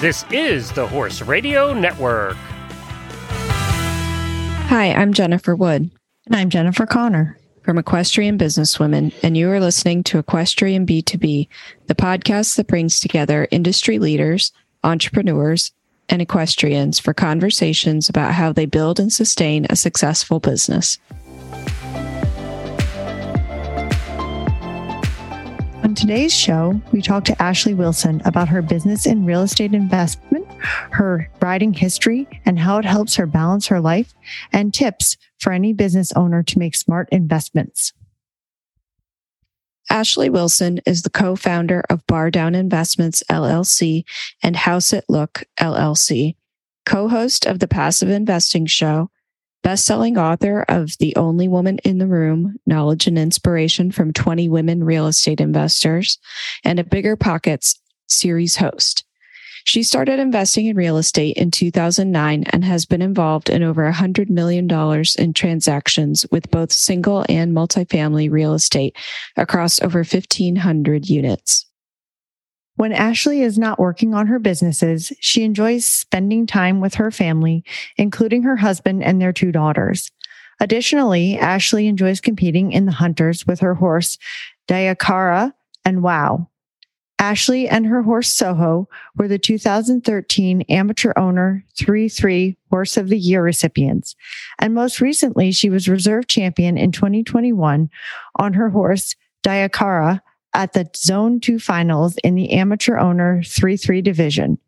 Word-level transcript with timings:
This 0.00 0.24
is 0.30 0.72
the 0.72 0.86
Horse 0.86 1.20
Radio 1.20 1.74
Network. 1.74 2.38
Hi, 4.68 4.94
I'm 4.94 5.12
Jennifer 5.12 5.54
Wood. 5.54 5.90
And 6.24 6.34
I'm 6.34 6.48
Jennifer 6.48 6.86
Connor. 6.86 7.36
From 7.60 7.76
Equestrian 7.76 8.38
Businesswomen, 8.38 9.12
and 9.22 9.36
you 9.36 9.50
are 9.50 9.60
listening 9.60 10.02
to 10.04 10.18
Equestrian 10.18 10.86
B2B, 10.86 11.48
the 11.86 11.94
podcast 11.94 12.56
that 12.56 12.66
brings 12.66 12.98
together 12.98 13.46
industry 13.50 13.98
leaders, 13.98 14.52
entrepreneurs, 14.82 15.70
and 16.08 16.22
equestrians 16.22 16.98
for 16.98 17.12
conversations 17.12 18.08
about 18.08 18.32
how 18.32 18.54
they 18.54 18.64
build 18.64 18.98
and 19.00 19.12
sustain 19.12 19.66
a 19.68 19.76
successful 19.76 20.40
business. 20.40 20.98
Today's 26.00 26.34
show, 26.34 26.80
we 26.92 27.02
talk 27.02 27.26
to 27.26 27.42
Ashley 27.42 27.74
Wilson 27.74 28.22
about 28.24 28.48
her 28.48 28.62
business 28.62 29.04
in 29.04 29.26
real 29.26 29.42
estate 29.42 29.74
investment, 29.74 30.50
her 30.92 31.30
riding 31.42 31.74
history, 31.74 32.26
and 32.46 32.58
how 32.58 32.78
it 32.78 32.86
helps 32.86 33.16
her 33.16 33.26
balance 33.26 33.66
her 33.66 33.82
life, 33.82 34.14
and 34.50 34.72
tips 34.72 35.18
for 35.38 35.52
any 35.52 35.74
business 35.74 36.10
owner 36.12 36.42
to 36.42 36.58
make 36.58 36.74
smart 36.74 37.06
investments. 37.12 37.92
Ashley 39.90 40.30
Wilson 40.30 40.80
is 40.86 41.02
the 41.02 41.10
co 41.10 41.36
founder 41.36 41.84
of 41.90 42.06
Bar 42.06 42.30
Down 42.30 42.54
Investments 42.54 43.22
LLC 43.30 44.04
and 44.42 44.56
House 44.56 44.94
It 44.94 45.04
Look 45.06 45.44
LLC, 45.58 46.34
co 46.86 47.08
host 47.08 47.44
of 47.44 47.58
the 47.58 47.68
Passive 47.68 48.08
Investing 48.08 48.64
Show, 48.64 49.10
best-selling 49.62 50.18
author 50.18 50.64
of 50.68 50.96
The 50.98 51.14
Only 51.16 51.48
Woman 51.48 51.78
in 51.78 51.98
the 51.98 52.06
Room: 52.06 52.56
Knowledge 52.66 53.06
and 53.06 53.18
Inspiration 53.18 53.90
from 53.90 54.12
20 54.12 54.48
Women 54.48 54.84
Real 54.84 55.06
Estate 55.06 55.40
Investors, 55.40 56.18
and 56.64 56.78
a 56.78 56.84
BiggerPockets 56.84 57.78
series 58.08 58.56
host. 58.56 59.04
She 59.64 59.82
started 59.82 60.18
investing 60.18 60.66
in 60.66 60.76
real 60.76 60.96
estate 60.96 61.36
in 61.36 61.50
2009 61.50 62.44
and 62.44 62.64
has 62.64 62.86
been 62.86 63.02
involved 63.02 63.50
in 63.50 63.62
over 63.62 63.90
$100 63.90 64.30
million 64.30 64.68
in 65.18 65.32
transactions 65.34 66.26
with 66.30 66.50
both 66.50 66.72
single 66.72 67.24
and 67.28 67.54
multifamily 67.54 68.30
real 68.30 68.54
estate 68.54 68.96
across 69.36 69.80
over 69.82 69.98
1,500 69.98 71.08
units. 71.08 71.66
When 72.80 72.94
Ashley 72.94 73.42
is 73.42 73.58
not 73.58 73.78
working 73.78 74.14
on 74.14 74.28
her 74.28 74.38
businesses, 74.38 75.12
she 75.20 75.44
enjoys 75.44 75.84
spending 75.84 76.46
time 76.46 76.80
with 76.80 76.94
her 76.94 77.10
family, 77.10 77.62
including 77.98 78.44
her 78.44 78.56
husband 78.56 79.04
and 79.04 79.20
their 79.20 79.34
two 79.34 79.52
daughters. 79.52 80.10
Additionally, 80.60 81.36
Ashley 81.36 81.88
enjoys 81.88 82.22
competing 82.22 82.72
in 82.72 82.86
the 82.86 82.92
hunters 82.92 83.46
with 83.46 83.60
her 83.60 83.74
horse, 83.74 84.16
Dayakara 84.66 85.52
and 85.84 86.02
Wow. 86.02 86.48
Ashley 87.18 87.68
and 87.68 87.84
her 87.84 88.00
horse 88.00 88.32
Soho 88.32 88.88
were 89.14 89.28
the 89.28 89.38
2013 89.38 90.62
Amateur 90.70 91.12
Owner 91.18 91.62
3 91.76 92.08
3 92.08 92.56
Horse 92.70 92.96
of 92.96 93.10
the 93.10 93.18
Year 93.18 93.42
recipients. 93.42 94.16
And 94.58 94.72
most 94.72 95.02
recently, 95.02 95.52
she 95.52 95.68
was 95.68 95.86
reserve 95.86 96.28
champion 96.28 96.78
in 96.78 96.92
2021 96.92 97.90
on 98.36 98.52
her 98.54 98.70
horse 98.70 99.16
Dayakara 99.44 100.22
at 100.54 100.72
the 100.72 100.88
Zone 100.96 101.40
2 101.40 101.58
finals 101.58 102.16
in 102.24 102.34
the 102.34 102.52
Amateur 102.52 102.98
Owner 102.98 103.42
3 103.42 103.76
3 103.76 104.02
division. 104.02 104.58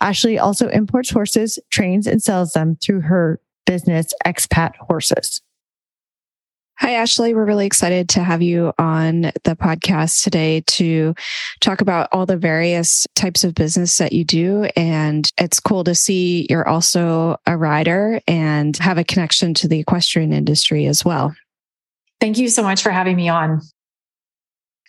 Ashley 0.00 0.38
also 0.38 0.68
imports 0.68 1.10
horses, 1.10 1.58
trains, 1.70 2.06
and 2.06 2.22
sells 2.22 2.52
them 2.52 2.76
through 2.76 3.00
her 3.02 3.40
business, 3.66 4.12
Expat 4.24 4.76
Horses. 4.76 5.42
Hi, 6.80 6.92
Ashley. 6.92 7.34
We're 7.34 7.44
really 7.44 7.66
excited 7.66 8.08
to 8.10 8.22
have 8.22 8.40
you 8.40 8.72
on 8.78 9.22
the 9.42 9.56
podcast 9.56 10.22
today 10.22 10.62
to 10.68 11.12
talk 11.60 11.80
about 11.80 12.08
all 12.12 12.24
the 12.24 12.36
various 12.36 13.04
types 13.16 13.42
of 13.42 13.52
business 13.54 13.98
that 13.98 14.12
you 14.12 14.24
do. 14.24 14.68
And 14.76 15.28
it's 15.38 15.58
cool 15.58 15.82
to 15.82 15.96
see 15.96 16.46
you're 16.48 16.68
also 16.68 17.36
a 17.46 17.56
rider 17.56 18.20
and 18.28 18.76
have 18.76 18.96
a 18.96 19.02
connection 19.02 19.54
to 19.54 19.66
the 19.66 19.80
equestrian 19.80 20.32
industry 20.32 20.86
as 20.86 21.04
well. 21.04 21.34
Thank 22.20 22.38
you 22.38 22.48
so 22.48 22.62
much 22.62 22.80
for 22.80 22.90
having 22.90 23.16
me 23.16 23.28
on. 23.28 23.60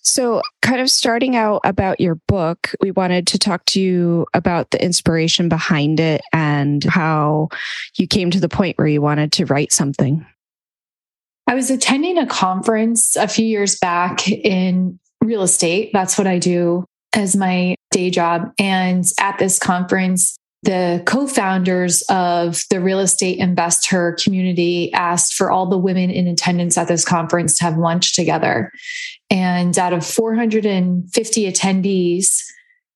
So, 0.02 0.42
kind 0.62 0.82
of 0.82 0.90
starting 0.90 1.36
out 1.36 1.62
about 1.64 2.00
your 2.00 2.16
book, 2.28 2.74
we 2.82 2.92
wanted 2.92 3.28
to 3.28 3.40
talk 3.40 3.66
to 3.66 3.82
you 3.82 4.26
about 4.34 4.72
the 4.72 4.84
inspiration 4.84 5.50
behind 5.50 6.00
it 6.00 6.22
and 6.34 6.84
how 6.84 7.50
you 7.98 8.08
came 8.08 8.32
to 8.32 8.40
the 8.40 8.50
point 8.50 8.78
where 8.78 8.88
you 8.88 9.02
wanted 9.02 9.32
to 9.34 9.46
write 9.46 9.72
something. 9.72 10.26
I 11.48 11.56
was 11.56 11.72
attending 11.72 12.18
a 12.18 12.28
conference 12.28 13.16
a 13.16 13.28
few 13.28 13.46
years 13.46 13.78
back 13.80 14.30
in 14.30 15.00
real 15.22 15.42
estate. 15.42 15.92
That's 15.94 16.18
what 16.18 16.28
I 16.28 16.40
do 16.40 16.86
as 17.16 17.36
my 17.36 17.76
day 17.92 18.10
job. 18.12 18.52
And 18.60 19.04
at 19.20 19.40
this 19.40 19.58
conference, 19.58 20.38
the 20.64 21.02
co-founders 21.06 22.04
of 22.10 22.62
the 22.70 22.80
real 22.82 23.00
estate 23.00 23.40
investor 23.40 24.16
community 24.22 24.92
asked 24.94 25.34
for 25.34 25.50
all 25.50 25.66
the 25.66 25.78
women 25.78 26.10
in 26.10 26.28
attendance 26.28 26.78
at 26.78 26.88
this 26.88 27.06
conference 27.06 27.58
to 27.58 27.64
have 27.64 27.78
lunch 27.78 28.14
together 28.14 28.72
and 29.30 29.78
out 29.78 29.94
of 29.94 30.06
450 30.06 31.52
attendees 31.52 32.44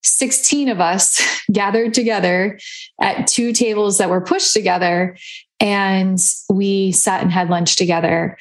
16 0.03 0.69
of 0.69 0.81
us 0.81 1.21
gathered 1.51 1.93
together 1.93 2.59
at 3.01 3.27
two 3.27 3.53
tables 3.53 3.97
that 3.97 4.09
were 4.09 4.21
pushed 4.21 4.53
together 4.53 5.17
and 5.59 6.19
we 6.49 6.91
sat 6.91 7.21
and 7.21 7.31
had 7.31 7.49
lunch 7.49 7.75
together 7.75 8.37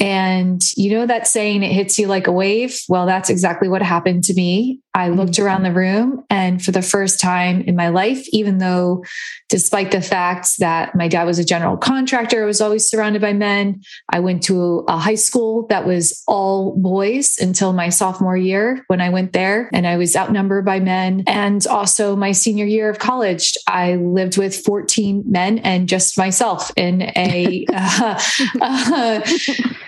and 0.00 0.62
you 0.78 0.90
know 0.90 1.04
that 1.04 1.26
saying, 1.26 1.62
it 1.62 1.72
hits 1.72 1.98
you 1.98 2.06
like 2.06 2.26
a 2.26 2.32
wave? 2.32 2.80
Well, 2.88 3.04
that's 3.04 3.28
exactly 3.28 3.68
what 3.68 3.82
happened 3.82 4.24
to 4.24 4.34
me. 4.34 4.80
I 4.94 5.08
mm-hmm. 5.08 5.18
looked 5.18 5.38
around 5.38 5.62
the 5.62 5.72
room, 5.72 6.24
and 6.30 6.62
for 6.62 6.72
the 6.72 6.82
first 6.82 7.20
time 7.20 7.62
in 7.62 7.76
my 7.76 7.88
life, 7.88 8.26
even 8.32 8.58
though, 8.58 9.04
despite 9.48 9.90
the 9.90 10.00
fact 10.00 10.58
that 10.58 10.94
my 10.94 11.08
dad 11.08 11.24
was 11.24 11.38
a 11.38 11.44
general 11.44 11.76
contractor, 11.76 12.42
I 12.42 12.46
was 12.46 12.60
always 12.60 12.88
surrounded 12.88 13.22
by 13.22 13.32
men. 13.32 13.82
I 14.10 14.20
went 14.20 14.42
to 14.44 14.84
a 14.88 14.98
high 14.98 15.14
school 15.14 15.66
that 15.68 15.86
was 15.86 16.22
all 16.26 16.76
boys 16.76 17.38
until 17.38 17.72
my 17.72 17.88
sophomore 17.88 18.36
year 18.36 18.84
when 18.88 19.00
I 19.00 19.10
went 19.10 19.32
there, 19.32 19.70
and 19.72 19.86
I 19.86 19.96
was 19.96 20.16
outnumbered 20.16 20.64
by 20.64 20.80
men. 20.80 21.24
And 21.26 21.66
also, 21.66 22.16
my 22.16 22.32
senior 22.32 22.66
year 22.66 22.90
of 22.90 22.98
college, 22.98 23.54
I 23.66 23.96
lived 23.96 24.38
with 24.38 24.56
14 24.56 25.24
men 25.26 25.58
and 25.58 25.88
just 25.88 26.18
myself 26.18 26.70
in 26.76 27.02
a. 27.16 27.66
uh, 27.72 28.20
uh, 28.60 29.20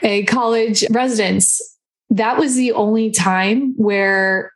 a 0.03 0.25
college 0.25 0.84
residence, 0.91 1.61
that 2.11 2.39
was 2.39 2.57
the 2.57 2.73
only 2.73 3.11
time 3.11 3.75
where 3.77 4.53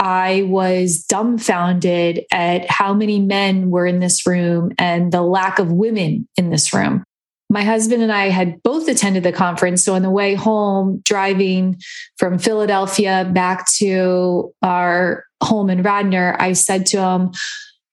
I 0.00 0.42
was 0.48 1.04
dumbfounded 1.04 2.24
at 2.32 2.68
how 2.68 2.94
many 2.94 3.20
men 3.20 3.70
were 3.70 3.86
in 3.86 4.00
this 4.00 4.26
room 4.26 4.72
and 4.78 5.12
the 5.12 5.22
lack 5.22 5.58
of 5.58 5.70
women 5.70 6.26
in 6.36 6.50
this 6.50 6.72
room. 6.72 7.04
My 7.50 7.62
husband 7.62 8.02
and 8.02 8.10
I 8.10 8.30
had 8.30 8.62
both 8.62 8.88
attended 8.88 9.22
the 9.22 9.32
conference. 9.32 9.84
So 9.84 9.94
on 9.94 10.02
the 10.02 10.10
way 10.10 10.34
home, 10.34 11.02
driving 11.04 11.80
from 12.16 12.38
Philadelphia 12.38 13.30
back 13.32 13.70
to 13.74 14.52
our 14.62 15.24
home 15.42 15.68
in 15.68 15.82
Radnor, 15.82 16.36
I 16.40 16.54
said 16.54 16.86
to 16.86 17.00
him, 17.00 17.32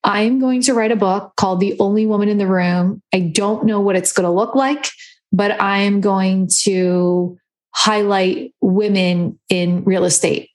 I'm 0.04 0.40
going 0.40 0.62
to 0.62 0.74
write 0.74 0.92
a 0.92 0.96
book 0.96 1.34
called 1.36 1.60
The 1.60 1.76
Only 1.80 2.06
Woman 2.06 2.30
in 2.30 2.38
the 2.38 2.48
Room. 2.48 3.02
I 3.14 3.20
don't 3.20 3.66
know 3.66 3.82
what 3.82 3.96
it's 3.96 4.14
going 4.14 4.26
to 4.26 4.32
look 4.32 4.56
like 4.56 4.88
but 5.32 5.60
I'm 5.62 6.02
going 6.02 6.50
to 6.64 7.38
highlight 7.74 8.54
women 8.62 9.40
in 9.50 9.84
real 9.84 10.06
estate. 10.06 10.50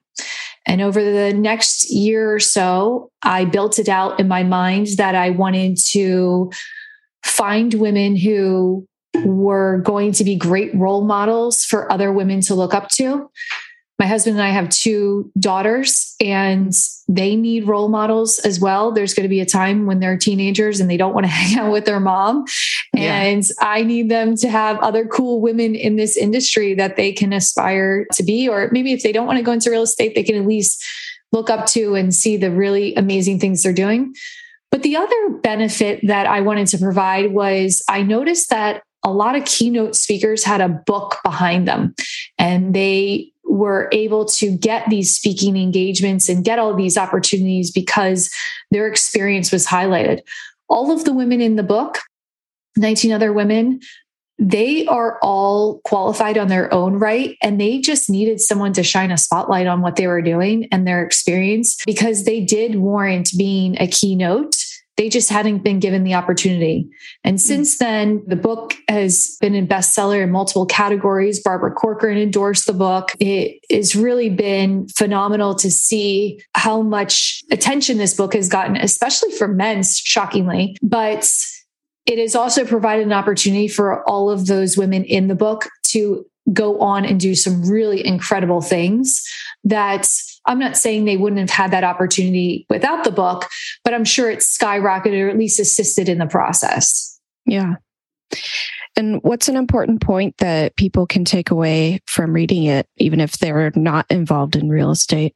And 0.67 0.81
over 0.81 1.03
the 1.03 1.33
next 1.33 1.91
year 1.91 2.35
or 2.35 2.41
so, 2.41 3.11
I 3.23 3.45
built 3.45 3.79
it 3.79 3.89
out 3.89 4.21
in 4.21 4.29
my 4.29 4.43
mind 4.43 4.89
that 4.97 5.15
I 5.15 5.31
wanted 5.31 5.77
to 5.91 6.51
find 7.25 7.75
women 7.75 8.17
who 8.17 8.87
were 9.25 9.79
going 9.85 10.13
to 10.13 10.25
be 10.25 10.37
great 10.37 10.75
role 10.75 11.05
models 11.05 11.65
for 11.65 11.91
other 11.93 12.13
women 12.13 12.41
to 12.43 12.55
look 12.55 12.75
up 12.75 12.89
to 12.91 13.29
my 13.99 14.07
husband 14.07 14.37
and 14.37 14.45
I 14.45 14.49
have 14.51 14.69
two 14.69 15.31
daughters 15.39 16.15
and 16.21 16.73
they 17.09 17.37
need 17.37 17.69
role 17.69 17.89
models 17.89 18.39
as 18.41 18.59
well. 18.59 18.91
There's 18.91 19.15
going 19.15 19.25
to 19.25 19.29
be 19.29 19.41
a 19.41 19.47
time 19.47 19.87
when 19.87 20.01
they're 20.01 20.17
teenagers 20.17 20.81
and 20.81 20.91
they 20.91 20.97
don't 20.97 21.15
want 21.15 21.25
to 21.25 21.31
hang 21.33 21.59
out 21.59 21.73
with 21.73 21.85
their 21.85 22.01
mom. 22.01 22.45
And 22.97 23.45
yeah. 23.45 23.53
I 23.61 23.83
need 23.83 24.11
them 24.11 24.37
to 24.37 24.49
have 24.49 24.79
other 24.81 25.07
cool 25.07 25.41
women 25.41 25.75
in 25.75 25.97
this 25.97 26.17
industry 26.17 26.75
that 26.75 26.97
they 26.97 27.13
can 27.13 27.33
aspire 27.33 28.07
to 28.13 28.23
be. 28.23 28.49
Or 28.49 28.69
maybe 28.73 28.93
if 28.93 29.03
they 29.03 29.13
don't 29.13 29.27
want 29.27 29.39
to 29.39 29.45
go 29.45 29.53
into 29.53 29.71
real 29.71 29.83
estate, 29.83 30.15
they 30.15 30.25
can 30.25 30.37
at 30.37 30.47
least 30.47 30.85
look 31.31 31.49
up 31.49 31.67
to 31.67 31.95
and 31.95 32.15
see 32.15 32.37
the 32.37 32.51
really 32.51 32.95
amazing 32.95 33.39
things 33.39 33.63
they're 33.63 33.73
doing. 33.73 34.15
But 34.71 34.83
the 34.83 34.97
other 34.97 35.29
benefit 35.43 36.01
that 36.07 36.27
I 36.27 36.41
wanted 36.41 36.67
to 36.69 36.79
provide 36.79 37.33
was 37.33 37.83
I 37.89 38.03
noticed 38.03 38.51
that 38.51 38.83
a 39.05 39.13
lot 39.13 39.35
of 39.35 39.45
keynote 39.45 39.97
speakers 39.97 40.45
had 40.45 40.61
a 40.61 40.69
book 40.69 41.19
behind 41.25 41.67
them 41.67 41.95
and 42.39 42.75
they 42.75 43.32
were 43.53 43.91
able 43.93 44.25
to 44.25 44.57
get 44.57 44.89
these 44.89 45.15
speaking 45.15 45.59
engagements 45.59 46.31
and 46.31 46.43
get 46.43 46.59
all 46.59 46.75
these 46.75 46.97
opportunities 46.97 47.71
because 47.71 48.31
their 48.71 48.89
experience 48.89 49.53
was 49.53 49.67
highlighted. 49.67 50.23
All 50.71 50.91
of 50.91 51.05
the 51.05 51.13
women 51.13 51.43
in 51.43 51.57
the 51.57 51.63
book, 51.63 51.99
19 52.79 53.13
other 53.13 53.31
women, 53.31 53.81
they 54.39 54.87
are 54.87 55.19
all 55.21 55.83
qualified 55.85 56.39
on 56.39 56.49
their 56.49 56.73
own 56.73 56.95
right. 56.95 57.37
And 57.43 57.61
they 57.61 57.79
just 57.79 58.09
needed 58.09 58.41
someone 58.41 58.73
to 58.73 58.83
shine 58.83 59.11
a 59.11 59.19
spotlight 59.19 59.67
on 59.67 59.83
what 59.83 59.97
they 59.97 60.07
were 60.07 60.23
doing 60.23 60.67
and 60.73 60.87
their 60.87 61.05
experience 61.05 61.77
because 61.85 62.25
they 62.25 62.41
did 62.41 62.77
warrant 62.77 63.33
being 63.37 63.77
a 63.79 63.87
keynote 63.87 64.57
they 65.03 65.09
just 65.09 65.31
hadn't 65.31 65.65
been 65.65 65.81
given 65.81 66.05
the 66.05 66.15
opportunity. 66.15 66.89
And 67.25 67.35
hmm. 67.35 67.39
since 67.39 67.79
then, 67.79 68.23
the 68.25 68.37
book 68.37 68.77
has 68.89 69.37
been 69.41 69.57
a 69.57 69.67
bestseller 69.67 70.23
in 70.23 70.31
multiple 70.31 70.65
categories. 70.65 71.43
Barbara 71.43 71.73
Corcoran 71.73 72.19
endorsed 72.19 72.67
the 72.67 72.73
book. 72.73 73.11
It 73.19 73.59
has 73.69 73.97
really 73.97 74.31
been 74.31 74.87
phenomenal 74.91 75.57
to 75.57 75.73
see 75.73 76.41
how 76.55 76.83
much 76.83 77.43
attention 77.51 77.99
this 77.99 78.15
book 78.15 78.35
has 78.35 78.49
gotten, 78.49 78.77
especially 78.77 79.33
for 79.33 79.49
men, 79.49 79.83
shockingly. 79.83 80.77
But 80.83 81.29
it 82.07 82.21
has 82.21 82.37
also 82.37 82.65
provided 82.65 83.05
an 83.05 83.13
opportunity 83.13 83.67
for 83.67 84.09
all 84.09 84.31
of 84.31 84.47
those 84.47 84.77
women 84.77 85.03
in 85.03 85.27
the 85.27 85.35
book 85.35 85.69
to 85.89 86.25
go 86.53 86.81
on 86.81 87.05
and 87.05 87.19
do 87.19 87.35
some 87.35 87.69
really 87.69 88.07
incredible 88.07 88.61
things 88.61 89.21
that 89.65 90.09
I'm 90.47 90.59
not 90.59 90.77
saying 90.77 91.05
they 91.05 91.17
wouldn't 91.17 91.41
have 91.41 91.51
had 91.51 91.71
that 91.71 91.85
opportunity 91.85 92.67
without 92.69 93.05
the 93.05 93.13
book, 93.13 93.49
but 93.85 93.95
I'm 93.95 94.05
sure 94.05 94.31
it's 94.31 94.59
skyrocketed 94.59 95.21
or 95.21 95.29
at 95.29 95.39
least 95.39 95.61
assisted 95.61 96.09
in 96.09 96.19
the 96.19 96.27
process. 96.27 97.21
Yeah. 97.47 97.75
And 98.97 99.23
what's 99.23 99.49
an 99.49 99.57
important 99.57 100.03
point 100.03 100.37
that 100.39 100.77
people 100.77 101.07
can 101.07 101.25
take 101.25 101.51
away 101.51 102.01
from 102.07 102.33
reading 102.33 102.65
it, 102.65 102.87
even 102.99 103.21
if 103.21 103.39
they're 103.39 103.73
not 103.75 104.05
involved 104.11 104.57
in 104.57 104.69
real 104.69 104.91
estate? 104.91 105.35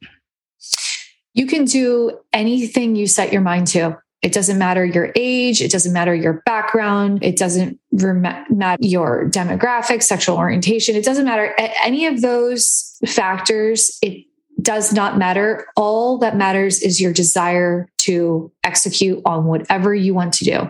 You 1.33 1.47
can 1.47 1.65
do 1.65 2.19
anything 2.33 2.95
you 2.95 3.07
set 3.07 3.31
your 3.31 3.41
mind 3.41 3.67
to. 3.67 3.97
It 4.23 4.33
doesn't 4.33 4.57
matter 4.57 4.83
your 4.83 5.11
age. 5.15 5.61
It 5.61 5.71
doesn't 5.71 5.93
matter 5.93 6.13
your 6.13 6.41
background. 6.45 7.23
It 7.23 7.37
doesn't 7.37 7.79
matter 7.91 8.77
your 8.81 9.29
demographic, 9.29 10.01
sexual 10.01 10.37
orientation. 10.37 10.95
It 10.95 11.05
doesn't 11.05 11.25
matter 11.25 11.55
any 11.83 12.07
of 12.07 12.21
those 12.21 12.97
factors. 13.07 13.97
It 14.01 14.25
does 14.67 14.91
not 14.91 15.17
matter. 15.17 15.65
All 15.77 16.17
that 16.17 16.35
matters 16.35 16.81
is 16.81 16.99
your 16.99 17.13
desire 17.13 17.87
to 17.99 18.51
execute 18.65 19.21
on 19.25 19.45
whatever 19.45 19.95
you 19.95 20.13
want 20.13 20.33
to 20.33 20.43
do. 20.43 20.69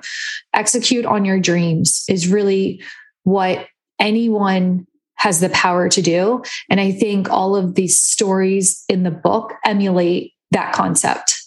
Execute 0.53 1.03
on 1.03 1.25
your 1.25 1.39
dreams 1.39 2.05
is 2.07 2.27
really 2.27 2.79
what 3.23 3.65
anyone 3.99 4.85
has 5.15 5.39
the 5.39 5.49
power 5.49 5.89
to 5.89 5.99
do. 6.03 6.43
And 6.69 6.79
I 6.79 6.91
think 6.91 7.31
all 7.31 7.55
of 7.55 7.73
these 7.73 7.99
stories 7.99 8.85
in 8.87 9.01
the 9.01 9.09
book 9.09 9.55
emulate 9.65 10.33
that 10.51 10.73
concept. 10.73 11.41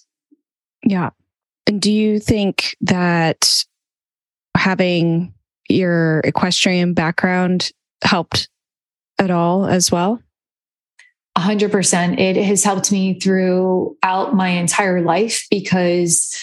Yeah. 0.84 1.10
And 1.68 1.80
do 1.80 1.92
you 1.92 2.18
think 2.18 2.76
that 2.80 3.64
having 4.56 5.32
your 5.68 6.18
equestrian 6.24 6.94
background 6.94 7.70
helped 8.02 8.48
at 9.20 9.30
all 9.30 9.66
as 9.66 9.92
well? 9.92 10.20
100%. 11.40 12.18
It 12.18 12.36
has 12.36 12.64
helped 12.64 12.92
me 12.92 13.18
throughout 13.18 14.34
my 14.34 14.48
entire 14.48 15.00
life 15.00 15.46
because 15.50 16.36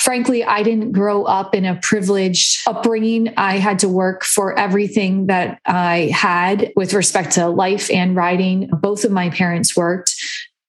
frankly, 0.00 0.42
I 0.42 0.62
didn't 0.62 0.92
grow 0.92 1.24
up 1.24 1.54
in 1.54 1.66
a 1.66 1.78
privileged 1.82 2.66
upbringing. 2.66 3.34
I 3.36 3.58
had 3.58 3.80
to 3.80 3.88
work 3.88 4.24
for 4.24 4.58
everything 4.58 5.26
that 5.26 5.60
I 5.66 6.10
had 6.12 6.72
with 6.74 6.94
respect 6.94 7.32
to 7.32 7.48
life 7.48 7.90
and 7.90 8.16
riding. 8.16 8.70
Both 8.80 9.04
of 9.04 9.10
my 9.10 9.28
parents 9.28 9.76
worked. 9.76 10.14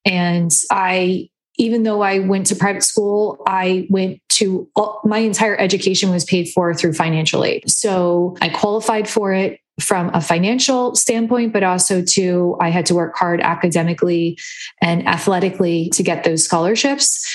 And 0.06 0.52
I, 0.70 1.30
even 1.58 1.84
though 1.84 2.02
I 2.02 2.20
went 2.20 2.48
to 2.48 2.56
private 2.58 2.84
school, 2.84 3.42
I 3.48 3.88
went 3.90 4.20
to 4.30 4.70
my 5.06 5.20
entire 5.20 5.58
education 5.58 6.10
was 6.10 6.26
paid 6.26 6.50
for 6.50 6.74
through 6.74 6.94
financial 6.94 7.46
aid. 7.46 7.70
So 7.72 8.36
I 8.42 8.50
qualified 8.50 9.08
for 9.08 9.32
it 9.32 9.62
from 9.82 10.10
a 10.14 10.22
financial 10.22 10.96
standpoint, 10.96 11.54
but 11.54 11.64
also 11.64 12.04
to 12.04 12.58
I 12.60 12.70
had 12.70 12.86
to 12.88 12.96
work 12.96 13.16
hard 13.16 13.42
academically 13.42 14.38
and 14.82 15.08
athletically 15.08 15.90
to 15.90 16.04
get 16.04 16.24
those 16.24 16.44
scholarships. 16.44 17.28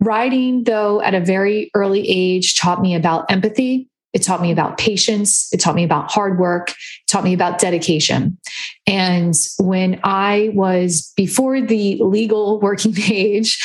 Riding, 0.00 0.64
though, 0.64 1.02
at 1.02 1.14
a 1.14 1.20
very 1.20 1.70
early 1.74 2.08
age, 2.08 2.56
taught 2.56 2.80
me 2.80 2.94
about 2.94 3.30
empathy. 3.30 3.88
It 4.12 4.22
taught 4.22 4.42
me 4.42 4.50
about 4.50 4.78
patience. 4.78 5.52
It 5.52 5.60
taught 5.60 5.74
me 5.74 5.84
about 5.84 6.10
hard 6.10 6.38
work. 6.38 6.70
It 6.70 6.76
taught 7.06 7.22
me 7.22 7.34
about 7.34 7.58
dedication. 7.58 8.38
And 8.86 9.34
when 9.58 10.00
I 10.02 10.50
was 10.54 11.12
before 11.16 11.60
the 11.60 11.98
legal 12.02 12.60
working 12.60 12.94
age, 13.10 13.58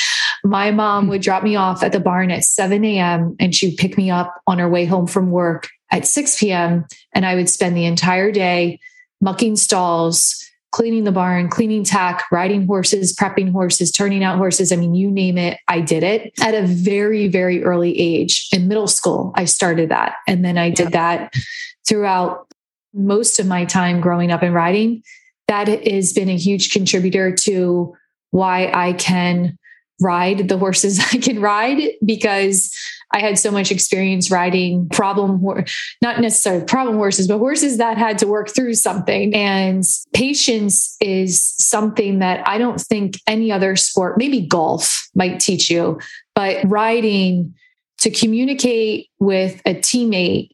my 0.43 0.71
mom 0.71 1.07
would 1.07 1.21
drop 1.21 1.43
me 1.43 1.55
off 1.55 1.81
at 1.81 1.91
the 1.91 1.99
barn 1.99 2.29
at 2.29 2.43
7 2.43 2.83
a.m. 2.85 3.35
and 3.39 3.55
she'd 3.55 3.77
pick 3.77 3.97
me 3.97 4.11
up 4.11 4.39
on 4.45 4.59
her 4.59 4.69
way 4.69 4.85
home 4.85 5.07
from 5.07 5.31
work 5.31 5.69
at 5.91 6.07
6 6.07 6.39
p.m. 6.39 6.85
And 7.13 7.25
I 7.25 7.35
would 7.35 7.49
spend 7.49 7.75
the 7.75 7.85
entire 7.85 8.31
day 8.31 8.79
mucking 9.21 9.55
stalls, 9.55 10.43
cleaning 10.71 11.05
the 11.05 11.11
barn, 11.11 11.49
cleaning 11.49 11.83
tack, 11.83 12.25
riding 12.31 12.67
horses, 12.67 13.15
prepping 13.15 13.51
horses, 13.51 13.91
turning 13.91 14.23
out 14.23 14.37
horses. 14.37 14.71
I 14.71 14.75
mean, 14.75 14.93
you 14.93 15.09
name 15.09 15.37
it, 15.37 15.57
I 15.67 15.79
did 15.79 16.03
it 16.03 16.33
at 16.41 16.53
a 16.53 16.63
very, 16.63 17.27
very 17.27 17.63
early 17.63 17.97
age. 17.97 18.47
In 18.51 18.67
middle 18.67 18.87
school, 18.87 19.31
I 19.35 19.45
started 19.45 19.89
that. 19.89 20.15
And 20.27 20.43
then 20.43 20.57
I 20.57 20.69
did 20.69 20.91
that 20.91 21.33
throughout 21.87 22.47
most 22.93 23.39
of 23.39 23.47
my 23.47 23.65
time 23.65 24.01
growing 24.01 24.31
up 24.31 24.43
and 24.43 24.53
riding. 24.53 25.03
That 25.47 25.67
has 25.67 26.11
been 26.11 26.29
a 26.29 26.37
huge 26.37 26.71
contributor 26.71 27.33
to 27.43 27.95
why 28.31 28.71
I 28.73 28.93
can 28.93 29.57
ride 30.01 30.49
the 30.49 30.57
horses 30.57 30.99
I 31.13 31.17
can 31.17 31.39
ride 31.39 31.91
because 32.03 32.75
I 33.15 33.19
had 33.19 33.39
so 33.39 33.49
much 33.49 33.71
experience 33.71 34.29
riding 34.29 34.89
problem, 34.89 35.41
not 36.01 36.19
necessarily 36.19 36.65
problem 36.65 36.97
horses, 36.97 37.29
but 37.29 37.37
horses 37.37 37.77
that 37.77 37.97
had 37.97 38.17
to 38.17 38.27
work 38.27 38.49
through 38.53 38.73
something. 38.73 39.33
And 39.33 39.85
patience 40.13 40.97
is 40.99 41.41
something 41.41 42.19
that 42.19 42.45
I 42.45 42.57
don't 42.57 42.79
think 42.79 43.21
any 43.25 43.53
other 43.53 43.77
sport, 43.77 44.17
maybe 44.17 44.41
golf 44.41 45.07
might 45.15 45.39
teach 45.39 45.69
you, 45.69 45.97
but 46.35 46.57
riding 46.65 47.55
to 47.99 48.09
communicate 48.09 49.07
with 49.19 49.61
a 49.65 49.75
teammate 49.75 50.49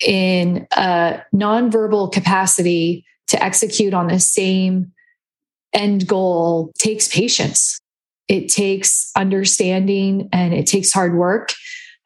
in 0.00 0.66
a 0.72 1.20
nonverbal 1.34 2.10
capacity 2.10 3.04
to 3.26 3.42
execute 3.44 3.92
on 3.92 4.06
the 4.06 4.18
same 4.18 4.92
end 5.74 6.06
goal 6.06 6.72
takes 6.78 7.06
patience. 7.08 7.78
It 8.28 8.48
takes 8.48 9.10
understanding 9.14 10.30
and 10.32 10.54
it 10.54 10.66
takes 10.66 10.90
hard 10.90 11.14
work. 11.14 11.52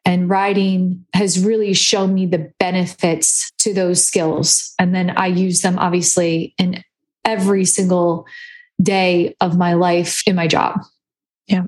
And 0.05 0.29
riding 0.29 1.05
has 1.13 1.43
really 1.43 1.73
shown 1.73 2.13
me 2.13 2.25
the 2.25 2.51
benefits 2.59 3.51
to 3.59 3.73
those 3.73 4.05
skills. 4.05 4.73
And 4.77 4.93
then 4.93 5.11
I 5.11 5.27
use 5.27 5.61
them 5.61 5.79
obviously 5.79 6.53
in 6.57 6.83
every 7.23 7.63
single 7.63 8.25
day 8.81 9.35
of 9.39 9.57
my 9.57 9.73
life 9.73 10.21
in 10.27 10.35
my 10.35 10.47
job. 10.47 10.81
Yeah. 11.47 11.63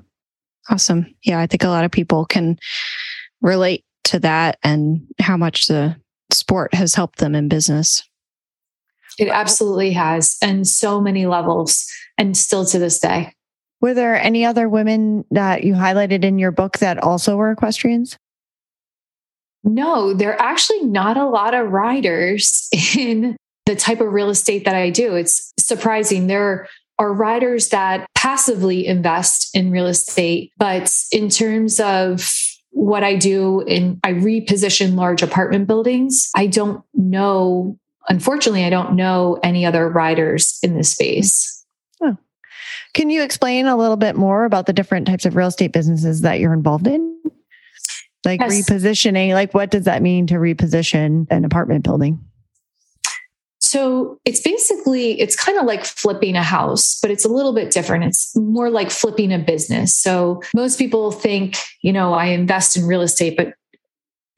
Awesome. 0.68 1.14
Yeah. 1.22 1.40
I 1.40 1.46
think 1.46 1.64
a 1.64 1.68
lot 1.68 1.84
of 1.84 1.90
people 1.90 2.26
can 2.26 2.58
relate 3.40 3.84
to 4.04 4.18
that 4.20 4.58
and 4.62 5.06
how 5.18 5.36
much 5.36 5.66
the 5.66 5.96
sport 6.30 6.74
has 6.74 6.94
helped 6.94 7.18
them 7.18 7.34
in 7.34 7.48
business. 7.48 8.02
It 9.18 9.28
absolutely 9.28 9.92
has, 9.92 10.36
and 10.42 10.68
so 10.68 11.00
many 11.00 11.24
levels, 11.24 11.86
and 12.18 12.36
still 12.36 12.66
to 12.66 12.78
this 12.78 12.98
day. 12.98 13.32
Were 13.80 13.94
there 13.94 14.20
any 14.20 14.44
other 14.44 14.68
women 14.68 15.24
that 15.30 15.64
you 15.64 15.72
highlighted 15.72 16.22
in 16.22 16.38
your 16.38 16.50
book 16.50 16.78
that 16.78 16.98
also 16.98 17.36
were 17.36 17.50
equestrians? 17.50 18.18
No, 19.66 20.14
there 20.14 20.32
are 20.32 20.40
actually 20.40 20.84
not 20.84 21.16
a 21.16 21.26
lot 21.26 21.52
of 21.52 21.70
riders 21.70 22.68
in 22.96 23.36
the 23.66 23.76
type 23.76 24.00
of 24.00 24.12
real 24.12 24.30
estate 24.30 24.64
that 24.64 24.76
I 24.76 24.90
do. 24.90 25.16
It's 25.16 25.52
surprising. 25.58 26.28
There 26.28 26.68
are 26.98 27.12
riders 27.12 27.68
that 27.70 28.06
passively 28.14 28.86
invest 28.86 29.54
in 29.54 29.70
real 29.70 29.86
estate, 29.86 30.52
but 30.56 30.96
in 31.12 31.28
terms 31.28 31.80
of 31.80 32.32
what 32.70 33.02
I 33.02 33.16
do 33.16 33.62
in 33.62 34.00
I 34.04 34.12
reposition 34.12 34.94
large 34.94 35.22
apartment 35.22 35.66
buildings, 35.66 36.30
I 36.34 36.46
don't 36.46 36.82
know 36.94 37.78
unfortunately 38.08 38.64
I 38.64 38.70
don't 38.70 38.94
know 38.94 39.38
any 39.42 39.66
other 39.66 39.88
riders 39.88 40.58
in 40.62 40.76
this 40.76 40.92
space. 40.92 41.64
Oh. 42.00 42.16
Can 42.94 43.10
you 43.10 43.22
explain 43.22 43.66
a 43.66 43.76
little 43.76 43.96
bit 43.96 44.16
more 44.16 44.44
about 44.44 44.66
the 44.66 44.72
different 44.72 45.06
types 45.06 45.26
of 45.26 45.34
real 45.34 45.48
estate 45.48 45.72
businesses 45.72 46.20
that 46.20 46.38
you're 46.38 46.54
involved 46.54 46.86
in? 46.86 47.20
Like 48.24 48.40
yes. 48.40 48.68
repositioning, 48.68 49.34
like 49.34 49.54
what 49.54 49.70
does 49.70 49.84
that 49.84 50.02
mean 50.02 50.26
to 50.28 50.34
reposition 50.34 51.26
an 51.30 51.44
apartment 51.44 51.84
building? 51.84 52.20
So 53.58 54.20
it's 54.24 54.40
basically, 54.40 55.20
it's 55.20 55.34
kind 55.34 55.58
of 55.58 55.64
like 55.64 55.84
flipping 55.84 56.36
a 56.36 56.42
house, 56.42 56.98
but 57.00 57.10
it's 57.10 57.24
a 57.24 57.28
little 57.28 57.52
bit 57.52 57.72
different. 57.72 58.04
It's 58.04 58.34
more 58.36 58.70
like 58.70 58.90
flipping 58.90 59.32
a 59.32 59.38
business. 59.38 59.96
So 59.96 60.40
most 60.54 60.78
people 60.78 61.10
think, 61.10 61.56
you 61.82 61.92
know, 61.92 62.14
I 62.14 62.26
invest 62.26 62.76
in 62.76 62.86
real 62.86 63.02
estate, 63.02 63.36
but 63.36 63.54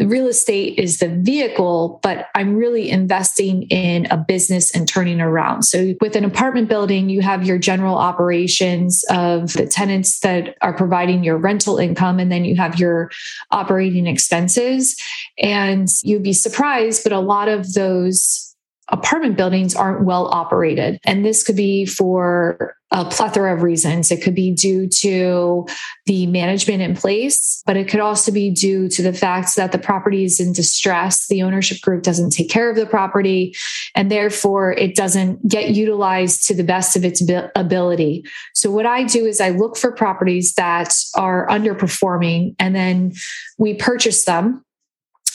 real 0.06 0.28
estate 0.28 0.78
is 0.78 0.98
the 0.98 1.08
vehicle, 1.08 1.98
but 2.02 2.28
I'm 2.34 2.54
really 2.54 2.88
investing 2.88 3.64
in 3.64 4.06
a 4.06 4.16
business 4.16 4.74
and 4.74 4.86
turning 4.86 5.20
around. 5.20 5.64
So 5.64 5.94
with 6.00 6.14
an 6.14 6.24
apartment 6.24 6.68
building, 6.68 7.08
you 7.08 7.20
have 7.20 7.44
your 7.44 7.58
general 7.58 7.96
operations 7.96 9.04
of 9.10 9.54
the 9.54 9.66
tenants 9.66 10.20
that 10.20 10.56
are 10.62 10.72
providing 10.72 11.24
your 11.24 11.36
rental 11.36 11.78
income, 11.78 12.20
and 12.20 12.30
then 12.30 12.44
you 12.44 12.54
have 12.56 12.78
your 12.78 13.10
operating 13.50 14.06
expenses. 14.06 14.96
And 15.42 15.88
you'd 16.04 16.22
be 16.22 16.32
surprised, 16.32 17.02
but 17.02 17.12
a 17.12 17.20
lot 17.20 17.48
of 17.48 17.72
those 17.74 18.54
apartment 18.90 19.36
buildings 19.36 19.74
aren't 19.74 20.04
well 20.04 20.28
operated. 20.28 20.98
And 21.04 21.24
this 21.24 21.42
could 21.42 21.56
be 21.56 21.84
for 21.84 22.76
a 22.90 23.04
plethora 23.04 23.54
of 23.54 23.62
reasons. 23.62 24.10
It 24.10 24.22
could 24.22 24.34
be 24.34 24.50
due 24.50 24.88
to 24.88 25.66
the 26.06 26.26
management 26.26 26.80
in 26.80 26.96
place, 26.96 27.62
but 27.66 27.76
it 27.76 27.88
could 27.88 28.00
also 28.00 28.32
be 28.32 28.50
due 28.50 28.88
to 28.88 29.02
the 29.02 29.12
fact 29.12 29.56
that 29.56 29.72
the 29.72 29.78
property 29.78 30.24
is 30.24 30.40
in 30.40 30.52
distress. 30.54 31.26
The 31.28 31.42
ownership 31.42 31.82
group 31.82 32.02
doesn't 32.02 32.30
take 32.30 32.48
care 32.48 32.70
of 32.70 32.76
the 32.76 32.86
property, 32.86 33.54
and 33.94 34.10
therefore 34.10 34.72
it 34.72 34.96
doesn't 34.96 35.46
get 35.46 35.70
utilized 35.70 36.46
to 36.48 36.54
the 36.54 36.64
best 36.64 36.96
of 36.96 37.04
its 37.04 37.22
ability. 37.54 38.24
So, 38.54 38.70
what 38.70 38.86
I 38.86 39.04
do 39.04 39.26
is 39.26 39.40
I 39.40 39.50
look 39.50 39.76
for 39.76 39.92
properties 39.92 40.54
that 40.54 40.94
are 41.14 41.46
underperforming, 41.48 42.54
and 42.58 42.74
then 42.74 43.12
we 43.58 43.74
purchase 43.74 44.24
them 44.24 44.64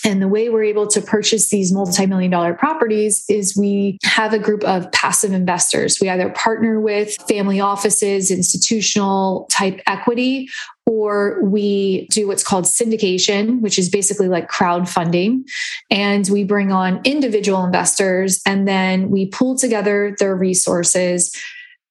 and 0.06 0.22
the 0.22 0.28
way 0.28 0.50
we're 0.50 0.64
able 0.64 0.88
to 0.88 1.02
purchase 1.02 1.50
these 1.50 1.72
multi-million 1.72 2.30
dollar 2.30 2.54
properties 2.54 3.24
is 3.30 3.56
we 3.56 3.98
have 4.04 4.34
a 4.34 4.40
group 4.40 4.64
of 4.66 4.92
passive 4.92 5.32
investors. 5.32 6.00
We 6.02 6.10
either 6.10 6.30
partner 6.30 6.80
with 6.80 7.16
family 7.28 7.62
offices, 7.62 8.30
institutional 8.30 9.48
type 9.50 9.80
equity, 9.88 10.50
or 10.86 11.42
we 11.44 12.08
do 12.12 12.28
what's 12.28 12.44
called 12.44 12.66
syndication, 12.66 13.62
which 13.62 13.80
is 13.80 13.90
basically 13.90 14.28
like 14.28 14.52
crowdfunding. 14.52 15.44
And 15.90 16.28
we 16.30 16.44
bring 16.44 16.72
on 16.72 17.00
individual 17.06 17.64
investors 17.64 18.42
and 18.46 18.68
then 18.68 19.10
we 19.10 19.28
pull 19.28 19.58
together 19.58 20.16
their 20.20 20.36
resources. 20.36 21.34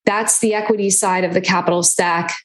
That's 0.05 0.39
the 0.39 0.53
equity 0.53 0.91
side 0.91 1.23
of 1.23 1.33
the 1.33 1.41
capital 1.41 1.81
stack 1.81 2.35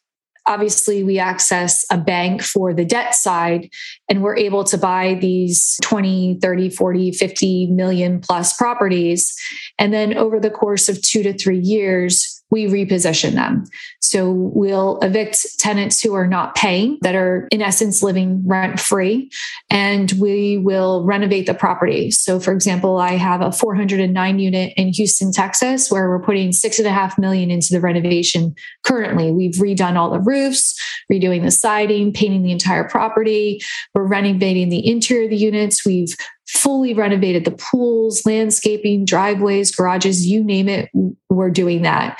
obviously 0.48 1.04
we 1.04 1.18
access 1.18 1.84
a 1.90 1.98
bank 1.98 2.42
for 2.42 2.72
the 2.72 2.84
debt 2.84 3.14
side 3.14 3.68
and 4.08 4.22
we're 4.22 4.36
able 4.36 4.64
to 4.64 4.78
buy 4.78 5.14
these 5.20 5.78
20 5.82 6.38
30 6.40 6.70
40 6.70 7.12
50 7.12 7.66
million 7.68 8.20
plus 8.20 8.56
properties. 8.56 9.36
And 9.78 9.92
then 9.92 10.16
over 10.16 10.40
the 10.40 10.50
course 10.50 10.88
of 10.88 11.00
2 11.02 11.22
to 11.22 11.36
3 11.36 11.58
years 11.58 12.37
we 12.50 12.66
reposition 12.66 13.32
them. 13.32 13.64
So 14.00 14.30
we'll 14.30 14.98
evict 15.00 15.58
tenants 15.58 16.00
who 16.00 16.14
are 16.14 16.26
not 16.26 16.54
paying, 16.54 16.98
that 17.02 17.14
are 17.14 17.46
in 17.50 17.60
essence 17.60 18.02
living 18.02 18.42
rent 18.46 18.80
free, 18.80 19.30
and 19.68 20.10
we 20.12 20.56
will 20.58 21.04
renovate 21.04 21.46
the 21.46 21.54
property. 21.54 22.10
So, 22.10 22.40
for 22.40 22.52
example, 22.52 22.96
I 22.98 23.12
have 23.12 23.40
a 23.40 23.52
409 23.52 24.38
unit 24.38 24.72
in 24.76 24.88
Houston, 24.94 25.32
Texas, 25.32 25.90
where 25.90 26.08
we're 26.08 26.22
putting 26.22 26.52
six 26.52 26.78
and 26.78 26.88
a 26.88 26.92
half 26.92 27.18
million 27.18 27.50
into 27.50 27.72
the 27.72 27.80
renovation 27.80 28.54
currently. 28.84 29.30
We've 29.30 29.52
redone 29.52 29.96
all 29.96 30.10
the 30.10 30.20
roofs, 30.20 30.78
redoing 31.12 31.42
the 31.42 31.50
siding, 31.50 32.12
painting 32.12 32.42
the 32.42 32.52
entire 32.52 32.88
property. 32.88 33.60
We're 33.94 34.06
renovating 34.06 34.70
the 34.70 34.86
interior 34.88 35.24
of 35.24 35.30
the 35.30 35.36
units. 35.36 35.84
We've 35.84 36.16
fully 36.48 36.94
renovated 36.94 37.44
the 37.44 37.50
pools, 37.50 38.24
landscaping, 38.24 39.04
driveways, 39.04 39.74
garages, 39.74 40.26
you 40.26 40.42
name 40.42 40.68
it, 40.68 40.90
we're 41.28 41.50
doing 41.50 41.82
that. 41.82 42.18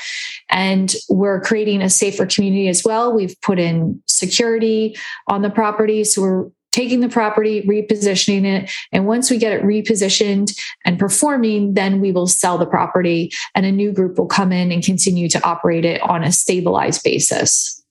And 0.51 0.95
we're 1.09 1.41
creating 1.41 1.81
a 1.81 1.89
safer 1.89 2.27
community 2.27 2.69
as 2.69 2.85
well. 2.85 3.13
We've 3.13 3.35
put 3.41 3.59
in 3.59 4.03
security 4.07 4.97
on 5.29 5.43
the 5.43 5.51
property. 5.51 6.05
So 6.05 6.23
we're 6.23 6.51
taking 6.73 7.01
the 7.01 7.09
property, 7.09 7.63
repositioning 7.63 8.45
it. 8.45 8.71
And 8.93 9.07
once 9.07 9.31
we 9.31 9.39
get 9.39 9.53
it 9.53 9.63
repositioned 9.63 10.55
and 10.85 10.99
performing, 10.99 11.75
then 11.75 12.01
we 12.01 12.13
will 12.13 12.27
sell 12.27 12.59
the 12.59 12.67
property 12.67 13.33
and 13.55 13.65
a 13.65 13.73
new 13.73 13.93
group 13.93 14.19
will 14.19 14.27
come 14.27 14.53
in 14.53 14.71
and 14.71 14.85
continue 14.85 15.29
to 15.31 15.43
operate 15.45 15.87
it 15.87 16.03
on 16.03 16.23
a 16.23 16.33
stabilized 16.33 17.03
basis. 17.03 17.83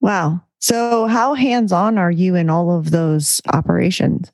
Wow. 0.00 0.42
So, 0.58 1.06
how 1.06 1.34
hands 1.34 1.70
on 1.70 1.96
are 1.96 2.10
you 2.10 2.34
in 2.34 2.50
all 2.50 2.76
of 2.76 2.90
those 2.90 3.40
operations? 3.52 4.32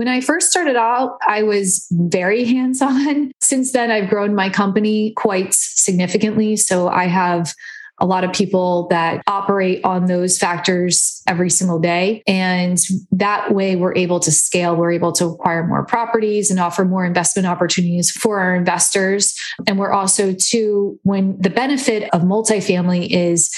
When 0.00 0.08
I 0.08 0.22
first 0.22 0.50
started 0.50 0.76
out, 0.76 1.18
I 1.28 1.42
was 1.42 1.86
very 1.90 2.46
hands 2.46 2.80
on. 2.80 3.32
Since 3.42 3.72
then, 3.72 3.90
I've 3.90 4.08
grown 4.08 4.34
my 4.34 4.48
company 4.48 5.12
quite 5.14 5.52
significantly. 5.52 6.56
So 6.56 6.88
I 6.88 7.04
have 7.04 7.52
a 7.98 8.06
lot 8.06 8.24
of 8.24 8.32
people 8.32 8.88
that 8.88 9.20
operate 9.26 9.84
on 9.84 10.06
those 10.06 10.38
factors 10.38 11.22
every 11.26 11.50
single 11.50 11.78
day. 11.78 12.22
And 12.26 12.78
that 13.12 13.52
way, 13.52 13.76
we're 13.76 13.94
able 13.94 14.20
to 14.20 14.32
scale, 14.32 14.74
we're 14.74 14.92
able 14.92 15.12
to 15.12 15.26
acquire 15.26 15.66
more 15.66 15.84
properties 15.84 16.50
and 16.50 16.58
offer 16.58 16.86
more 16.86 17.04
investment 17.04 17.46
opportunities 17.46 18.10
for 18.10 18.40
our 18.40 18.56
investors. 18.56 19.38
And 19.66 19.78
we're 19.78 19.92
also, 19.92 20.32
too, 20.32 20.98
when 21.02 21.38
the 21.38 21.50
benefit 21.50 22.08
of 22.14 22.22
multifamily 22.22 23.10
is 23.10 23.54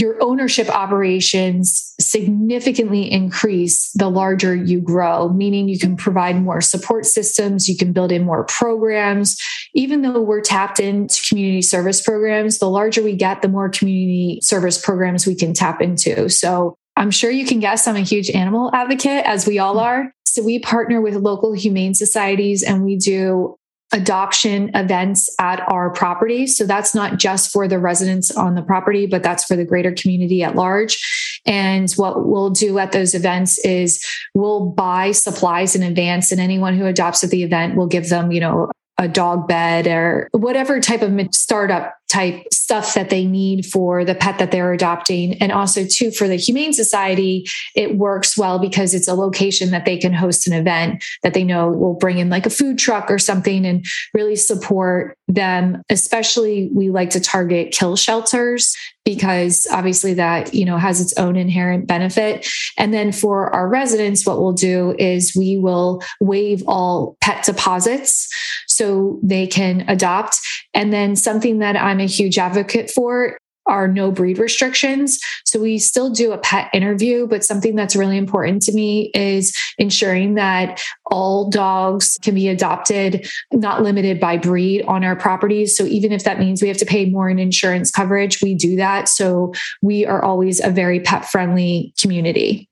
your 0.00 0.16
ownership 0.22 0.68
operations 0.68 1.94
significantly 2.00 3.10
increase 3.10 3.90
the 3.92 4.08
larger 4.08 4.54
you 4.54 4.80
grow, 4.80 5.28
meaning 5.28 5.68
you 5.68 5.78
can 5.78 5.96
provide 5.96 6.40
more 6.42 6.60
support 6.60 7.06
systems, 7.06 7.68
you 7.68 7.76
can 7.76 7.92
build 7.92 8.10
in 8.10 8.24
more 8.24 8.44
programs. 8.44 9.36
Even 9.74 10.02
though 10.02 10.20
we're 10.20 10.40
tapped 10.40 10.80
into 10.80 11.22
community 11.28 11.62
service 11.62 12.00
programs, 12.00 12.58
the 12.58 12.68
larger 12.68 13.02
we 13.02 13.14
get, 13.14 13.42
the 13.42 13.48
more 13.48 13.68
community 13.68 14.40
service 14.42 14.80
programs 14.82 15.26
we 15.26 15.34
can 15.34 15.52
tap 15.52 15.80
into. 15.80 16.28
So 16.28 16.76
I'm 16.96 17.10
sure 17.10 17.30
you 17.30 17.46
can 17.46 17.60
guess 17.60 17.86
I'm 17.86 17.96
a 17.96 18.00
huge 18.00 18.30
animal 18.30 18.70
advocate, 18.74 19.24
as 19.24 19.46
we 19.46 19.58
all 19.58 19.78
are. 19.78 20.12
So 20.26 20.42
we 20.42 20.58
partner 20.58 21.00
with 21.00 21.14
local 21.16 21.52
humane 21.52 21.94
societies 21.94 22.62
and 22.62 22.84
we 22.84 22.96
do 22.96 23.56
adoption 23.92 24.70
events 24.74 25.28
at 25.38 25.60
our 25.68 25.90
property. 25.90 26.46
So 26.46 26.64
that's 26.64 26.94
not 26.94 27.18
just 27.18 27.52
for 27.52 27.66
the 27.66 27.78
residents 27.78 28.30
on 28.30 28.54
the 28.54 28.62
property, 28.62 29.06
but 29.06 29.22
that's 29.22 29.44
for 29.44 29.56
the 29.56 29.64
greater 29.64 29.92
community 29.92 30.42
at 30.42 30.54
large. 30.54 31.40
And 31.44 31.90
what 31.92 32.26
we'll 32.26 32.50
do 32.50 32.78
at 32.78 32.92
those 32.92 33.14
events 33.14 33.58
is 33.64 34.04
we'll 34.34 34.66
buy 34.66 35.12
supplies 35.12 35.74
in 35.74 35.82
advance 35.82 36.30
and 36.30 36.40
anyone 36.40 36.76
who 36.76 36.86
adopts 36.86 37.24
at 37.24 37.30
the 37.30 37.42
event 37.42 37.76
will 37.76 37.88
give 37.88 38.08
them, 38.08 38.30
you 38.30 38.40
know, 38.40 38.70
a 38.98 39.08
dog 39.08 39.48
bed 39.48 39.86
or 39.86 40.28
whatever 40.32 40.78
type 40.78 41.00
of 41.00 41.34
startup 41.34 41.94
type 42.10 42.44
stuff 42.52 42.94
that 42.94 43.08
they 43.08 43.24
need 43.24 43.64
for 43.64 44.04
the 44.04 44.14
pet 44.14 44.38
that 44.38 44.50
they're 44.50 44.72
adopting. 44.72 45.34
And 45.40 45.52
also, 45.52 45.84
too, 45.86 46.10
for 46.10 46.26
the 46.26 46.36
Humane 46.36 46.72
Society, 46.72 47.48
it 47.74 47.96
works 47.96 48.36
well 48.36 48.58
because 48.58 48.94
it's 48.94 49.08
a 49.08 49.14
location 49.14 49.70
that 49.70 49.84
they 49.84 49.96
can 49.96 50.12
host 50.12 50.46
an 50.46 50.52
event 50.52 51.02
that 51.22 51.34
they 51.34 51.44
know 51.44 51.70
will 51.70 51.94
bring 51.94 52.18
in 52.18 52.28
like 52.28 52.46
a 52.46 52.50
food 52.50 52.78
truck 52.78 53.10
or 53.10 53.18
something 53.18 53.64
and 53.64 53.86
really 54.12 54.36
support 54.36 55.16
them. 55.28 55.82
Especially, 55.88 56.68
we 56.74 56.90
like 56.90 57.10
to 57.10 57.20
target 57.20 57.72
kill 57.72 57.96
shelters 57.96 58.74
because 59.04 59.66
obviously 59.72 60.14
that 60.14 60.54
you 60.54 60.64
know 60.64 60.76
has 60.76 61.00
its 61.00 61.16
own 61.16 61.36
inherent 61.36 61.86
benefit 61.86 62.46
and 62.76 62.92
then 62.92 63.12
for 63.12 63.52
our 63.54 63.68
residents 63.68 64.26
what 64.26 64.40
we'll 64.40 64.52
do 64.52 64.94
is 64.98 65.34
we 65.34 65.56
will 65.56 66.02
waive 66.20 66.62
all 66.66 67.16
pet 67.20 67.44
deposits 67.44 68.28
so 68.66 69.18
they 69.22 69.46
can 69.46 69.84
adopt 69.88 70.38
and 70.74 70.92
then 70.92 71.16
something 71.16 71.58
that 71.58 71.76
i'm 71.76 71.99
a 72.00 72.06
huge 72.06 72.38
advocate 72.38 72.90
for 72.90 73.38
are 73.66 73.86
no 73.86 74.10
breed 74.10 74.38
restrictions. 74.38 75.20
So 75.44 75.60
we 75.60 75.78
still 75.78 76.10
do 76.10 76.32
a 76.32 76.38
pet 76.38 76.68
interview, 76.74 77.26
but 77.26 77.44
something 77.44 77.76
that's 77.76 77.94
really 77.94 78.16
important 78.16 78.62
to 78.62 78.72
me 78.72 79.10
is 79.14 79.56
ensuring 79.78 80.34
that 80.34 80.82
all 81.06 81.48
dogs 81.48 82.18
can 82.22 82.34
be 82.34 82.48
adopted, 82.48 83.28
not 83.52 83.82
limited 83.82 84.18
by 84.18 84.38
breed 84.38 84.82
on 84.86 85.04
our 85.04 85.14
properties. 85.14 85.76
So 85.76 85.84
even 85.84 86.10
if 86.10 86.24
that 86.24 86.40
means 86.40 86.60
we 86.60 86.68
have 86.68 86.78
to 86.78 86.86
pay 86.86 87.06
more 87.06 87.30
in 87.30 87.38
insurance 87.38 87.90
coverage, 87.90 88.42
we 88.42 88.54
do 88.54 88.76
that. 88.76 89.08
So 89.08 89.52
we 89.82 90.04
are 90.04 90.22
always 90.22 90.62
a 90.62 90.70
very 90.70 90.98
pet 90.98 91.26
friendly 91.26 91.94
community. 91.98 92.68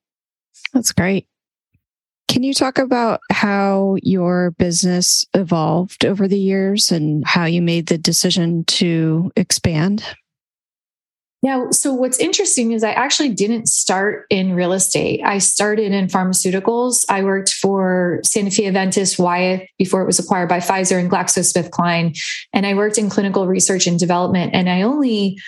That's 0.72 0.92
great. 0.92 1.26
Can 2.28 2.42
you 2.42 2.52
talk 2.52 2.78
about 2.78 3.20
how 3.32 3.96
your 4.02 4.52
business 4.52 5.24
evolved 5.34 6.04
over 6.04 6.28
the 6.28 6.38
years 6.38 6.92
and 6.92 7.26
how 7.26 7.46
you 7.46 7.62
made 7.62 7.86
the 7.86 7.98
decision 7.98 8.64
to 8.64 9.32
expand? 9.34 10.04
Yeah. 11.40 11.70
So 11.70 11.94
what's 11.94 12.18
interesting 12.18 12.72
is 12.72 12.82
I 12.82 12.90
actually 12.90 13.28
didn't 13.28 13.68
start 13.68 14.26
in 14.28 14.54
real 14.54 14.72
estate. 14.72 15.22
I 15.24 15.38
started 15.38 15.92
in 15.92 16.08
pharmaceuticals. 16.08 17.04
I 17.08 17.22
worked 17.22 17.52
for 17.52 18.20
Sanofi 18.26 18.68
Aventis 18.68 19.18
Wyeth 19.18 19.62
before 19.78 20.02
it 20.02 20.06
was 20.06 20.18
acquired 20.18 20.48
by 20.48 20.58
Pfizer 20.58 20.98
and 20.98 21.10
GlaxoSmithKline. 21.10 22.18
And 22.52 22.66
I 22.66 22.74
worked 22.74 22.98
in 22.98 23.08
clinical 23.08 23.46
research 23.46 23.86
and 23.86 24.00
development. 24.00 24.52
And 24.52 24.68
I 24.68 24.82
only 24.82 25.38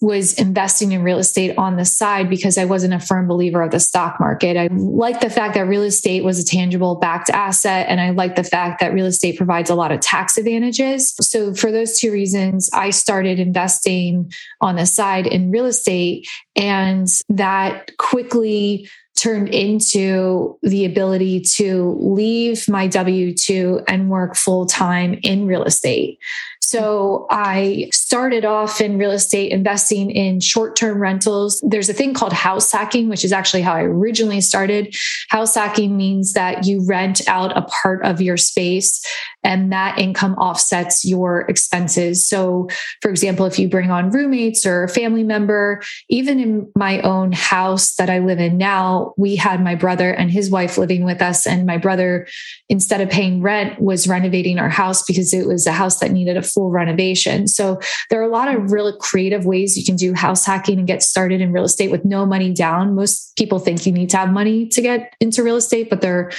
was 0.00 0.32
investing 0.34 0.92
in 0.92 1.02
real 1.02 1.18
estate 1.18 1.54
on 1.58 1.76
the 1.76 1.84
side 1.84 2.30
because 2.30 2.56
I 2.56 2.64
wasn't 2.64 2.94
a 2.94 3.00
firm 3.00 3.28
believer 3.28 3.60
of 3.60 3.70
the 3.70 3.80
stock 3.80 4.18
market. 4.18 4.56
I 4.56 4.68
like 4.72 5.20
the 5.20 5.28
fact 5.28 5.54
that 5.54 5.68
real 5.68 5.82
estate 5.82 6.24
was 6.24 6.38
a 6.38 6.44
tangible 6.44 6.94
backed 6.94 7.28
asset. 7.28 7.86
And 7.88 8.00
I 8.00 8.10
like 8.10 8.34
the 8.34 8.44
fact 8.44 8.80
that 8.80 8.94
real 8.94 9.04
estate 9.04 9.36
provides 9.36 9.68
a 9.68 9.74
lot 9.74 9.92
of 9.92 10.00
tax 10.00 10.38
advantages. 10.38 11.14
So, 11.20 11.52
for 11.52 11.70
those 11.70 11.98
two 11.98 12.10
reasons, 12.10 12.70
I 12.72 12.90
started 12.90 13.38
investing 13.38 14.32
on 14.60 14.76
the 14.76 14.86
side 14.86 15.26
in 15.26 15.50
real 15.50 15.66
estate. 15.66 16.26
And 16.56 17.08
that 17.28 17.96
quickly 17.98 18.88
turned 19.20 19.48
into 19.50 20.58
the 20.62 20.86
ability 20.86 21.40
to 21.40 21.96
leave 22.00 22.68
my 22.68 22.86
W 22.86 23.34
2 23.34 23.82
and 23.86 24.08
work 24.08 24.34
full 24.34 24.64
time 24.64 25.18
in 25.22 25.46
real 25.46 25.64
estate. 25.64 26.18
So 26.62 27.26
I 27.30 27.90
started 27.92 28.44
off 28.44 28.80
in 28.80 28.96
real 28.96 29.10
estate 29.10 29.50
investing 29.50 30.08
in 30.10 30.38
short 30.38 30.76
term 30.76 31.02
rentals. 31.02 31.60
There's 31.66 31.88
a 31.88 31.92
thing 31.92 32.14
called 32.14 32.32
house 32.32 32.70
hacking, 32.70 33.08
which 33.08 33.24
is 33.24 33.32
actually 33.32 33.62
how 33.62 33.74
I 33.74 33.82
originally 33.82 34.40
started. 34.40 34.94
House 35.30 35.56
hacking 35.56 35.96
means 35.96 36.32
that 36.34 36.66
you 36.66 36.86
rent 36.86 37.22
out 37.26 37.56
a 37.56 37.62
part 37.62 38.04
of 38.04 38.20
your 38.20 38.36
space 38.36 39.04
and 39.42 39.72
that 39.72 39.98
income 39.98 40.34
offsets 40.34 41.04
your 41.04 41.42
expenses. 41.42 42.26
So, 42.26 42.68
for 43.00 43.10
example, 43.10 43.46
if 43.46 43.58
you 43.58 43.68
bring 43.68 43.90
on 43.90 44.10
roommates 44.10 44.66
or 44.66 44.84
a 44.84 44.88
family 44.88 45.22
member, 45.22 45.82
even 46.08 46.38
in 46.38 46.70
my 46.76 47.00
own 47.00 47.32
house 47.32 47.94
that 47.96 48.10
I 48.10 48.18
live 48.18 48.38
in 48.38 48.58
now, 48.58 49.14
we 49.16 49.36
had 49.36 49.62
my 49.62 49.74
brother 49.74 50.12
and 50.12 50.30
his 50.30 50.50
wife 50.50 50.76
living 50.76 51.04
with 51.04 51.22
us. 51.22 51.46
And 51.46 51.66
my 51.66 51.78
brother, 51.78 52.26
instead 52.68 53.00
of 53.00 53.08
paying 53.08 53.40
rent, 53.40 53.80
was 53.80 54.06
renovating 54.06 54.58
our 54.58 54.68
house 54.68 55.02
because 55.02 55.32
it 55.32 55.46
was 55.46 55.66
a 55.66 55.72
house 55.72 56.00
that 56.00 56.10
needed 56.10 56.36
a 56.36 56.42
full 56.42 56.70
renovation. 56.70 57.46
So, 57.46 57.80
there 58.10 58.20
are 58.20 58.24
a 58.24 58.28
lot 58.28 58.54
of 58.54 58.72
really 58.72 58.92
creative 59.00 59.46
ways 59.46 59.76
you 59.76 59.84
can 59.84 59.96
do 59.96 60.12
house 60.12 60.44
hacking 60.44 60.78
and 60.78 60.86
get 60.86 61.02
started 61.02 61.40
in 61.40 61.52
real 61.52 61.64
estate 61.64 61.90
with 61.90 62.04
no 62.04 62.26
money 62.26 62.52
down. 62.52 62.94
Most 62.94 63.34
people 63.36 63.58
think 63.58 63.86
you 63.86 63.92
need 63.92 64.10
to 64.10 64.16
have 64.16 64.30
money 64.30 64.68
to 64.68 64.82
get 64.82 65.14
into 65.20 65.42
real 65.42 65.56
estate, 65.56 65.88
but 65.88 66.00
there 66.00 66.30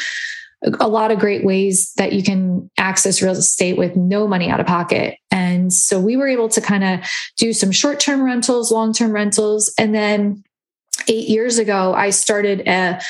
a 0.79 0.87
lot 0.87 1.11
of 1.11 1.19
great 1.19 1.43
ways 1.43 1.91
that 1.97 2.13
you 2.13 2.23
can 2.23 2.69
access 2.77 3.21
real 3.21 3.31
estate 3.31 3.77
with 3.77 3.95
no 3.95 4.27
money 4.27 4.49
out 4.49 4.59
of 4.59 4.67
pocket. 4.67 5.17
And 5.31 5.73
so 5.73 5.99
we 5.99 6.17
were 6.17 6.27
able 6.27 6.49
to 6.49 6.61
kind 6.61 6.83
of 6.83 7.09
do 7.37 7.51
some 7.53 7.71
short 7.71 7.99
term 7.99 8.23
rentals, 8.23 8.71
long 8.71 8.93
term 8.93 9.11
rentals. 9.11 9.73
And 9.77 9.93
then 9.95 10.43
eight 11.07 11.27
years 11.27 11.57
ago, 11.57 11.93
I 11.93 12.11
started 12.11 12.67
a 12.67 13.01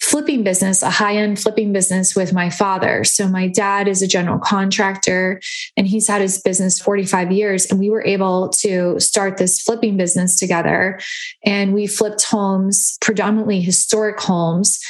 flipping 0.00 0.42
business, 0.42 0.82
a 0.82 0.90
high 0.90 1.16
end 1.16 1.38
flipping 1.38 1.72
business 1.72 2.16
with 2.16 2.32
my 2.32 2.48
father. 2.48 3.04
So 3.04 3.28
my 3.28 3.48
dad 3.48 3.86
is 3.86 4.02
a 4.02 4.06
general 4.08 4.38
contractor 4.38 5.40
and 5.76 5.86
he's 5.86 6.08
had 6.08 6.22
his 6.22 6.40
business 6.40 6.80
45 6.80 7.30
years. 7.30 7.66
And 7.66 7.78
we 7.78 7.90
were 7.90 8.04
able 8.04 8.48
to 8.60 8.98
start 8.98 9.36
this 9.36 9.60
flipping 9.60 9.96
business 9.96 10.38
together. 10.38 10.98
And 11.44 11.74
we 11.74 11.86
flipped 11.86 12.24
homes, 12.24 12.96
predominantly 13.00 13.60
historic 13.60 14.18
homes 14.20 14.80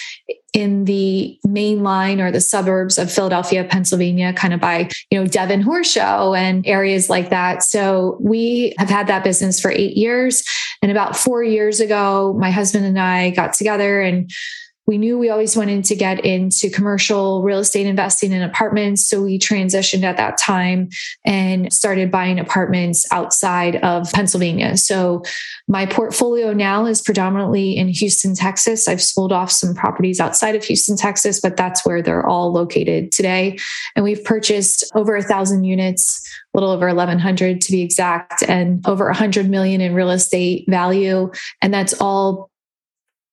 in 0.53 0.85
the 0.85 1.39
main 1.45 1.83
line 1.83 2.21
or 2.21 2.31
the 2.31 2.41
suburbs 2.41 2.99
of 2.99 3.13
Philadelphia, 3.13 3.65
Pennsylvania, 3.65 4.33
kind 4.33 4.53
of 4.53 4.61
by, 4.61 4.89
you 5.11 5.19
know, 5.19 5.27
Devon 5.27 5.63
Horseshow 5.63 6.37
and 6.37 6.67
areas 6.67 7.09
like 7.09 7.31
that. 7.31 7.63
So 7.63 8.17
we 8.21 8.75
have 8.79 8.91
had 8.91 9.07
that 9.07 9.25
business 9.25 9.61
for 9.61 9.71
eight 9.71 9.97
years. 9.97 10.43
And 10.83 10.91
about 10.91 11.17
four 11.17 11.43
years 11.43 11.81
ago, 11.81 12.37
my 12.39 12.51
husband 12.51 12.85
and 12.85 12.99
I 12.99 13.31
got 13.31 13.53
together 13.53 14.01
and 14.01 14.31
we 14.91 14.99
knew 14.99 15.17
we 15.17 15.31
always 15.31 15.57
wanted 15.57 15.85
to 15.85 15.95
get 15.95 16.25
into 16.25 16.69
commercial 16.69 17.45
real 17.45 17.61
estate 17.61 17.87
investing 17.87 18.33
in 18.33 18.43
apartments. 18.43 19.07
So 19.07 19.23
we 19.23 19.39
transitioned 19.39 20.03
at 20.03 20.17
that 20.17 20.37
time 20.37 20.89
and 21.25 21.73
started 21.73 22.11
buying 22.11 22.41
apartments 22.41 23.07
outside 23.13 23.77
of 23.85 24.11
Pennsylvania. 24.13 24.77
So 24.77 25.23
my 25.69 25.87
portfolio 25.87 26.53
now 26.53 26.87
is 26.87 27.03
predominantly 27.03 27.77
in 27.77 27.87
Houston, 27.87 28.35
Texas. 28.35 28.89
I've 28.89 29.01
sold 29.01 29.31
off 29.31 29.53
some 29.53 29.77
properties 29.77 30.19
outside 30.19 30.57
of 30.57 30.65
Houston, 30.65 30.97
Texas, 30.97 31.41
but 31.41 31.57
that's 31.57 31.87
where 31.87 32.03
they're 32.03 32.27
all 32.27 32.51
located 32.51 33.13
today. 33.13 33.59
And 33.95 34.05
we've 34.05 34.25
purchased 34.25 34.91
over 34.97 35.15
a 35.15 35.23
thousand 35.23 35.63
units 35.63 36.29
a 36.53 36.59
little 36.59 36.73
over 36.73 36.89
1100 36.89 37.61
to 37.61 37.71
be 37.71 37.83
exact 37.83 38.43
and 38.43 38.85
over 38.89 39.05
100 39.05 39.49
million 39.49 39.81
in 39.81 39.95
real 39.95 40.11
estate 40.11 40.65
value 40.69 41.31
and 41.63 41.73
that's 41.73 41.95
all 42.01 42.50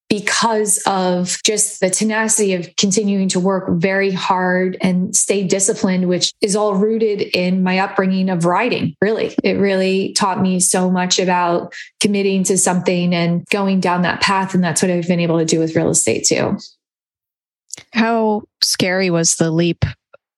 because 0.10 0.82
of 0.86 1.38
just 1.44 1.82
the 1.82 1.90
tenacity 1.90 2.54
of 2.54 2.70
continuing 2.78 3.28
to 3.30 3.40
work 3.40 3.70
very 3.72 4.12
hard 4.12 4.78
and 4.80 5.16
stay 5.16 5.44
disciplined, 5.44 6.08
which 6.08 6.34
is 6.42 6.56
all 6.56 6.76
rooted 6.76 7.22
in 7.22 7.62
my 7.62 7.80
upbringing 7.80 8.30
of 8.30 8.46
riding. 8.46 8.96
Really, 9.02 9.36
it 9.44 9.58
really 9.58 10.14
taught 10.14 10.42
me 10.42 10.60
so 10.60 10.90
much 10.90 11.20
about 11.20 11.74
committing 12.00 12.44
to 12.46 12.58
something 12.58 13.14
and 13.14 13.46
going 13.48 13.82
down 13.82 14.04
that 14.04 14.22
path. 14.22 14.54
And 14.54 14.64
that's 14.64 14.82
what 14.82 14.92
I've 14.92 15.08
been 15.08 15.20
able 15.20 15.40
to 15.40 15.46
do 15.46 15.60
with 15.60 15.76
real 15.76 15.90
estate 15.90 16.26
too. 16.26 16.58
How 17.92 18.44
scary 18.62 19.10
was 19.10 19.36
the 19.36 19.52
leap 19.52 19.84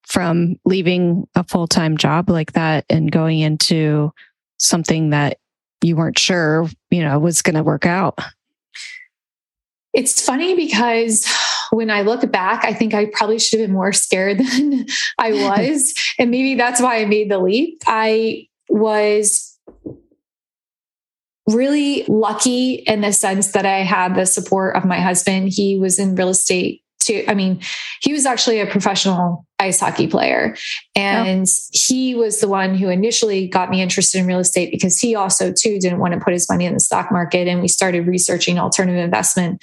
from 0.03 0.55
leaving 0.65 1.27
a 1.35 1.43
full 1.43 1.67
time 1.67 1.95
job 1.95 2.29
like 2.29 2.53
that 2.53 2.85
and 2.89 3.11
going 3.11 3.39
into 3.39 4.11
something 4.57 5.11
that 5.11 5.37
you 5.83 5.95
weren't 5.95 6.17
sure, 6.17 6.67
you 6.89 7.01
know, 7.01 7.19
was 7.19 7.43
going 7.43 7.55
to 7.55 7.63
work 7.63 7.85
out? 7.85 8.19
It's 9.93 10.23
funny 10.23 10.55
because 10.55 11.27
when 11.71 11.89
I 11.89 12.01
look 12.01 12.29
back, 12.31 12.63
I 12.65 12.73
think 12.73 12.93
I 12.93 13.05
probably 13.05 13.39
should 13.39 13.59
have 13.59 13.67
been 13.67 13.73
more 13.75 13.93
scared 13.93 14.37
than 14.51 14.85
I 15.17 15.33
was. 15.59 15.93
and 16.17 16.31
maybe 16.31 16.55
that's 16.55 16.81
why 16.81 16.97
I 16.97 17.05
made 17.05 17.31
the 17.31 17.39
leap. 17.39 17.81
I 17.87 18.47
was 18.69 19.57
really 21.47 22.05
lucky 22.07 22.75
in 22.75 23.01
the 23.01 23.11
sense 23.11 23.53
that 23.53 23.65
I 23.65 23.79
had 23.79 24.15
the 24.15 24.25
support 24.25 24.75
of 24.75 24.85
my 24.85 24.99
husband. 24.99 25.49
He 25.51 25.77
was 25.79 25.97
in 25.97 26.15
real 26.15 26.29
estate 26.29 26.83
too. 27.09 27.25
I 27.27 27.33
mean, 27.33 27.61
he 28.01 28.13
was 28.13 28.25
actually 28.25 28.59
a 28.59 28.67
professional 28.67 29.45
ice 29.57 29.79
hockey 29.79 30.07
player. 30.07 30.55
Oh. 30.55 30.59
And 30.95 31.47
oh. 31.47 31.69
he 31.71 32.15
was 32.15 32.39
the 32.39 32.47
one 32.47 32.75
who 32.75 32.89
initially 32.89 33.47
got 33.47 33.69
me 33.69 33.81
interested 33.81 34.19
in 34.19 34.27
real 34.27 34.39
estate 34.39 34.71
because 34.71 34.99
he 34.99 35.15
also 35.15 35.51
too 35.51 35.79
didn't 35.79 35.99
want 35.99 36.13
to 36.13 36.19
put 36.19 36.33
his 36.33 36.49
money 36.49 36.65
in 36.65 36.73
the 36.73 36.79
stock 36.79 37.11
market. 37.11 37.47
And 37.47 37.61
we 37.61 37.67
started 37.67 38.07
researching 38.07 38.59
alternative 38.59 39.03
investment 39.03 39.61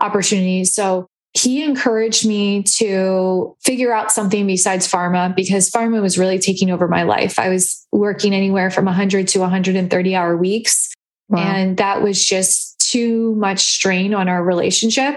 opportunities. 0.00 0.74
So 0.74 1.08
he 1.32 1.62
encouraged 1.62 2.26
me 2.26 2.62
to 2.62 3.54
figure 3.62 3.92
out 3.92 4.10
something 4.10 4.46
besides 4.46 4.90
pharma 4.90 5.34
because 5.36 5.70
pharma 5.70 6.00
was 6.00 6.16
really 6.16 6.38
taking 6.38 6.70
over 6.70 6.88
my 6.88 7.02
life. 7.02 7.38
I 7.38 7.50
was 7.50 7.86
working 7.92 8.34
anywhere 8.34 8.70
from 8.70 8.86
100 8.86 9.28
to 9.28 9.40
130 9.40 10.14
hour 10.14 10.36
weeks. 10.36 10.94
Wow. 11.28 11.40
And 11.40 11.76
that 11.76 12.02
was 12.02 12.24
just 12.24 12.75
too 12.90 13.34
much 13.36 13.60
strain 13.60 14.14
on 14.14 14.28
our 14.28 14.42
relationship 14.42 15.14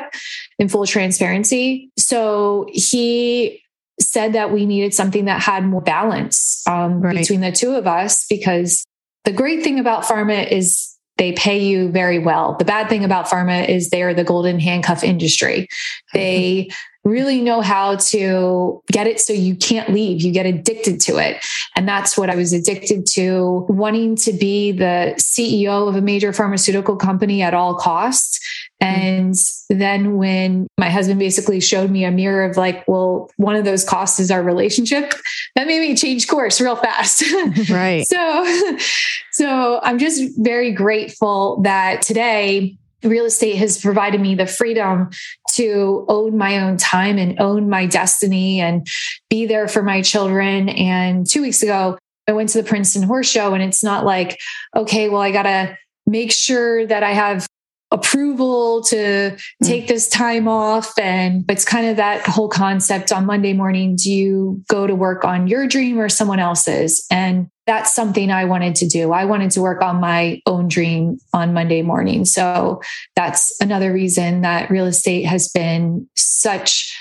in 0.58 0.69
full 0.69 0.86
transparency. 0.86 1.91
So 1.97 2.67
he 2.71 3.62
said 3.99 4.34
that 4.34 4.51
we 4.51 4.65
needed 4.65 4.93
something 4.93 5.25
that 5.25 5.41
had 5.41 5.65
more 5.65 5.82
balance 5.82 6.65
um, 6.67 7.01
right. 7.01 7.17
between 7.17 7.41
the 7.41 7.51
two 7.51 7.75
of 7.75 7.86
us 7.86 8.25
because 8.27 8.86
the 9.25 9.32
great 9.32 9.63
thing 9.63 9.79
about 9.79 10.03
pharma 10.03 10.49
is 10.49 10.95
they 11.17 11.34
pay 11.34 11.60
you 11.60 11.89
very 11.89 12.17
well. 12.17 12.55
The 12.58 12.65
bad 12.65 12.88
thing 12.88 13.03
about 13.03 13.27
pharma 13.27 13.67
is 13.67 13.89
they 13.89 14.03
are 14.03 14.13
the 14.13 14.23
golden 14.23 14.58
handcuff 14.60 15.03
industry. 15.03 15.67
They 16.13 16.69
really 17.05 17.41
know 17.41 17.62
how 17.62 17.95
to 17.95 18.81
get 18.91 19.07
it 19.07 19.19
so 19.19 19.33
you 19.33 19.55
can't 19.55 19.89
leave. 19.89 20.21
You 20.21 20.31
get 20.31 20.45
addicted 20.45 20.99
to 21.01 21.17
it. 21.17 21.43
And 21.75 21.88
that's 21.88 22.17
what 22.17 22.29
I 22.29 22.35
was 22.35 22.51
addicted 22.53 23.07
to 23.13 23.65
wanting 23.69 24.15
to 24.17 24.33
be 24.33 24.71
the 24.71 25.13
CEO 25.17 25.88
of 25.88 25.95
a 25.95 26.01
major 26.01 26.33
pharmaceutical 26.33 26.97
company 26.97 27.41
at 27.41 27.53
all 27.53 27.75
costs. 27.75 28.39
And 28.81 29.35
then 29.69 30.17
when 30.17 30.67
my 30.77 30.89
husband 30.89 31.19
basically 31.19 31.59
showed 31.59 31.89
me 31.91 32.05
a 32.05 32.12
mirror 32.12 32.43
of 32.43 32.57
like, 32.57 32.88
well, 32.88 33.29
one 33.38 33.55
of 33.55 33.65
those 33.65 33.83
costs 33.83 34.19
is 34.19 34.31
our 34.31 34.41
relationship, 34.41 35.13
that 35.55 35.67
made 35.67 35.81
me 35.81 35.95
change 35.95 36.27
course 36.27 36.62
real 36.62 36.75
fast. 36.75 37.23
Right. 37.69 38.05
so, 38.05 38.77
so 39.31 39.79
I'm 39.83 39.99
just 39.99 40.31
very 40.38 40.71
grateful 40.71 41.62
that 41.62 42.01
today 42.01 42.77
real 43.03 43.25
estate 43.25 43.55
has 43.55 43.79
provided 43.79 44.19
me 44.19 44.35
the 44.35 44.45
freedom 44.45 45.09
to 45.53 46.05
own 46.07 46.38
my 46.38 46.59
own 46.59 46.77
time 46.77 47.17
and 47.17 47.39
own 47.39 47.69
my 47.69 47.85
destiny 47.85 48.59
and 48.59 48.88
be 49.29 49.45
there 49.45 49.67
for 49.67 49.83
my 49.83 50.01
children. 50.01 50.69
And 50.69 51.25
two 51.25 51.41
weeks 51.41 51.63
ago, 51.63 51.97
I 52.27 52.33
went 52.33 52.49
to 52.49 52.62
the 52.62 52.67
Princeton 52.67 53.03
Horse 53.03 53.29
Show, 53.29 53.53
and 53.53 53.63
it's 53.63 53.83
not 53.83 54.05
like, 54.05 54.39
okay, 54.75 55.09
well, 55.09 55.21
I 55.21 55.31
got 55.31 55.43
to 55.43 55.77
make 56.05 56.31
sure 56.31 56.85
that 56.85 57.03
I 57.03 57.12
have 57.12 57.47
approval 57.91 58.82
to 58.84 59.32
hmm. 59.32 59.65
take 59.65 59.88
this 59.88 60.08
time 60.08 60.47
off. 60.47 60.97
And 60.97 61.45
it's 61.49 61.65
kind 61.65 61.88
of 61.88 61.97
that 61.97 62.25
whole 62.25 62.49
concept 62.49 63.12
on 63.12 63.25
Monday 63.25 63.54
morning 63.54 63.95
do 63.95 64.12
you 64.12 64.63
go 64.67 64.86
to 64.86 64.95
work 64.95 65.25
on 65.25 65.47
your 65.47 65.67
dream 65.67 65.99
or 65.99 66.10
someone 66.10 66.39
else's? 66.39 67.06
And 67.10 67.49
that's 67.65 67.93
something 67.93 68.32
I 68.32 68.45
wanted 68.45 68.75
to 68.75 68.88
do. 68.88 69.12
I 69.12 69.25
wanted 69.25 69.52
to 69.52 69.62
work 69.62 69.82
on 69.82 69.99
my 69.99 70.41
own 70.45 70.67
dream 70.67 71.19
on 71.34 71.54
Monday 71.54 71.82
morning. 71.82 72.25
So 72.25 72.82
that's 73.15 73.56
another 73.62 73.93
reason 73.93 74.41
that 74.41 74.71
real 74.71 74.86
estate 74.86 75.23
has 75.23 75.49
been 75.49 76.08
such 76.15 76.95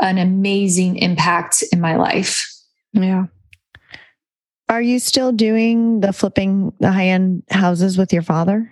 an 0.00 0.18
amazing 0.18 0.96
impact 0.96 1.62
in 1.72 1.80
my 1.80 1.96
life. 1.96 2.50
Yeah. 2.92 3.26
Are 4.68 4.80
you 4.80 4.98
still 4.98 5.30
doing 5.30 6.00
the 6.00 6.12
flipping 6.12 6.72
the 6.80 6.90
high 6.90 7.08
end 7.08 7.42
houses 7.50 7.98
with 7.98 8.12
your 8.12 8.22
father? 8.22 8.70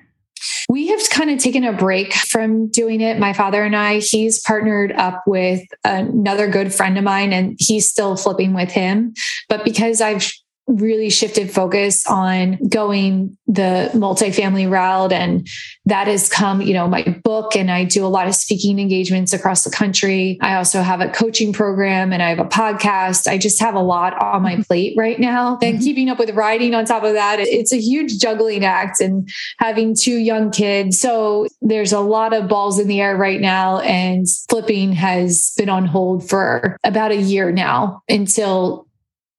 We 0.73 0.87
have 0.87 1.11
kind 1.11 1.29
of 1.29 1.39
taken 1.39 1.65
a 1.65 1.73
break 1.75 2.15
from 2.15 2.69
doing 2.69 3.03
it. 3.03 3.19
My 3.19 3.35
father 3.35 3.63
and 3.63 3.77
I, 3.77 3.99
he's 3.99 4.41
partnered 4.41 4.91
up 4.93 5.23
with 5.27 5.61
another 5.85 6.49
good 6.49 6.73
friend 6.73 6.97
of 6.97 7.05
mine 7.05 7.35
and 7.35 7.57
he's 7.59 7.87
still 7.87 8.17
flipping 8.17 8.55
with 8.55 8.71
him. 8.71 9.13
But 9.51 9.67
because 9.67 10.01
I've 10.01 10.33
really 10.73 11.11
shifted 11.11 11.51
focus 11.51 12.07
on 12.07 12.59
going 12.69 13.37
the 13.47 13.91
multifamily 13.93 14.71
route. 14.71 15.13
And 15.13 15.47
that 15.87 16.07
has 16.07 16.29
come, 16.29 16.63
you 16.63 16.75
know, 16.75 16.89
my 16.89 17.03
book, 17.25 17.55
and 17.55 17.71
I 17.71 17.85
do 17.85 18.05
a 18.05 18.09
lot 18.09 18.27
of 18.27 18.35
speaking 18.35 18.79
engagements 18.79 19.33
across 19.33 19.65
the 19.65 19.71
country. 19.71 20.39
I 20.41 20.57
also 20.57 20.83
have 20.83 21.01
a 21.01 21.09
coaching 21.09 21.53
program 21.53 22.13
and 22.13 22.23
I 22.23 22.31
have 22.31 22.39
a 22.39 22.45
podcast. 22.45 23.27
I 23.27 23.39
just 23.39 23.61
have 23.61 23.75
a 23.75 23.81
lot 23.81 24.21
on 24.21 24.43
my 24.43 24.55
mm-hmm. 24.55 24.63
plate 24.63 24.95
right 24.97 25.19
now. 25.19 25.59
And 25.63 25.75
mm-hmm. 25.75 25.83
keeping 25.83 26.09
up 26.09 26.19
with 26.19 26.31
writing 26.31 26.75
on 26.75 26.85
top 26.85 27.05
of 27.05 27.13
that, 27.15 27.39
it's 27.41 27.73
a 27.73 27.79
huge 27.79 28.19
juggling 28.19 28.65
act 28.65 29.01
and 29.01 29.29
having 29.59 29.95
two 29.95 30.17
young 30.17 30.51
kids. 30.51 30.99
So 30.99 31.47
there's 31.61 31.93
a 31.93 32.01
lot 32.01 32.33
of 32.33 32.49
balls 32.49 32.79
in 32.79 32.89
the 32.89 33.01
air 33.01 33.17
right 33.17 33.41
now. 33.41 33.81
And 33.81 34.27
flipping 34.49 34.93
has 34.93 35.53
been 35.57 35.69
on 35.69 35.87
hold 35.87 36.29
for 36.29 36.77
about 36.85 37.11
a 37.11 37.17
year 37.17 37.53
now 37.53 38.03
until 38.09 38.87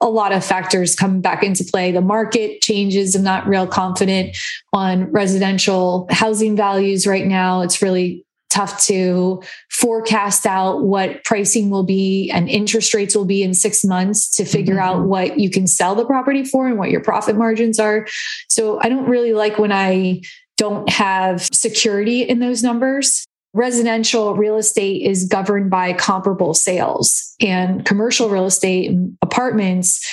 a 0.03 0.09
lot 0.09 0.33
of 0.33 0.43
factors 0.43 0.95
come 0.95 1.21
back 1.21 1.43
into 1.43 1.63
play. 1.63 1.91
The 1.91 2.01
market 2.01 2.61
changes. 2.61 3.15
I'm 3.15 3.23
not 3.23 3.47
real 3.47 3.65
confident 3.65 4.35
on 4.73 5.09
residential 5.11 6.07
housing 6.11 6.57
values 6.57 7.07
right 7.07 7.25
now. 7.25 7.61
It's 7.61 7.81
really 7.81 8.25
tough 8.49 8.83
to 8.85 9.41
forecast 9.71 10.45
out 10.45 10.83
what 10.83 11.23
pricing 11.23 11.71
will 11.71 11.83
be 11.83 12.29
and 12.31 12.47
interest 12.47 12.93
rates 12.93 13.15
will 13.15 13.25
be 13.25 13.41
in 13.41 13.53
six 13.53 13.83
months 13.83 14.29
to 14.29 14.45
figure 14.45 14.75
mm-hmm. 14.75 14.83
out 14.83 15.07
what 15.07 15.39
you 15.39 15.49
can 15.49 15.65
sell 15.65 15.95
the 15.95 16.05
property 16.05 16.43
for 16.43 16.67
and 16.67 16.77
what 16.77 16.91
your 16.91 17.01
profit 17.01 17.35
margins 17.35 17.79
are. 17.79 18.05
So 18.49 18.79
I 18.83 18.89
don't 18.89 19.09
really 19.09 19.33
like 19.33 19.57
when 19.57 19.71
I 19.71 20.21
don't 20.57 20.87
have 20.89 21.41
security 21.41 22.21
in 22.21 22.39
those 22.39 22.61
numbers 22.61 23.25
residential 23.53 24.35
real 24.35 24.57
estate 24.57 25.03
is 25.03 25.25
governed 25.25 25.69
by 25.69 25.93
comparable 25.93 26.53
sales 26.53 27.35
and 27.39 27.85
commercial 27.85 28.29
real 28.29 28.45
estate 28.45 28.97
apartments 29.21 30.05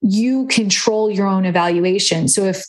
you 0.00 0.46
control 0.46 1.10
your 1.10 1.26
own 1.26 1.44
evaluation. 1.44 2.28
So 2.28 2.44
if 2.44 2.64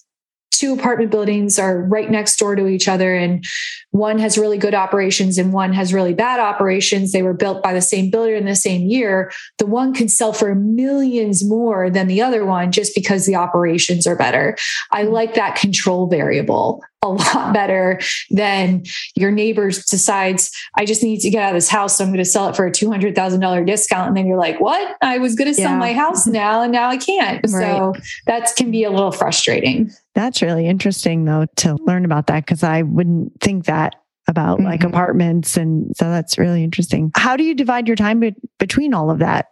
two 0.52 0.74
apartment 0.74 1.10
buildings 1.10 1.58
are 1.58 1.84
right 1.84 2.12
next 2.12 2.38
door 2.38 2.56
to 2.56 2.68
each 2.68 2.88
other 2.88 3.16
and 3.16 3.46
one 3.92 4.20
has 4.20 4.38
really 4.38 4.58
good 4.58 4.74
operations 4.74 5.38
and 5.38 5.54
one 5.54 5.72
has 5.72 5.94
really 5.94 6.14
bad 6.14 6.40
operations 6.40 7.12
they 7.12 7.24
were 7.24 7.34
built 7.34 7.64
by 7.64 7.74
the 7.74 7.82
same 7.82 8.10
builder 8.10 8.36
in 8.36 8.46
the 8.46 8.56
same 8.56 8.82
year 8.90 9.32
the 9.58 9.66
one 9.66 9.94
can 9.94 10.10
sell 10.10 10.34
for 10.34 10.54
millions 10.56 11.48
more 11.48 11.90
than 11.90 12.08
the 12.08 12.22
other 12.22 12.46
one 12.46 12.72
just 12.72 12.94
because 12.94 13.26
the 13.26 13.36
operations 13.36 14.06
are 14.06 14.18
better. 14.18 14.58
I 14.92 15.04
mm-hmm. 15.04 15.14
like 15.14 15.34
that 15.36 15.56
control 15.56 16.08
variable 16.08 16.84
a 17.02 17.10
lot 17.10 17.54
better 17.54 18.00
than 18.30 18.84
your 19.16 19.32
neighbor 19.32 19.70
decides 19.70 20.52
I 20.76 20.86
just 20.86 21.02
need 21.02 21.20
to 21.22 21.30
get 21.30 21.44
out 21.44 21.50
of 21.50 21.56
this 21.56 21.70
house, 21.70 21.98
so 21.98 22.04
I'm 22.04 22.10
going 22.10 22.20
to 22.20 22.26
sell 22.26 22.50
it 22.50 22.56
for 22.56 22.66
a 22.66 22.72
two 22.72 22.90
hundred 22.92 23.16
thousand 23.16 23.40
dollar 23.40 23.64
discount, 23.64 24.10
and 24.10 24.18
then 24.18 24.28
you're 24.28 24.38
like, 24.38 24.60
"What? 24.60 24.98
I 25.02 25.18
was 25.18 25.36
going 25.36 25.54
to 25.54 25.60
yeah. 25.60 25.70
sell 25.70 25.78
my 25.78 25.94
house 25.94 26.28
now, 26.28 26.62
and 26.62 26.72
now 26.72 26.90
I 26.90 26.98
can't." 26.98 27.42
Right. 27.50 27.76
So 27.76 27.94
that 28.28 28.54
can 28.58 28.72
be 28.72 28.84
a 28.84 28.90
little 28.90 29.12
frustrating. 29.12 29.92
That's 30.16 30.42
really 30.42 30.68
interesting, 30.68 31.26
though, 31.26 31.46
to 31.58 31.76
learn 31.86 32.04
about 32.04 32.28
that 32.28 32.46
because 32.46 32.64
I 32.64 32.82
wouldn't 32.82 33.40
think 33.42 33.66
that 33.66 33.96
about 34.28 34.58
mm-hmm. 34.58 34.68
like 34.68 34.84
apartments, 34.84 35.56
and 35.56 35.96
so 35.96 36.10
that's 36.10 36.38
really 36.38 36.64
interesting. 36.64 37.12
How 37.16 37.38
do 37.38 37.44
you 37.44 37.56
divide 37.56 37.88
your 37.88 37.96
time 37.96 38.20
be- 38.20 38.36
between 38.58 38.94
all 38.94 39.10
of 39.10 39.20
that? 39.20 39.48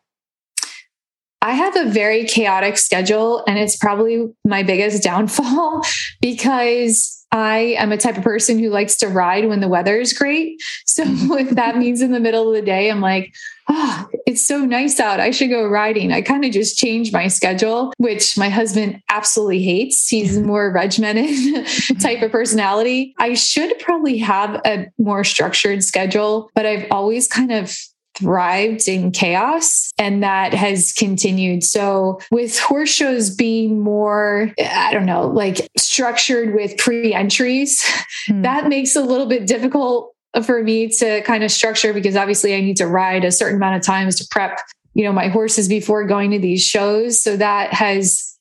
I 1.42 1.54
have 1.54 1.78
a 1.78 1.86
very 1.86 2.26
chaotic 2.26 2.78
schedule, 2.78 3.44
and 3.48 3.58
it's 3.58 3.78
probably 3.78 4.28
my 4.44 4.64
biggest 4.64 5.02
downfall 5.02 5.82
because 6.22 7.26
I 7.38 7.76
am 7.78 7.92
a 7.92 7.98
type 7.98 8.18
of 8.18 8.24
person 8.24 8.58
who 8.58 8.70
likes 8.70 8.96
to 8.98 9.08
ride 9.08 9.48
when 9.48 9.60
the 9.60 9.68
weather 9.68 10.00
is 10.00 10.14
great. 10.14 10.62
So 10.98 11.04
if 11.38 11.52
that 11.52 11.78
means 11.78 12.02
in 12.02 12.12
the 12.12 12.20
middle 12.20 12.48
of 12.48 12.56
the 12.56 12.62
day, 12.64 12.90
I'm 12.90 13.02
like, 13.02 13.36
oh, 13.68 14.08
it's 14.26 14.44
so 14.44 14.66
nice 14.66 15.00
out. 15.00 15.20
I 15.20 15.30
should 15.30 15.52
go 15.52 15.68
riding. 15.68 16.12
I 16.12 16.24
kind 16.24 16.44
of 16.44 16.52
just 16.52 16.76
change 16.76 17.14
my 17.14 17.28
schedule, 17.28 17.94
which 17.98 18.36
my 18.36 18.50
husband 18.50 19.00
absolutely 19.10 19.62
hates. 19.62 20.08
He's 20.08 20.40
more 20.52 20.72
regimented 20.72 21.68
type 22.02 22.24
of 22.24 22.32
personality. 22.32 23.14
I 23.20 23.36
should 23.36 23.78
probably 23.78 24.18
have 24.18 24.60
a 24.66 24.88
more 24.98 25.24
structured 25.24 25.84
schedule, 25.84 26.50
but 26.56 26.66
I've 26.66 26.88
always 26.90 27.28
kind 27.28 27.52
of 27.52 27.78
thrived 28.20 28.88
in 28.88 29.12
chaos 29.12 29.92
and 29.98 30.24
that 30.24 30.54
has 30.54 30.94
continued. 30.94 31.64
So 31.64 32.20
with 32.32 32.60
horse 32.60 32.90
shows 32.90 33.30
being 33.30 33.80
more, 33.80 34.54
I 34.60 34.94
don't 34.94 35.06
know, 35.06 35.28
like 35.28 35.70
structured 35.78 36.54
with 36.54 36.78
pre 36.78 37.14
entries, 37.14 37.84
mm. 38.30 38.44
that 38.44 38.68
makes 38.68 38.96
it 38.96 39.04
a 39.04 39.06
little 39.06 39.28
bit 39.28 39.48
difficult 39.48 40.14
for 40.44 40.64
me 40.64 40.88
to 40.88 41.22
kind 41.22 41.44
of 41.44 41.52
structure 41.52 41.94
because 41.94 42.16
obviously 42.16 42.56
I 42.56 42.62
need 42.62 42.78
to 42.78 42.88
ride 42.88 43.24
a 43.24 43.32
certain 43.32 43.58
amount 43.58 43.78
of 43.78 43.82
times 43.82 44.18
to 44.18 44.28
prep, 44.30 44.60
you 44.94 45.04
know, 45.04 45.12
my 45.12 45.28
horses 45.28 45.68
before 45.68 46.06
going 46.06 46.32
to 46.32 46.40
these 46.40 46.64
shows. 46.64 47.22
So 47.22 47.38
that 47.38 47.74
has 47.74 48.38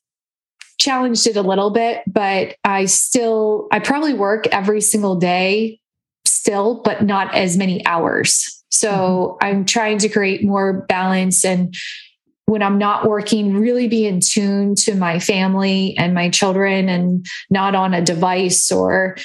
challenged 0.78 1.26
it 1.26 1.36
a 1.36 1.42
little 1.42 1.70
bit, 1.70 2.02
but 2.06 2.56
I 2.64 2.84
still, 2.86 3.68
I 3.72 3.78
probably 3.78 4.14
work 4.14 4.46
every 4.48 4.80
single 4.80 5.16
day 5.16 5.80
still, 6.24 6.82
but 6.82 7.02
not 7.02 7.34
as 7.34 7.56
many 7.56 7.84
hours. 7.86 8.55
So 8.70 9.38
mm-hmm. 9.42 9.46
I'm 9.46 9.64
trying 9.64 9.98
to 9.98 10.08
create 10.08 10.44
more 10.44 10.84
balance 10.88 11.44
and 11.44 11.74
when 12.46 12.62
I'm 12.62 12.78
not 12.78 13.08
working, 13.08 13.56
really 13.56 13.88
be 13.88 14.06
in 14.06 14.20
tune 14.20 14.76
to 14.76 14.94
my 14.94 15.18
family 15.18 15.96
and 15.98 16.14
my 16.14 16.30
children 16.30 16.88
and 16.88 17.26
not 17.50 17.74
on 17.74 17.92
a 17.92 18.00
device 18.00 18.70
or 18.70 19.16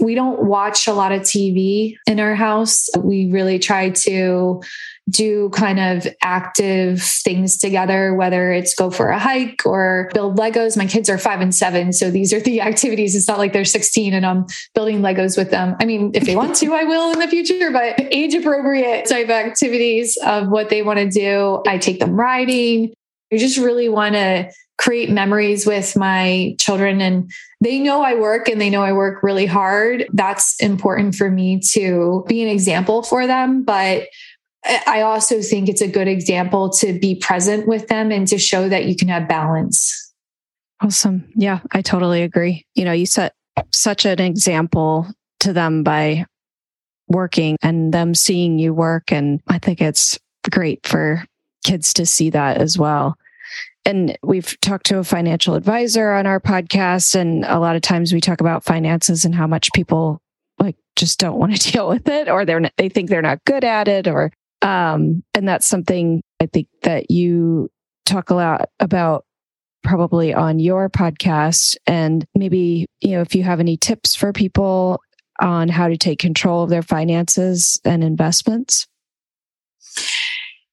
we 0.00 0.14
don't 0.14 0.44
watch 0.44 0.86
a 0.86 0.92
lot 0.92 1.12
of 1.12 1.22
TV 1.22 1.96
in 2.06 2.20
our 2.20 2.34
house. 2.34 2.88
We 2.98 3.30
really 3.30 3.58
try 3.58 3.90
to 3.90 4.62
do 5.10 5.50
kind 5.50 5.80
of 5.80 6.06
active 6.22 7.02
things 7.02 7.56
together, 7.56 8.14
whether 8.14 8.52
it's 8.52 8.74
go 8.74 8.90
for 8.90 9.08
a 9.08 9.18
hike 9.18 9.62
or 9.66 10.10
build 10.14 10.38
Legos. 10.38 10.76
My 10.76 10.86
kids 10.86 11.10
are 11.10 11.18
five 11.18 11.40
and 11.40 11.54
seven. 11.54 11.92
So 11.92 12.10
these 12.10 12.32
are 12.32 12.40
the 12.40 12.60
activities. 12.72 13.14
It's 13.14 13.28
not 13.28 13.38
like 13.38 13.52
they're 13.52 13.64
16 13.64 14.14
and 14.14 14.24
I'm 14.24 14.46
building 14.74 15.00
Legos 15.00 15.36
with 15.36 15.50
them. 15.50 15.76
I 15.80 15.84
mean, 15.84 16.12
if 16.14 16.24
they 16.24 16.36
want 16.36 16.54
to, 16.56 16.72
I 16.72 16.84
will 16.84 17.12
in 17.12 17.18
the 17.18 17.28
future, 17.28 17.70
but 17.70 18.00
age 18.12 18.34
appropriate 18.34 19.06
type 19.06 19.28
activities 19.28 20.16
of 20.24 20.48
what 20.48 20.68
they 20.68 20.82
want 20.82 20.98
to 20.98 21.08
do. 21.08 21.62
I 21.66 21.78
take 21.78 21.98
them 21.98 22.14
riding. 22.14 22.92
I 23.32 23.38
just 23.38 23.58
really 23.58 23.88
want 23.88 24.14
to 24.14 24.50
create 24.82 25.08
memories 25.08 25.64
with 25.64 25.96
my 25.96 26.56
children 26.58 27.00
and 27.00 27.30
they 27.60 27.78
know 27.78 28.02
I 28.02 28.14
work 28.16 28.48
and 28.48 28.60
they 28.60 28.68
know 28.68 28.82
I 28.82 28.92
work 28.92 29.22
really 29.22 29.46
hard. 29.46 30.06
That's 30.12 30.60
important 30.60 31.14
for 31.14 31.30
me 31.30 31.60
to 31.72 32.24
be 32.26 32.42
an 32.42 32.48
example 32.48 33.04
for 33.04 33.28
them. 33.28 33.62
But 33.62 34.08
I 34.66 35.02
also 35.02 35.40
think 35.40 35.68
it's 35.68 35.80
a 35.80 35.86
good 35.86 36.08
example 36.08 36.68
to 36.70 36.98
be 36.98 37.14
present 37.14 37.68
with 37.68 37.86
them 37.86 38.10
and 38.10 38.26
to 38.26 38.38
show 38.38 38.68
that 38.68 38.86
you 38.86 38.96
can 38.96 39.06
have 39.06 39.28
balance. 39.28 40.12
Awesome. 40.80 41.30
Yeah, 41.36 41.60
I 41.70 41.80
totally 41.80 42.22
agree. 42.22 42.66
You 42.74 42.84
know, 42.84 42.92
you 42.92 43.06
set 43.06 43.34
such 43.70 44.04
an 44.04 44.18
example 44.18 45.06
to 45.40 45.52
them 45.52 45.84
by 45.84 46.26
working 47.06 47.56
and 47.62 47.94
them 47.94 48.16
seeing 48.16 48.58
you 48.58 48.74
work. 48.74 49.12
And 49.12 49.40
I 49.46 49.60
think 49.60 49.80
it's 49.80 50.18
great 50.50 50.84
for 50.84 51.24
kids 51.64 51.92
to 51.94 52.06
see 52.06 52.30
that 52.30 52.56
as 52.56 52.76
well. 52.76 53.16
And 53.84 54.16
we've 54.22 54.58
talked 54.60 54.86
to 54.86 54.98
a 54.98 55.04
financial 55.04 55.54
advisor 55.54 56.12
on 56.12 56.26
our 56.26 56.40
podcast. 56.40 57.14
And 57.14 57.44
a 57.44 57.58
lot 57.58 57.76
of 57.76 57.82
times 57.82 58.12
we 58.12 58.20
talk 58.20 58.40
about 58.40 58.64
finances 58.64 59.24
and 59.24 59.34
how 59.34 59.46
much 59.46 59.72
people 59.72 60.20
like 60.58 60.76
just 60.96 61.18
don't 61.18 61.38
want 61.38 61.56
to 61.56 61.72
deal 61.72 61.88
with 61.88 62.08
it 62.08 62.28
or 62.28 62.44
they're 62.44 62.60
not, 62.60 62.72
they 62.76 62.88
think 62.88 63.10
they're 63.10 63.22
not 63.22 63.44
good 63.44 63.64
at 63.64 63.88
it 63.88 64.06
or 64.06 64.32
um, 64.62 65.24
and 65.34 65.46
that's 65.46 65.66
something 65.66 66.22
I 66.40 66.46
think 66.46 66.68
that 66.82 67.10
you 67.10 67.68
talk 68.06 68.30
a 68.30 68.34
lot 68.34 68.68
about 68.78 69.24
probably 69.82 70.32
on 70.32 70.60
your 70.60 70.88
podcast. 70.88 71.76
And 71.86 72.24
maybe, 72.34 72.86
you 73.00 73.10
know, 73.10 73.20
if 73.20 73.34
you 73.34 73.42
have 73.42 73.58
any 73.58 73.76
tips 73.76 74.14
for 74.14 74.32
people 74.32 75.02
on 75.40 75.68
how 75.68 75.88
to 75.88 75.96
take 75.96 76.20
control 76.20 76.62
of 76.62 76.70
their 76.70 76.82
finances 76.82 77.80
and 77.84 78.04
investments. 78.04 78.86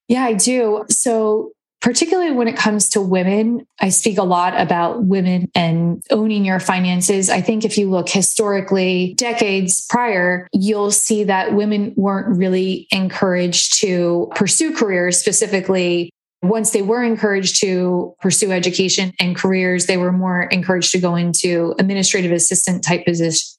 Yeah, 0.06 0.24
I 0.24 0.34
do. 0.34 0.84
So 0.88 1.50
particularly 1.80 2.32
when 2.32 2.48
it 2.48 2.56
comes 2.56 2.88
to 2.90 3.00
women, 3.00 3.66
I 3.80 3.88
speak 3.88 4.18
a 4.18 4.22
lot 4.22 4.58
about 4.60 5.04
women 5.04 5.50
and 5.54 6.02
owning 6.10 6.44
your 6.44 6.60
finances. 6.60 7.30
I 7.30 7.40
think 7.40 7.64
if 7.64 7.78
you 7.78 7.90
look 7.90 8.08
historically, 8.08 9.14
decades 9.14 9.86
prior, 9.88 10.46
you'll 10.52 10.90
see 10.90 11.24
that 11.24 11.54
women 11.54 11.94
weren't 11.96 12.36
really 12.36 12.86
encouraged 12.90 13.80
to 13.80 14.30
pursue 14.34 14.74
careers, 14.74 15.18
specifically 15.18 16.10
once 16.42 16.70
they 16.70 16.80
were 16.80 17.02
encouraged 17.02 17.60
to 17.60 18.14
pursue 18.20 18.50
education 18.50 19.12
and 19.20 19.36
careers, 19.36 19.86
they 19.86 19.98
were 19.98 20.12
more 20.12 20.44
encouraged 20.44 20.90
to 20.92 20.98
go 20.98 21.14
into 21.14 21.74
administrative 21.78 22.32
assistant 22.32 22.82
type 22.82 23.04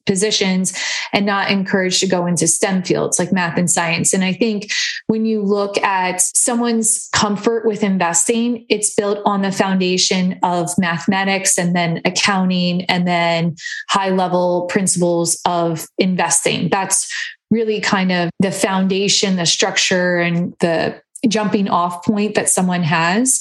positions 0.07 0.77
and 1.13 1.25
not 1.25 1.51
encouraged 1.51 1.99
to 1.99 2.07
go 2.07 2.25
into 2.25 2.47
STEM 2.47 2.81
fields 2.81 3.19
like 3.19 3.31
math 3.31 3.57
and 3.57 3.69
science. 3.69 4.13
And 4.13 4.23
I 4.23 4.33
think 4.33 4.71
when 5.05 5.25
you 5.25 5.43
look 5.43 5.77
at 5.83 6.21
someone's 6.21 7.07
comfort 7.13 7.67
with 7.67 7.83
investing, 7.83 8.65
it's 8.67 8.95
built 8.95 9.19
on 9.25 9.43
the 9.43 9.51
foundation 9.51 10.39
of 10.41 10.69
mathematics 10.79 11.59
and 11.59 11.75
then 11.75 12.01
accounting 12.03 12.85
and 12.85 13.07
then 13.07 13.55
high 13.89 14.09
level 14.09 14.65
principles 14.71 15.39
of 15.45 15.85
investing. 15.99 16.69
That's 16.69 17.13
really 17.51 17.79
kind 17.79 18.11
of 18.11 18.31
the 18.39 18.51
foundation, 18.51 19.35
the 19.35 19.45
structure, 19.45 20.17
and 20.17 20.55
the 20.61 20.99
jumping 21.27 21.69
off 21.69 22.03
point 22.03 22.35
that 22.35 22.49
someone 22.49 22.83
has. 22.83 23.39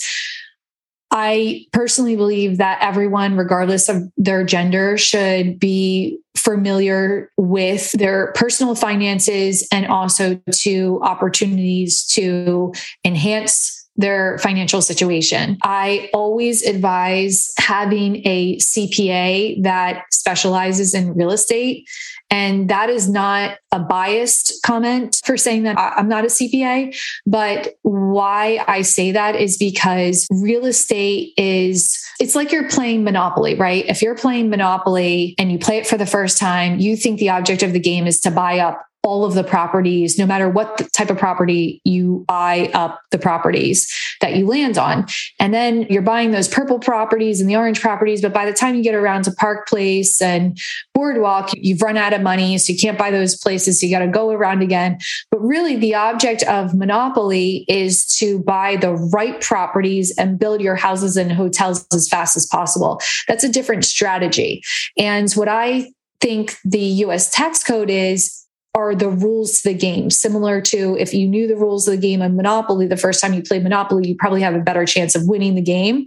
I 1.11 1.67
personally 1.73 2.15
believe 2.15 2.59
that 2.59 2.79
everyone, 2.81 3.37
regardless 3.37 3.89
of 3.89 4.05
their 4.17 4.45
gender, 4.45 4.97
should 4.97 5.59
be 5.59 6.21
familiar 6.37 7.31
with 7.37 7.91
their 7.93 8.33
personal 8.33 8.75
finances 8.75 9.67
and 9.73 9.87
also 9.87 10.41
to 10.53 11.01
opportunities 11.03 12.05
to 12.07 12.73
enhance 13.05 13.80
their 14.01 14.39
financial 14.39 14.83
situation. 14.83 15.59
I 15.63 16.11
always 16.13 16.63
advise 16.63 17.53
having 17.59 18.27
a 18.27 18.57
CPA 18.57 19.63
that 19.63 20.05
specializes 20.13 20.95
in 20.95 21.15
real 21.15 21.31
estate. 21.31 21.89
And 22.31 22.71
that 22.71 22.89
is 22.89 23.09
not 23.09 23.59
a 23.73 23.81
biased 23.81 24.63
comment 24.65 25.21
for 25.25 25.37
saying 25.37 25.65
that 25.65 25.77
I'm 25.79 26.09
not 26.09 26.25
a 26.25 26.29
CPA. 26.29 26.97
But 27.27 27.75
why 27.83 28.65
I 28.69 28.83
say 28.83 29.11
that 29.13 29.35
is 29.35 29.59
because 29.59 30.29
real 30.31 30.65
estate 30.65 31.35
is, 31.37 31.99
it's 32.21 32.37
like 32.37 32.53
you're 32.53 32.69
playing 32.69 33.03
Monopoly, 33.03 33.57
right? 33.57 33.85
If 33.87 34.01
you're 34.01 34.15
playing 34.15 34.49
Monopoly 34.49 35.35
and 35.39 35.51
you 35.51 35.59
play 35.59 35.79
it 35.79 35.89
for 35.89 35.99
the 35.99 36.07
first 36.07 36.39
time, 36.39 36.79
you 36.79 36.97
think 36.97 37.19
the 37.19 37.31
object 37.31 37.65
of 37.65 37.73
the 37.73 37.81
game 37.81 38.07
is 38.07 38.21
to 38.21 38.31
buy 38.31 38.61
up 38.61 38.87
all 39.03 39.25
of 39.25 39.35
the 39.35 39.45
properties, 39.45 40.19
no 40.19 40.27
matter 40.27 40.49
what 40.49 40.93
type 40.93 41.11
of 41.11 41.19
property 41.19 41.81
you 41.85 42.25
buy 42.29 42.71
up 42.75 43.01
the 43.11 43.19
properties 43.19 43.91
that 44.21 44.37
you 44.37 44.47
land 44.47 44.77
on. 44.77 45.07
And 45.39 45.55
then 45.55 45.83
you're 45.89 46.03
buying 46.03 46.33
those 46.33 46.49
purple 46.49 46.79
properties 46.79 47.41
and 47.41 47.49
the 47.49 47.57
orange 47.57 47.81
properties. 47.81 48.21
But 48.21 48.35
by 48.35 48.45
the 48.45 48.53
time 48.53 48.75
you 48.75 48.83
get 48.83 48.95
around 48.95 49.25
to 49.25 49.33
Park 49.33 49.67
Place 49.67 50.21
and 50.21 50.59
Boardwalk, 50.95 51.51
you've 51.55 51.81
run 51.81 51.97
out 51.97 52.13
of 52.13 52.21
money. 52.21 52.59
So 52.59 52.73
you 52.73 52.79
can't 52.79 52.99
buy 52.99 53.11
those 53.11 53.37
places. 53.37 53.81
So 53.81 53.87
you 53.87 53.93
got 53.93 54.05
to 54.05 54.09
go 54.09 54.31
around 54.31 54.63
again. 54.63 54.99
But 55.31 55.41
really, 55.41 55.77
the 55.77 55.95
object 55.95 56.43
of 56.43 56.75
Monopoly 56.75 57.65
is 57.69 58.07
to 58.19 58.41
buy 58.41 58.77
the 58.77 58.93
right 58.95 59.41
properties 59.41 60.15
and 60.19 60.39
build 60.39 60.61
your 60.61 60.77
houses 60.77 61.17
and 61.17 61.33
hotels 61.33 61.87
as 61.93 62.07
fast 62.09 62.37
as 62.37 62.47
possible. 62.47 63.01
That's 63.29 63.45
a 63.45 63.49
different 63.49 63.87
strategy. 63.87 64.63
And 64.99 65.33
what 65.33 65.49
I 65.49 65.91
think 66.21 66.57
the 66.65 66.79
US 66.79 67.31
tax 67.31 67.65
code 67.65 67.89
is 67.89 68.40
are 68.75 68.95
the 68.95 69.09
rules 69.09 69.61
to 69.61 69.71
the 69.71 69.75
game. 69.75 70.11
Similar 70.11 70.61
to 70.63 70.97
if 70.99 71.13
you 71.13 71.27
knew 71.27 71.49
the 71.49 71.57
rules 71.57 71.89
of 71.89 71.93
the 71.93 72.01
game 72.01 72.23
in 72.23 72.37
Monopoly 72.37 72.87
the 72.87 72.97
first 72.97 73.21
time 73.21 73.35
you 73.35 73.43
played 73.43 73.63
Monopoly, 73.63 74.09
you 74.09 74.15
probably 74.15 74.43
have 74.43 74.55
a 74.55 74.61
better 74.61 74.87
chance 74.87 75.17
of 75.17 75.27
winning 75.27 75.57
the 75.57 75.63
game. 75.63 76.07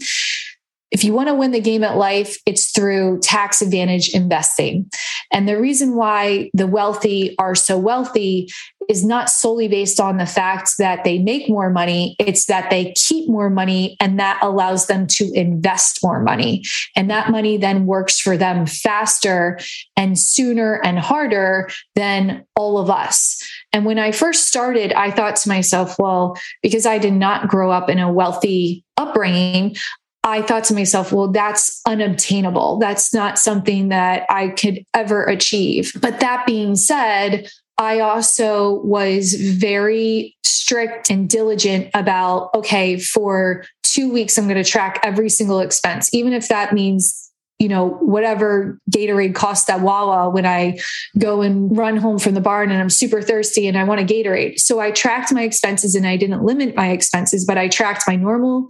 If 0.94 1.04
you 1.04 1.12
want 1.12 1.28
to 1.28 1.34
win 1.34 1.52
the 1.52 1.60
game 1.60 1.84
at 1.84 1.98
life, 1.98 2.38
it's 2.46 2.72
through 2.72 3.20
tax 3.22 3.64
advantage 3.64 4.10
investing. 4.14 4.90
And 5.32 5.50
the 5.50 5.60
reason 5.60 5.96
why 5.96 6.52
the 6.54 6.68
wealthy 6.68 7.36
are 7.40 7.56
so 7.56 7.80
wealthy 7.80 8.48
is 8.90 9.04
not 9.04 9.30
solely 9.30 9.68
based 9.68 10.00
on 10.00 10.18
the 10.18 10.26
fact 10.26 10.74
that 10.78 11.04
they 11.04 11.18
make 11.18 11.50
more 11.50 11.70
money, 11.70 12.16
it's 12.20 12.46
that 12.46 12.70
they 12.70 12.94
keep 12.94 13.28
more 13.30 13.50
money 13.50 13.98
and 14.00 14.20
that 14.20 14.38
allows 14.44 14.86
them 14.86 15.08
to 15.08 15.32
invest 15.34 16.00
more 16.04 16.22
money. 16.22 16.64
And 16.96 17.10
that 17.10 17.32
money 17.32 17.58
then 17.58 17.86
works 17.86 18.20
for 18.20 18.38
them 18.38 18.66
faster 18.66 19.60
and 19.98 20.20
sooner 20.20 20.80
and 20.84 21.00
harder 21.00 21.70
than 21.96 22.46
all 22.56 22.78
of 22.78 22.90
us. 22.90 23.42
And 23.72 23.86
when 23.86 23.98
I 23.98 24.12
first 24.12 24.48
started, 24.48 24.94
I 24.94 25.10
thought 25.10 25.38
to 25.38 25.50
myself, 25.50 25.98
well, 25.98 26.38
because 26.62 26.86
I 26.86 27.00
did 27.00 27.14
not 27.14 27.48
grow 27.48 27.72
up 27.72 27.90
in 27.90 28.00
a 28.00 28.12
wealthy 28.12 28.84
upbringing, 28.98 29.76
I 30.24 30.42
thought 30.42 30.64
to 30.66 30.74
myself, 30.74 31.12
well, 31.12 31.28
that's 31.28 31.82
unobtainable. 31.86 32.80
That's 32.80 33.14
not 33.14 33.38
something 33.38 33.90
that 33.90 34.26
I 34.30 34.50
could 34.50 34.86
ever 34.94 35.26
achieve. 35.26 35.92
But 36.00 36.22
that 36.22 36.46
being 36.46 36.76
said, 36.76 37.50
I 37.78 38.00
also 38.00 38.82
was 38.84 39.34
very 39.34 40.38
strict 40.46 41.10
and 41.10 41.30
diligent 41.30 41.90
about, 41.94 42.52
okay, 42.56 42.98
for 42.98 43.66
two 43.84 44.12
weeks, 44.12 44.38
I'm 44.38 44.48
going 44.48 44.64
to 44.64 44.70
track 44.70 45.00
every 45.04 45.30
single 45.30 45.60
expense, 45.60 46.14
even 46.14 46.32
if 46.34 46.48
that 46.48 46.74
means 46.74 47.32
you 47.60 47.70
know, 47.70 47.90
whatever 48.02 48.80
Gatorade 48.92 49.36
costs 49.36 49.70
at 49.70 49.82
Wawa 49.82 50.30
when 50.30 50.46
I 50.46 50.80
go 51.18 51.42
and 51.42 51.76
run 51.78 51.96
home 51.98 52.20
from 52.20 52.34
the 52.34 52.42
barn 52.42 52.72
and 52.72 52.82
I'm 52.82 52.90
super 52.90 53.22
thirsty 53.22 53.68
and 53.68 53.78
I 53.78 53.84
want 53.84 54.02
a 54.02 54.04
Gatorade. 54.04 54.60
So 54.60 54.80
I 54.80 54.92
tracked 54.92 55.32
my 55.32 55.44
expenses 55.44 55.96
and 55.96 56.06
I 56.06 56.18
didn't 56.18 56.44
limit 56.44 56.76
my 56.76 56.90
expenses, 56.90 57.46
but 57.46 57.58
I 57.58 57.70
tracked 57.70 58.04
my 58.08 58.16
normal 58.16 58.68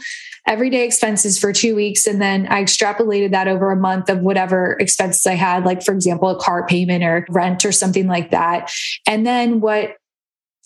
everyday 0.48 0.86
expenses 0.86 1.40
for 1.40 1.54
two 1.54 1.76
weeks. 1.76 2.06
And 2.06 2.22
then 2.22 2.48
I 2.48 2.64
extrapolated 2.64 3.32
that 3.32 3.48
over 3.48 3.72
a 3.72 3.78
month 3.78 4.10
of 4.10 4.20
whatever 4.20 4.78
expenses 4.80 5.26
I 5.26 5.36
had, 5.36 5.66
like, 5.66 5.84
for 5.84 5.94
example, 5.94 6.30
a 6.30 6.40
car 6.40 6.68
payment 6.68 7.04
or 7.04 7.26
rent 7.30 7.66
or 7.66 7.72
something 7.72 8.08
like 8.08 8.32
that. 8.32 8.72
And 9.08 9.26
then 9.26 9.62
what 9.62 9.96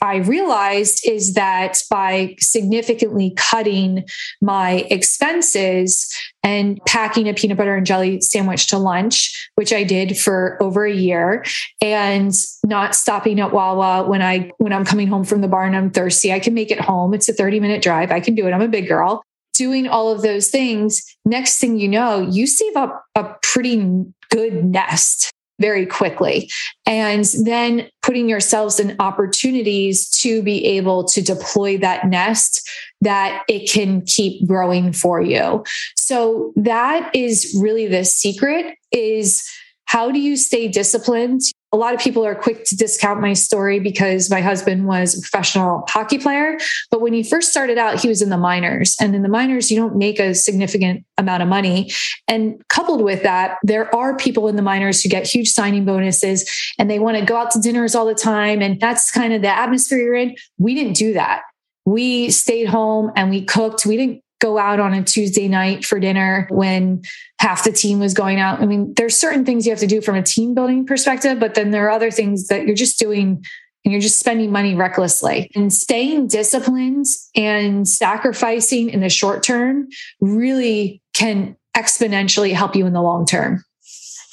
I 0.01 0.17
realized 0.17 1.07
is 1.07 1.33
that 1.33 1.81
by 1.89 2.35
significantly 2.39 3.33
cutting 3.35 4.05
my 4.41 4.85
expenses 4.91 6.13
and 6.43 6.79
packing 6.85 7.27
a 7.27 7.33
peanut 7.33 7.57
butter 7.57 7.75
and 7.75 7.85
jelly 7.85 8.21
sandwich 8.21 8.67
to 8.67 8.77
lunch, 8.77 9.49
which 9.55 9.73
I 9.73 9.83
did 9.83 10.17
for 10.17 10.57
over 10.61 10.85
a 10.85 10.93
year, 10.93 11.43
and 11.81 12.31
not 12.63 12.95
stopping 12.95 13.39
at 13.39 13.51
Wawa 13.51 14.07
when 14.07 14.21
I 14.21 14.51
when 14.57 14.71
I'm 14.71 14.85
coming 14.85 15.07
home 15.07 15.23
from 15.23 15.41
the 15.41 15.47
barn 15.47 15.73
I'm 15.73 15.89
thirsty, 15.89 16.31
I 16.31 16.39
can 16.39 16.53
make 16.53 16.69
it 16.69 16.79
home. 16.79 17.13
It's 17.13 17.27
a 17.27 17.33
30 17.33 17.59
minute 17.59 17.81
drive. 17.81 18.11
I 18.11 18.19
can 18.19 18.35
do 18.35 18.47
it. 18.47 18.51
I'm 18.51 18.61
a 18.61 18.67
big 18.67 18.87
girl. 18.87 19.23
Doing 19.55 19.87
all 19.87 20.11
of 20.11 20.21
those 20.21 20.49
things, 20.49 21.03
next 21.25 21.57
thing 21.57 21.79
you 21.79 21.87
know, 21.87 22.21
you 22.21 22.45
save 22.45 22.75
up 22.75 23.03
a 23.15 23.33
pretty 23.41 24.05
good 24.29 24.63
nest 24.63 25.33
very 25.59 25.85
quickly. 25.85 26.49
And 26.85 27.25
then 27.43 27.89
putting 28.01 28.29
yourselves 28.29 28.79
in 28.79 28.95
opportunities 28.99 30.09
to 30.21 30.41
be 30.41 30.65
able 30.65 31.03
to 31.05 31.21
deploy 31.21 31.77
that 31.79 32.07
nest 32.07 32.67
that 33.01 33.43
it 33.47 33.69
can 33.69 34.01
keep 34.01 34.47
growing 34.47 34.93
for 34.93 35.21
you. 35.21 35.63
So 35.97 36.53
that 36.55 37.11
is 37.15 37.57
really 37.59 37.87
the 37.87 38.05
secret 38.05 38.77
is 38.91 39.47
how 39.85 40.11
do 40.11 40.19
you 40.19 40.35
stay 40.35 40.67
disciplined? 40.67 41.41
A 41.73 41.77
lot 41.77 41.93
of 41.93 41.99
people 41.99 42.25
are 42.25 42.35
quick 42.35 42.63
to 42.65 42.75
discount 42.77 43.19
my 43.19 43.33
story 43.33 43.79
because 43.79 44.29
my 44.29 44.39
husband 44.39 44.87
was 44.87 45.17
a 45.17 45.21
professional 45.21 45.83
hockey 45.89 46.17
player. 46.17 46.57
But 46.91 47.01
when 47.01 47.11
he 47.11 47.23
first 47.23 47.51
started 47.51 47.77
out, 47.77 47.99
he 47.99 48.07
was 48.07 48.21
in 48.21 48.29
the 48.29 48.37
minors. 48.37 48.95
And 49.01 49.13
in 49.13 49.21
the 49.21 49.29
minors, 49.29 49.69
you 49.69 49.77
don't 49.77 49.97
make 49.97 50.19
a 50.19 50.33
significant 50.33 51.05
amount 51.17 51.43
of 51.43 51.49
money. 51.49 51.91
And 52.27 52.61
coupled 52.69 53.03
with 53.03 53.23
that, 53.23 53.57
there 53.63 53.93
are 53.93 54.15
people 54.15 54.47
in 54.47 54.55
the 54.55 54.61
minors 54.61 55.01
who 55.01 55.09
get 55.09 55.27
huge 55.27 55.49
signing 55.49 55.83
bonuses 55.83 56.49
and 56.79 56.89
they 56.89 56.99
want 56.99 57.17
to 57.17 57.25
go 57.25 57.35
out 57.35 57.51
to 57.51 57.59
dinners 57.59 57.95
all 57.95 58.05
the 58.05 58.15
time. 58.15 58.61
And 58.61 58.79
that's 58.79 59.11
kind 59.11 59.33
of 59.33 59.41
the 59.41 59.49
atmosphere 59.49 59.99
you're 59.99 60.15
in. 60.15 60.35
We 60.57 60.73
didn't 60.73 60.93
do 60.93 61.13
that. 61.13 61.41
We 61.85 62.29
stayed 62.31 62.67
home 62.67 63.11
and 63.15 63.29
we 63.29 63.43
cooked. 63.43 63.85
We 63.85 63.97
didn't 63.97 64.21
go 64.39 64.57
out 64.57 64.79
on 64.79 64.93
a 64.93 65.03
Tuesday 65.03 65.47
night 65.47 65.83
for 65.83 65.99
dinner 65.99 66.47
when 66.51 67.01
half 67.39 67.63
the 67.63 67.71
team 67.71 67.99
was 67.99 68.13
going 68.13 68.39
out. 68.39 68.61
I 68.61 68.65
mean, 68.65 68.93
there's 68.95 69.17
certain 69.17 69.45
things 69.45 69.65
you 69.65 69.71
have 69.71 69.79
to 69.79 69.87
do 69.87 70.01
from 70.01 70.15
a 70.15 70.23
team 70.23 70.53
building 70.53 70.85
perspective, 70.85 71.39
but 71.39 71.55
then 71.55 71.71
there 71.71 71.87
are 71.87 71.91
other 71.91 72.11
things 72.11 72.47
that 72.47 72.65
you're 72.65 72.75
just 72.75 72.99
doing 72.99 73.43
and 73.83 73.91
you're 73.91 74.01
just 74.01 74.19
spending 74.19 74.51
money 74.51 74.75
recklessly. 74.75 75.49
And 75.55 75.71
staying 75.71 76.27
disciplined 76.27 77.05
and 77.35 77.87
sacrificing 77.87 78.89
in 78.89 78.99
the 78.99 79.09
short 79.09 79.43
term 79.43 79.87
really 80.19 81.01
can 81.13 81.55
exponentially 81.75 82.53
help 82.53 82.75
you 82.75 82.85
in 82.85 82.93
the 82.93 83.01
long 83.01 83.25
term. 83.25 83.63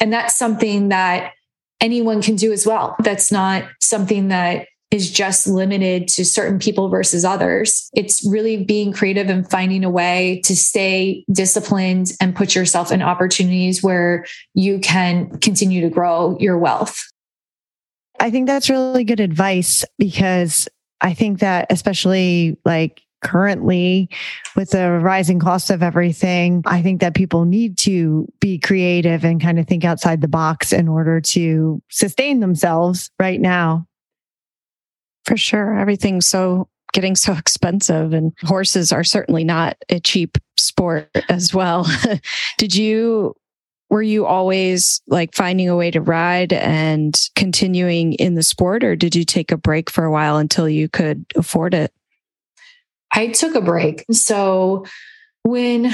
And 0.01 0.13
that's 0.13 0.37
something 0.37 0.89
that 0.89 1.33
anyone 1.81 2.21
can 2.21 2.37
do 2.37 2.53
as 2.53 2.67
well. 2.67 2.97
That's 2.99 3.31
not 3.31 3.65
something 3.81 4.29
that 4.29 4.67
is 4.95 5.11
just 5.11 5.49
limited 5.49 6.07
to 6.07 6.25
certain 6.25 6.61
people 6.61 6.89
versus 6.89 7.25
others. 7.25 7.91
It's 7.95 8.25
really 8.25 8.63
being 8.63 8.93
creative 8.93 9.29
and 9.29 9.49
finding 9.51 9.85
a 9.85 9.91
way 9.91 10.41
to 10.45 10.55
stay 10.55 11.25
disciplined 11.33 12.13
and 12.21 12.37
put 12.37 12.55
yourself 12.55 12.93
in 12.93 13.03
opportunities 13.03 13.83
where 13.83 14.25
you 14.55 14.79
can 14.79 15.37
continue 15.41 15.81
to 15.81 15.91
grow 15.91 16.37
your 16.39 16.57
wealth. 16.59 17.11
I 18.21 18.31
think 18.31 18.47
that's 18.47 18.71
really 18.71 19.03
good 19.03 19.19
advice 19.19 19.85
because 19.99 20.69
I 21.01 21.13
think 21.13 21.41
that, 21.41 21.67
especially 21.71 22.57
like 22.65 23.03
currently 23.21 24.09
with 24.55 24.71
the 24.71 24.93
rising 24.93 25.41
cost 25.41 25.71
of 25.71 25.83
everything, 25.83 26.63
I 26.67 26.83
think 26.83 27.01
that 27.01 27.17
people 27.17 27.47
need 27.47 27.79
to 27.79 28.29
be 28.39 28.61
creative 28.61 29.25
and 29.25 29.43
kind 29.43 29.59
of 29.59 29.67
think 29.67 29.85
outside 29.85 30.21
the 30.21 30.29
box 30.29 30.73
in 30.73 30.87
order 30.87 31.21
to 31.21 31.83
sustain 31.91 32.39
themselves 32.39 33.11
right 33.19 33.41
now. 33.41 33.89
For 35.27 35.37
sure. 35.37 35.79
Everything's 35.79 36.27
so 36.27 36.69
getting 36.93 37.17
so 37.17 37.33
expensive 37.39 38.13
and 38.13 38.33
horses 38.43 38.93
are 38.93 39.05
certainly 39.05 39.45
not 39.45 39.77
a 39.89 40.01
cheap 40.01 40.39
sport 40.57 41.11
as 41.29 41.53
well. 41.53 41.87
Did 42.59 42.75
you 42.75 43.35
were 43.91 44.03
you 44.03 44.27
always 44.27 45.03
like 45.07 45.35
finding 45.35 45.69
a 45.69 45.77
way 45.77 45.91
to 45.91 46.01
ride 46.01 46.53
and 46.53 47.15
continuing 47.37 48.15
in 48.15 48.35
the 48.35 48.43
sport 48.43 48.83
or 48.83 48.97
did 48.97 49.15
you 49.15 49.25
take 49.25 49.53
a 49.53 49.59
break 49.59 49.89
for 49.89 50.05
a 50.05 50.11
while 50.11 50.39
until 50.39 50.69
you 50.69 50.89
could 50.89 51.25
afford 51.37 51.75
it? 51.75 51.93
I 53.13 53.29
took 53.29 53.55
a 53.55 53.61
break. 53.61 54.05
So 54.11 54.85
when 55.45 55.93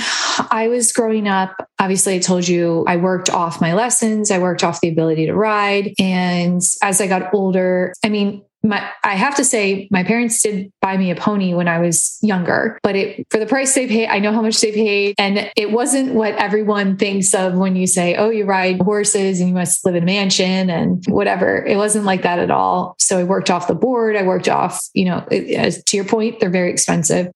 I 0.51 0.69
was 0.69 0.93
growing 0.93 1.27
up, 1.27 1.69
obviously, 1.79 2.15
I 2.15 2.19
told 2.21 2.47
you 2.47 2.85
I 2.87 2.97
worked 2.97 3.29
off 3.29 3.61
my 3.61 3.75
lessons, 3.75 4.31
I 4.31 4.39
worked 4.39 4.63
off 4.63 4.81
the 4.81 4.89
ability 4.89 5.27
to 5.27 5.35
ride. 5.35 5.93
And 5.99 6.63
as 6.83 7.01
I 7.01 7.09
got 7.09 7.35
older, 7.35 7.93
I 8.05 8.09
mean, 8.09 8.45
my 8.63 8.91
I 9.05 9.15
have 9.15 9.37
to 9.37 9.45
say 9.45 9.89
my 9.91 10.05
parents 10.05 10.43
did 10.43 10.73
buy 10.81 10.97
me 10.97 11.11
a 11.11 11.17
pony 11.17 11.55
when 11.55 11.69
I 11.69 11.79
was 11.79 12.19
younger, 12.23 12.79
but 12.83 12.97
it 12.97 13.27
for 13.31 13.39
the 13.39 13.47
price 13.47 13.75
they 13.75 13.87
paid, 13.87 14.09
I 14.09 14.19
know 14.19 14.33
how 14.33 14.43
much 14.43 14.61
they 14.61 14.73
paid, 14.73 15.15
and 15.19 15.51
it 15.57 15.73
wasn't 15.73 16.15
what 16.15 16.35
everyone 16.35 16.97
thinks 16.97 17.35
of 17.35 17.55
when 17.55 17.77
you 17.77 17.87
say, 17.87 18.17
"Oh, 18.17 18.31
you 18.31 18.45
ride 18.45 18.81
horses 18.81 19.41
and 19.41 19.49
you 19.49 19.55
must 19.55 19.85
live 19.85 19.95
in 19.95 20.03
a 20.03 20.07
mansion 20.07 20.71
and 20.71 21.05
whatever." 21.09 21.65
It 21.65 21.77
wasn't 21.77 22.05
like 22.05 22.23
that 22.23 22.39
at 22.39 22.51
all. 22.51 22.95
So 22.99 23.19
I 23.19 23.25
worked 23.25 23.51
off 23.51 23.69
the 23.69 23.75
board. 23.75 24.17
I 24.17 24.23
worked 24.23 24.49
off, 24.49 24.87
you 24.95 25.07
know, 25.07 25.25
it, 25.31 25.55
as 25.55 25.83
to 25.85 25.97
your 25.97 26.05
point, 26.05 26.41
they're 26.41 26.51
very 26.51 26.71
expensive. 26.71 27.31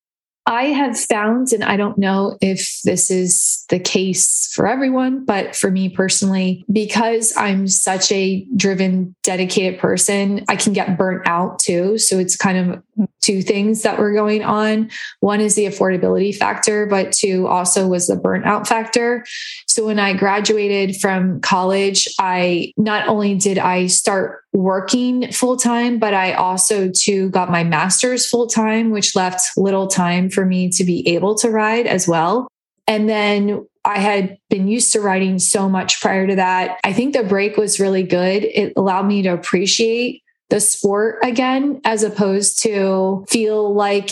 I 0.47 0.65
have 0.65 0.99
found, 0.99 1.53
and 1.53 1.65
I 1.65 1.77
don't 1.77 1.97
know 1.97 2.37
if 2.41 2.81
this 2.85 3.11
is 3.11 3.65
the 3.71 3.79
case 3.79 4.53
for 4.53 4.67
everyone, 4.67 5.25
but 5.25 5.57
for 5.57 5.71
me 5.71 5.89
personally, 5.89 6.65
because 6.71 7.35
I'm 7.37 7.67
such 7.67 8.13
a 8.13 8.47
driven, 8.55 9.15
dedicated 9.23 9.81
person, 9.81 10.45
I 10.49 10.57
can 10.57 10.75
get 10.75 10.99
burnt 10.99 11.27
out 11.27 11.61
too. 11.61 11.97
So 11.97 12.19
it's 12.19 12.37
kind 12.37 12.59
of 12.59 13.09
two 13.23 13.41
things 13.41 13.83
that 13.83 13.99
were 13.99 14.13
going 14.13 14.45
on. 14.45 14.91
One 15.21 15.41
is 15.41 15.55
the 15.55 15.65
affordability 15.65 16.35
factor, 16.35 16.87
but 16.87 17.13
two 17.13 17.47
also 17.47 17.89
was 17.89 18.07
the 18.07 18.17
burnout 18.17 18.67
factor. 18.67 19.25
So 19.67 19.87
when 19.87 19.99
I 19.99 20.13
graduated 20.13 20.97
from 20.97 21.41
college, 21.41 22.07
I 22.21 22.73
not 22.77 23.09
only 23.09 23.35
did 23.35 23.59
I 23.59 23.87
start 23.87 24.45
working 24.53 25.33
full 25.33 25.57
time, 25.57 25.99
but 25.99 26.15
I 26.15 26.35
also 26.35 26.91
too 26.95 27.31
got 27.31 27.51
my 27.51 27.65
master's 27.65 28.27
full 28.27 28.47
time, 28.47 28.91
which 28.91 29.17
left 29.17 29.57
little 29.57 29.89
time 29.89 30.31
for 30.35 30.45
me 30.45 30.69
to 30.71 30.85
be 30.85 31.07
able 31.09 31.37
to 31.37 31.51
ride 31.51 31.87
as 31.87 32.09
well. 32.09 32.49
And 32.87 33.09
then 33.09 33.67
I 33.85 33.99
had 33.99 34.39
been 34.51 34.69
used 34.69 34.93
to 34.93 35.01
riding 35.01 35.39
so 35.39 35.69
much 35.69 36.01
prior 36.01 36.27
to 36.27 36.37
that. 36.37 36.79
I 36.85 36.93
think 36.93 37.15
the 37.15 37.23
break 37.23 37.57
was 37.57 37.81
really 37.81 38.03
good. 38.03 38.45
It 38.45 38.73
allowed 38.77 39.07
me 39.07 39.23
to 39.23 39.29
appreciate 39.31 40.23
the 40.51 40.61
sport 40.61 41.19
again, 41.23 41.81
as 41.85 42.03
opposed 42.03 42.63
to 42.63 43.25
feel 43.29 43.75
like 43.75 44.11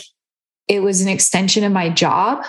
it 0.68 0.80
was 0.80 1.02
an 1.02 1.08
extension 1.08 1.64
of 1.64 1.72
my 1.72 1.90
job 1.90 2.44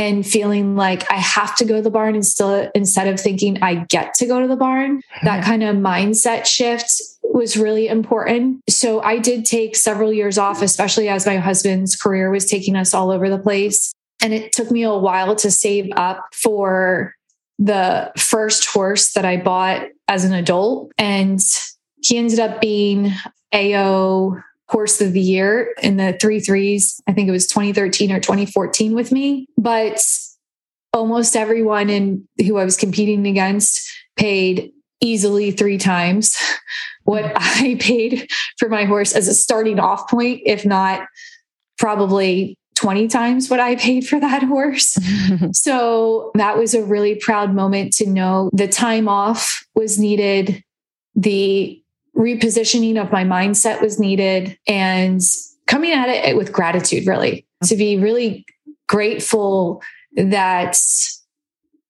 and 0.00 0.26
feeling 0.26 0.76
like 0.76 1.08
I 1.12 1.16
have 1.16 1.54
to 1.56 1.66
go 1.66 1.76
to 1.76 1.82
the 1.82 1.90
barn 1.90 2.14
and 2.14 2.24
still 2.24 2.70
instead 2.74 3.06
of 3.06 3.20
thinking 3.20 3.62
I 3.62 3.84
get 3.84 4.14
to 4.14 4.26
go 4.26 4.40
to 4.40 4.48
the 4.48 4.56
barn. 4.56 5.02
That 5.24 5.42
mm-hmm. 5.42 5.50
kind 5.50 5.62
of 5.62 5.76
mindset 5.76 6.46
shift 6.46 7.02
was 7.22 7.58
really 7.58 7.86
important. 7.86 8.62
So 8.68 9.02
I 9.02 9.18
did 9.18 9.44
take 9.44 9.76
several 9.76 10.10
years 10.10 10.38
off, 10.38 10.62
especially 10.62 11.10
as 11.10 11.26
my 11.26 11.36
husband's 11.36 11.96
career 11.96 12.30
was 12.30 12.46
taking 12.46 12.76
us 12.76 12.94
all 12.94 13.10
over 13.10 13.28
the 13.28 13.38
place. 13.38 13.92
And 14.22 14.32
it 14.32 14.52
took 14.52 14.70
me 14.70 14.84
a 14.84 14.94
while 14.94 15.36
to 15.36 15.50
save 15.50 15.90
up 15.96 16.26
for 16.32 17.14
the 17.58 18.10
first 18.16 18.70
horse 18.70 19.12
that 19.12 19.26
I 19.26 19.36
bought 19.36 19.86
as 20.08 20.24
an 20.24 20.32
adult. 20.32 20.92
And 20.96 21.40
he 22.02 22.16
ended 22.16 22.40
up 22.40 22.62
being 22.62 23.12
AO 23.52 24.40
horse 24.70 25.00
of 25.00 25.12
the 25.12 25.20
year 25.20 25.74
in 25.82 25.96
the 25.96 26.16
three 26.20 26.38
threes. 26.38 27.00
I 27.08 27.12
think 27.12 27.28
it 27.28 27.32
was 27.32 27.48
2013 27.48 28.12
or 28.12 28.20
2014 28.20 28.94
with 28.94 29.10
me. 29.10 29.48
But 29.58 30.00
almost 30.92 31.36
everyone 31.36 31.90
in 31.90 32.26
who 32.38 32.56
I 32.56 32.64
was 32.64 32.76
competing 32.76 33.26
against 33.26 33.88
paid 34.16 34.72
easily 35.00 35.50
three 35.50 35.78
times 35.78 36.36
what 37.04 37.24
mm-hmm. 37.24 37.64
I 37.64 37.76
paid 37.80 38.30
for 38.58 38.68
my 38.68 38.84
horse 38.84 39.12
as 39.12 39.26
a 39.26 39.34
starting 39.34 39.80
off 39.80 40.08
point, 40.08 40.42
if 40.46 40.64
not 40.64 41.06
probably 41.78 42.56
20 42.76 43.08
times 43.08 43.50
what 43.50 43.60
I 43.60 43.74
paid 43.74 44.06
for 44.06 44.20
that 44.20 44.42
horse. 44.44 44.96
so 45.52 46.30
that 46.34 46.56
was 46.56 46.74
a 46.74 46.82
really 46.82 47.16
proud 47.16 47.54
moment 47.54 47.92
to 47.94 48.08
know 48.08 48.50
the 48.52 48.68
time 48.68 49.08
off 49.08 49.64
was 49.74 49.98
needed, 49.98 50.62
the 51.14 51.82
repositioning 52.16 53.00
of 53.00 53.12
my 53.12 53.24
mindset 53.24 53.80
was 53.80 53.98
needed, 53.98 54.58
and 54.66 55.20
coming 55.66 55.92
at 55.92 56.08
it 56.08 56.36
with 56.36 56.52
gratitude, 56.52 57.06
really, 57.06 57.46
to 57.64 57.76
be 57.76 57.96
really 57.96 58.44
grateful 58.88 59.82
that 60.16 60.76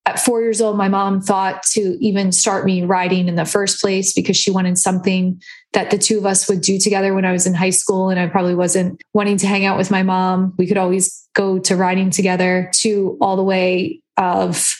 at 0.07 0.19
four 0.19 0.41
years 0.41 0.61
old, 0.61 0.77
my 0.77 0.89
mom 0.89 1.21
thought 1.21 1.63
to 1.63 1.97
even 2.01 2.33
start 2.33 2.65
me 2.65 2.83
riding 2.83 3.29
in 3.29 3.37
the 3.37 3.45
first 3.45 3.81
place 3.81 4.13
because 4.13 4.37
she 4.37 4.51
wanted 4.51 4.77
something 4.77 5.41
that 5.73 5.91
the 5.91 5.99
two 5.99 6.19
of 6.19 6.27
us 6.27 6.49
would 6.49 6.63
do 6.63 6.79
together 6.79 7.15
when 7.15 7.25
I 7.25 7.33
was 7.33 7.47
in 7.47 7.55
high 7.55 7.71
school. 7.71 8.11
And 8.11 8.19
I 8.19 8.27
probably 8.27 8.55
wasn't 8.55 9.01
wanting 9.15 9.37
to 9.39 9.47
hang 9.47 9.65
out 9.65 9.79
with 9.79 9.91
my 9.91 10.03
mom. 10.03 10.55
We 10.59 10.67
could 10.67 10.79
always 10.79 11.27
go 11.35 11.59
to 11.61 11.77
riding 11.77 12.11
together 12.11 12.71
to 12.77 13.17
all 13.21 13.37
the 13.37 13.45
way 13.45 14.01
of 14.17 14.75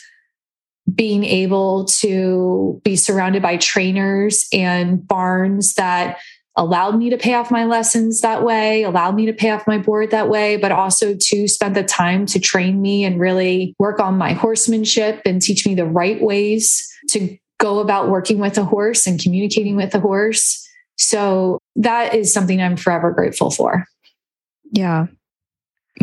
being 0.93 1.23
able 1.23 1.85
to 1.85 2.81
be 2.83 2.95
surrounded 2.95 3.41
by 3.41 3.57
trainers 3.57 4.47
and 4.51 5.05
barns 5.07 5.75
that 5.75 6.17
allowed 6.57 6.97
me 6.97 7.09
to 7.09 7.17
pay 7.17 7.33
off 7.33 7.49
my 7.49 7.63
lessons 7.63 8.21
that 8.21 8.43
way, 8.43 8.83
allowed 8.83 9.15
me 9.15 9.25
to 9.25 9.33
pay 9.33 9.51
off 9.51 9.65
my 9.67 9.77
board 9.77 10.11
that 10.11 10.29
way, 10.29 10.57
but 10.57 10.71
also 10.71 11.15
to 11.17 11.47
spend 11.47 11.75
the 11.75 11.83
time 11.83 12.25
to 12.25 12.39
train 12.39 12.81
me 12.81 13.05
and 13.05 13.19
really 13.19 13.73
work 13.79 13.99
on 13.99 14.17
my 14.17 14.33
horsemanship 14.33 15.21
and 15.25 15.41
teach 15.41 15.65
me 15.65 15.75
the 15.75 15.85
right 15.85 16.21
ways 16.21 16.87
to 17.09 17.37
go 17.57 17.79
about 17.79 18.09
working 18.09 18.39
with 18.39 18.57
a 18.57 18.65
horse 18.65 19.07
and 19.07 19.21
communicating 19.21 19.75
with 19.75 19.95
a 19.95 19.99
horse. 19.99 20.67
So 20.97 21.59
that 21.77 22.13
is 22.13 22.33
something 22.33 22.61
I'm 22.61 22.75
forever 22.75 23.11
grateful 23.11 23.49
for. 23.49 23.85
Yeah. 24.71 25.07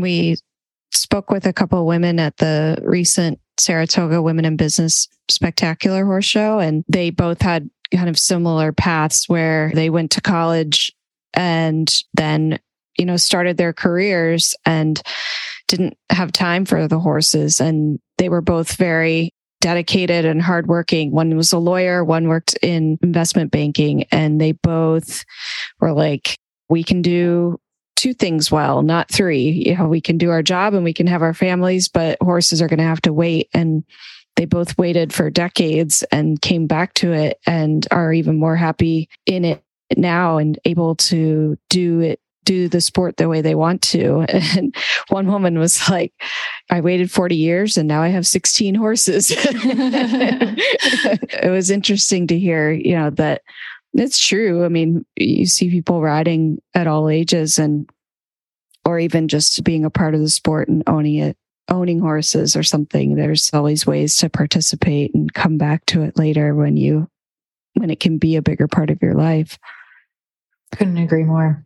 We 0.01 0.37
spoke 0.93 1.31
with 1.31 1.47
a 1.47 1.53
couple 1.53 1.81
of 1.81 1.87
women 1.87 2.19
at 2.19 2.37
the 2.39 2.79
recent 2.83 3.39
Saratoga 3.61 4.23
Women 4.23 4.45
in 4.45 4.57
Business 4.57 5.09
Spectacular 5.29 6.05
Horse 6.05 6.25
Show, 6.25 6.59
and 6.59 6.85
they 6.89 7.11
both 7.11 7.43
had 7.43 7.69
kind 7.95 8.09
of 8.09 8.19
similar 8.19 8.73
paths 8.73 9.29
where 9.29 9.71
they 9.75 9.91
went 9.91 10.11
to 10.13 10.21
college 10.21 10.93
and 11.35 12.03
then, 12.15 12.59
you 12.99 13.05
know, 13.05 13.17
started 13.17 13.57
their 13.57 13.73
careers 13.73 14.55
and 14.65 15.01
didn't 15.69 15.97
have 16.11 16.33
time 16.33 16.65
for 16.65 16.89
the 16.89 16.99
horses. 16.99 17.61
And 17.61 17.99
they 18.19 18.29
were 18.29 18.41
both 18.41 18.77
very 18.77 19.33
dedicated 19.61 20.25
and 20.25 20.41
hardworking. 20.41 21.11
One 21.11 21.37
was 21.37 21.53
a 21.53 21.59
lawyer, 21.59 22.05
one 22.05 22.29
worked 22.29 22.57
in 22.63 22.99
investment 23.03 23.51
banking, 23.51 24.05
and 24.13 24.41
they 24.41 24.53
both 24.53 25.25
were 25.81 25.93
like, 25.93 26.39
we 26.69 26.85
can 26.85 27.03
do 27.03 27.59
two 27.99 28.15
things 28.15 28.49
well, 28.49 28.83
not 28.83 29.11
three. 29.11 29.65
You 29.67 29.77
know, 29.77 29.89
we 29.89 30.01
can 30.01 30.19
do 30.19 30.31
our 30.31 30.43
job 30.43 30.73
and 30.73 30.85
we 30.85 30.95
can 30.95 31.09
have 31.09 31.21
our 31.21 31.35
families, 31.35 31.89
but 31.89 32.17
horses 32.23 32.63
are 32.63 32.69
going 32.69 32.79
to 32.79 32.85
have 32.85 33.03
to 33.03 33.13
wait. 33.13 33.49
And 33.53 33.83
they 34.37 34.45
both 34.45 34.79
waited 34.79 35.13
for 35.13 35.31
decades 35.31 36.05
and 36.13 36.41
came 36.41 36.69
back 36.69 36.95
to 36.95 37.13
it 37.13 37.41
and 37.45 37.89
are 37.91 38.13
even 38.13 38.39
more 38.39 38.55
happy 38.55 39.09
in 39.27 39.45
it 39.45 39.65
now 39.97 40.39
and 40.39 40.61
able 40.65 40.95
to 40.95 41.59
do 41.69 41.99
it 41.99 42.21
do 42.45 42.69
the 42.69 42.81
sport 42.81 43.17
the 43.19 43.29
way 43.29 43.43
they 43.43 43.57
want 43.57 43.83
to. 43.83 44.25
And 44.57 44.75
one 45.09 45.27
woman 45.27 45.59
was 45.59 45.91
like, 45.91 46.13
I 46.71 46.81
waited 46.81 47.11
40 47.11 47.35
years 47.35 47.77
and 47.77 47.89
now 47.89 48.01
I 48.01 48.09
have 48.09 48.27
16 48.27 48.77
horses. 48.77 49.31
it 49.35 50.61
was 51.51 51.71
interesting 51.71 52.29
to 52.29 52.39
hear, 52.39 52.71
you 52.71 52.95
know, 52.95 53.11
that 53.11 53.43
it's 53.95 54.19
true. 54.19 54.65
I 54.65 54.69
mean, 54.69 55.05
you 55.17 55.47
see 55.47 55.71
people 55.71 56.01
riding 56.01 56.61
at 56.75 56.87
all 56.87 57.09
ages 57.09 57.59
and, 57.59 57.89
or 58.85 58.99
even 58.99 59.29
just 59.29 59.65
being 59.65 59.85
a 59.85 59.91
part 59.91 60.15
of 60.15 60.21
the 60.21 60.29
sport 60.29 60.69
and 60.69 60.83
owning 60.87 61.17
it 61.17 61.37
owning 61.69 62.01
horses 62.01 62.57
or 62.57 62.63
something, 62.63 63.15
there's 63.15 63.51
always 63.53 63.87
ways 63.87 64.17
to 64.17 64.29
participate 64.29 65.15
and 65.15 65.33
come 65.33 65.59
back 65.59 65.85
to 65.87 66.03
it 66.03 66.19
later 66.19 66.55
when 66.55 66.77
you 66.77 67.09
when 67.75 67.91
it 67.91 68.01
can 68.01 68.19
be 68.19 68.37
a 68.37 68.43
bigger 68.43 68.67
part 68.67 68.91
of 68.91 69.03
your 69.03 69.15
life. 69.15 69.59
Couldn't 70.73 70.99
agree 70.99 71.25
more. 71.25 71.65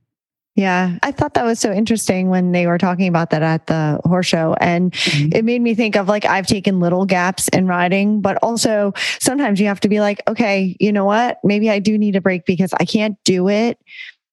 Yeah, 0.55 0.99
I 1.03 1.13
thought 1.13 1.33
that 1.35 1.47
was 1.47 1.59
so 1.59 1.73
interesting 1.73 2.29
when 2.29 2.53
they 2.53 2.67
were 2.67 2.77
talking 2.77 3.09
about 3.09 3.31
that 3.31 3.43
at 3.43 3.69
the 3.69 3.99
horse 4.05 4.27
show. 4.27 4.55
And 4.61 4.93
mm-hmm. 4.93 5.35
it 5.35 5.47
made 5.47 5.63
me 5.63 5.75
think 5.75 5.97
of 5.97 6.09
like, 6.09 6.27
I've 6.27 6.47
taken 6.47 6.79
little 6.79 7.07
gaps 7.07 7.49
in 7.49 7.67
riding, 7.67 8.21
but 8.21 8.37
also 8.43 8.93
sometimes 9.19 9.61
you 9.61 9.67
have 9.67 9.81
to 9.81 9.89
be 9.89 10.01
like, 10.01 10.23
okay, 10.29 10.77
you 10.79 10.93
know 10.93 11.07
what? 11.07 11.39
Maybe 11.43 11.71
I 11.71 11.79
do 11.79 11.97
need 11.97 12.17
a 12.17 12.21
break 12.21 12.45
because 12.45 12.75
I 12.75 12.85
can't 12.85 13.17
do 13.25 13.49
it 13.49 13.79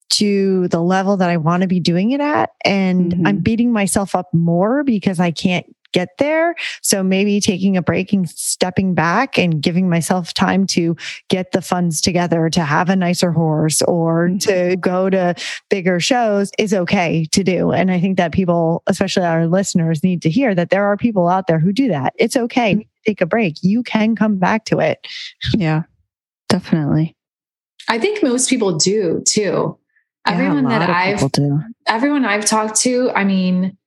to 0.09 0.67
the 0.67 0.81
level 0.81 1.15
that 1.17 1.29
I 1.29 1.37
want 1.37 1.61
to 1.61 1.67
be 1.67 1.79
doing 1.79 2.11
it 2.11 2.19
at. 2.19 2.49
And 2.65 3.13
mm-hmm. 3.13 3.27
I'm 3.27 3.37
beating 3.39 3.71
myself 3.71 4.13
up 4.13 4.33
more 4.33 4.83
because 4.83 5.21
I 5.21 5.31
can't 5.31 5.73
get 5.93 6.17
there. 6.17 6.55
So 6.81 7.03
maybe 7.03 7.39
taking 7.39 7.77
a 7.77 7.81
break 7.81 8.13
and 8.13 8.29
stepping 8.29 8.93
back 8.93 9.37
and 9.37 9.61
giving 9.61 9.89
myself 9.89 10.33
time 10.33 10.65
to 10.67 10.95
get 11.29 11.51
the 11.51 11.61
funds 11.61 12.01
together 12.01 12.49
to 12.49 12.61
have 12.63 12.89
a 12.89 12.95
nicer 12.95 13.31
horse 13.31 13.81
or 13.83 14.29
mm-hmm. 14.29 14.37
to 14.39 14.75
go 14.77 15.09
to 15.09 15.35
bigger 15.69 15.99
shows 15.99 16.51
is 16.57 16.73
okay 16.73 17.25
to 17.31 17.43
do. 17.43 17.71
And 17.71 17.91
I 17.91 17.99
think 17.99 18.17
that 18.17 18.31
people, 18.31 18.83
especially 18.87 19.25
our 19.25 19.47
listeners, 19.47 20.03
need 20.03 20.21
to 20.23 20.29
hear 20.29 20.55
that 20.55 20.69
there 20.69 20.85
are 20.85 20.97
people 20.97 21.27
out 21.27 21.47
there 21.47 21.59
who 21.59 21.73
do 21.73 21.87
that. 21.89 22.13
It's 22.17 22.37
okay. 22.37 22.73
Mm-hmm. 22.73 22.81
Take 23.05 23.21
a 23.21 23.25
break. 23.25 23.55
You 23.61 23.81
can 23.83 24.15
come 24.15 24.37
back 24.37 24.65
to 24.65 24.79
it. 24.79 25.05
Yeah, 25.55 25.83
definitely. 26.49 27.15
I 27.87 27.97
think 27.97 28.21
most 28.21 28.49
people 28.49 28.77
do 28.77 29.23
too 29.27 29.79
everyone 30.27 30.65
that 30.65 30.89
I've 30.89 31.23
everyone 31.87 32.25
I've 32.25 32.45
talked 32.45 32.79
to, 32.81 33.11
I 33.11 33.23
mean, 33.23 33.77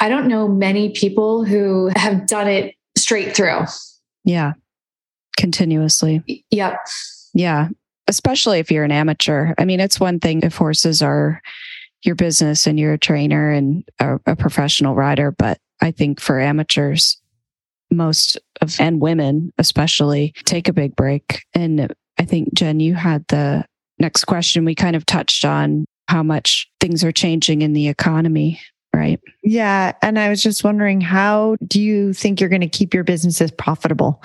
I 0.00 0.08
don't 0.08 0.28
know 0.28 0.46
many 0.48 0.90
people 0.90 1.44
who 1.44 1.90
have 1.96 2.26
done 2.26 2.48
it 2.48 2.74
straight 2.96 3.34
through. 3.36 3.64
Yeah. 4.24 4.52
Continuously. 5.36 6.44
Yep. 6.50 6.78
Yeah. 7.34 7.68
especially 8.08 8.58
if 8.58 8.70
you're 8.70 8.84
an 8.84 8.92
amateur. 8.92 9.52
I 9.58 9.64
mean, 9.64 9.80
it's 9.80 10.00
one 10.00 10.20
thing 10.20 10.42
if 10.42 10.56
horses 10.56 11.02
are 11.02 11.40
your 12.02 12.14
business 12.14 12.66
and 12.66 12.78
you're 12.78 12.92
a 12.92 12.98
trainer 12.98 13.50
and 13.50 13.84
a, 13.98 14.18
a 14.26 14.36
professional 14.36 14.94
rider, 14.94 15.30
but 15.32 15.58
I 15.80 15.90
think 15.90 16.20
for 16.20 16.40
amateurs, 16.40 17.20
most 17.90 18.38
of 18.60 18.80
and 18.80 19.00
women 19.00 19.52
especially 19.58 20.34
take 20.44 20.68
a 20.68 20.72
big 20.72 20.96
break. 20.96 21.44
And 21.54 21.92
I 22.18 22.24
think 22.24 22.54
Jen, 22.54 22.80
you 22.80 22.94
had 22.94 23.26
the 23.28 23.64
next 23.98 24.24
question. 24.24 24.64
We 24.64 24.74
kind 24.74 24.96
of 24.96 25.06
touched 25.06 25.44
on 25.44 25.86
how 26.08 26.22
much 26.22 26.68
things 26.80 27.02
are 27.04 27.12
changing 27.12 27.62
in 27.62 27.72
the 27.72 27.88
economy, 27.88 28.60
right? 28.96 29.20
Yeah. 29.42 29.92
And 30.02 30.18
I 30.18 30.28
was 30.28 30.42
just 30.42 30.64
wondering, 30.64 31.00
how 31.00 31.56
do 31.66 31.80
you 31.80 32.12
think 32.12 32.40
you're 32.40 32.48
going 32.48 32.62
to 32.62 32.68
keep 32.68 32.94
your 32.94 33.04
businesses 33.04 33.50
profitable? 33.50 34.22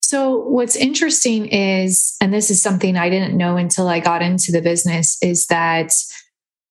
So, 0.00 0.38
what's 0.38 0.74
interesting 0.74 1.46
is, 1.48 2.16
and 2.22 2.32
this 2.32 2.50
is 2.50 2.62
something 2.62 2.96
I 2.96 3.10
didn't 3.10 3.36
know 3.36 3.58
until 3.58 3.88
I 3.88 4.00
got 4.00 4.22
into 4.22 4.52
the 4.52 4.62
business, 4.62 5.18
is 5.20 5.46
that 5.48 5.92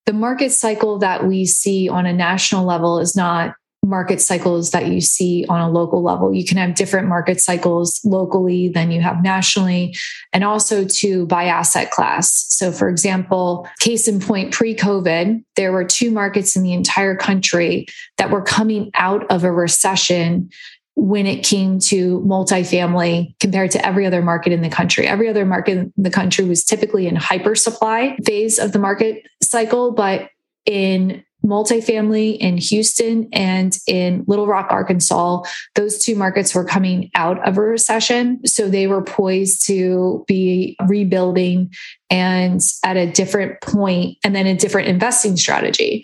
the 0.08 0.14
market 0.14 0.52
cycle 0.52 0.98
that 1.00 1.28
we 1.28 1.46
see 1.46 1.88
on 1.88 2.08
a 2.08 2.14
national 2.14 2.66
level 2.66 2.98
is 2.98 3.16
not 3.16 3.54
market 3.84 4.22
cycles 4.22 4.72
that 4.72 4.88
you 4.88 5.00
see 5.00 5.46
on 5.50 5.62
a 5.62 5.70
local 5.70 6.04
level. 6.04 6.34
You 6.34 6.46
can 6.46 6.58
have 6.58 6.76
different 6.76 7.08
market 7.08 7.40
cycles 7.40 8.02
locally 8.04 8.70
than 8.70 8.92
you 8.92 9.02
have 9.02 9.24
nationally, 9.24 9.96
and 10.34 10.44
also 10.44 10.86
to 10.86 11.26
by 11.28 11.46
asset 11.46 11.92
class. 11.92 12.46
So, 12.50 12.72
for 12.72 12.90
example, 12.90 13.68
case 13.80 14.08
in 14.08 14.20
point, 14.20 14.52
pre 14.52 14.76
COVID, 14.76 15.44
there 15.56 15.72
were 15.72 15.86
two 15.86 16.12
markets 16.12 16.56
in 16.56 16.64
the 16.64 16.74
entire 16.74 17.16
country 17.16 17.88
that 18.18 18.30
were 18.30 18.42
coming 18.42 18.92
out 18.94 19.30
of 19.32 19.44
a 19.44 19.52
recession 19.52 20.50
when 20.96 21.28
it 21.28 21.46
came 21.46 21.78
to 21.78 22.20
multifamily 22.22 23.40
compared 23.40 23.70
to 23.70 23.86
every 23.86 24.08
other 24.08 24.24
market 24.24 24.52
in 24.52 24.62
the 24.62 24.70
country. 24.70 25.08
Every 25.08 25.30
other 25.30 25.46
market 25.46 25.78
in 25.78 25.94
the 25.96 26.10
country 26.10 26.44
was 26.44 26.64
typically 26.64 27.08
in 27.08 27.16
hyper 27.16 27.54
supply 27.54 28.18
phase 28.26 28.58
of 28.58 28.72
the 28.72 28.80
market 28.80 29.28
cycle, 29.44 29.92
but 29.92 30.30
in 30.66 31.24
multifamily 31.48 32.38
in 32.38 32.58
Houston 32.58 33.30
and 33.32 33.78
in 33.88 34.26
Little 34.28 34.48
Rock, 34.48 34.68
Arkansas, 34.70 35.42
those 35.76 36.04
two 36.04 36.16
markets 36.16 36.54
were 36.54 36.66
coming 36.66 37.10
out 37.16 37.46
of 37.48 37.58
a 37.58 37.62
recession. 37.62 38.46
So 38.46 38.70
they 38.70 38.88
were 38.88 39.04
poised 39.04 39.66
to 39.68 40.26
be 40.28 40.76
rebuilding 40.88 41.74
and 42.10 42.62
at 42.84 42.98
a 42.98 43.10
different 43.10 43.62
point 43.62 44.18
and 44.24 44.36
then 44.36 44.46
a 44.46 44.56
different 44.56 44.90
investing 44.90 45.38
strategy. 45.38 46.04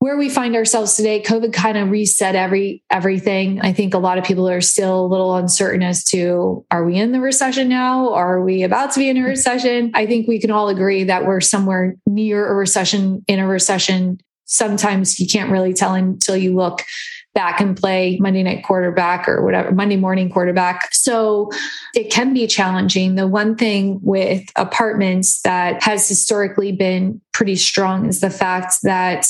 Where 0.00 0.16
we 0.16 0.28
find 0.28 0.54
ourselves 0.54 0.94
today 0.94 1.20
covid 1.20 1.52
kind 1.52 1.76
of 1.76 1.90
reset 1.90 2.36
every 2.36 2.84
everything. 2.88 3.60
I 3.60 3.72
think 3.72 3.94
a 3.94 3.98
lot 3.98 4.16
of 4.16 4.22
people 4.22 4.48
are 4.48 4.60
still 4.60 5.04
a 5.04 5.08
little 5.08 5.34
uncertain 5.34 5.82
as 5.82 6.04
to 6.04 6.64
are 6.70 6.84
we 6.84 6.96
in 6.96 7.10
the 7.10 7.20
recession 7.20 7.68
now? 7.68 8.14
Are 8.14 8.40
we 8.40 8.62
about 8.62 8.92
to 8.92 9.00
be 9.00 9.08
in 9.08 9.16
a 9.16 9.24
recession? 9.24 9.90
I 9.94 10.06
think 10.06 10.28
we 10.28 10.40
can 10.40 10.52
all 10.52 10.68
agree 10.68 11.02
that 11.02 11.26
we're 11.26 11.40
somewhere 11.40 11.96
near 12.06 12.46
a 12.46 12.54
recession 12.54 13.24
in 13.26 13.40
a 13.40 13.48
recession 13.48 14.20
sometimes 14.48 15.20
you 15.20 15.26
can't 15.26 15.50
really 15.50 15.72
tell 15.72 15.94
until 15.94 16.36
you 16.36 16.56
look 16.56 16.84
back 17.34 17.60
and 17.60 17.76
play 17.76 18.18
Monday 18.20 18.42
night 18.42 18.64
quarterback 18.64 19.28
or 19.28 19.44
whatever, 19.44 19.70
Monday 19.70 19.96
morning 19.96 20.28
quarterback. 20.28 20.92
So 20.92 21.50
it 21.94 22.10
can 22.10 22.34
be 22.34 22.48
challenging. 22.48 23.14
The 23.14 23.28
one 23.28 23.54
thing 23.54 24.00
with 24.02 24.44
apartments 24.56 25.40
that 25.42 25.80
has 25.84 26.08
historically 26.08 26.72
been 26.72 27.20
pretty 27.32 27.54
strong 27.54 28.06
is 28.06 28.20
the 28.20 28.30
fact 28.30 28.78
that 28.82 29.24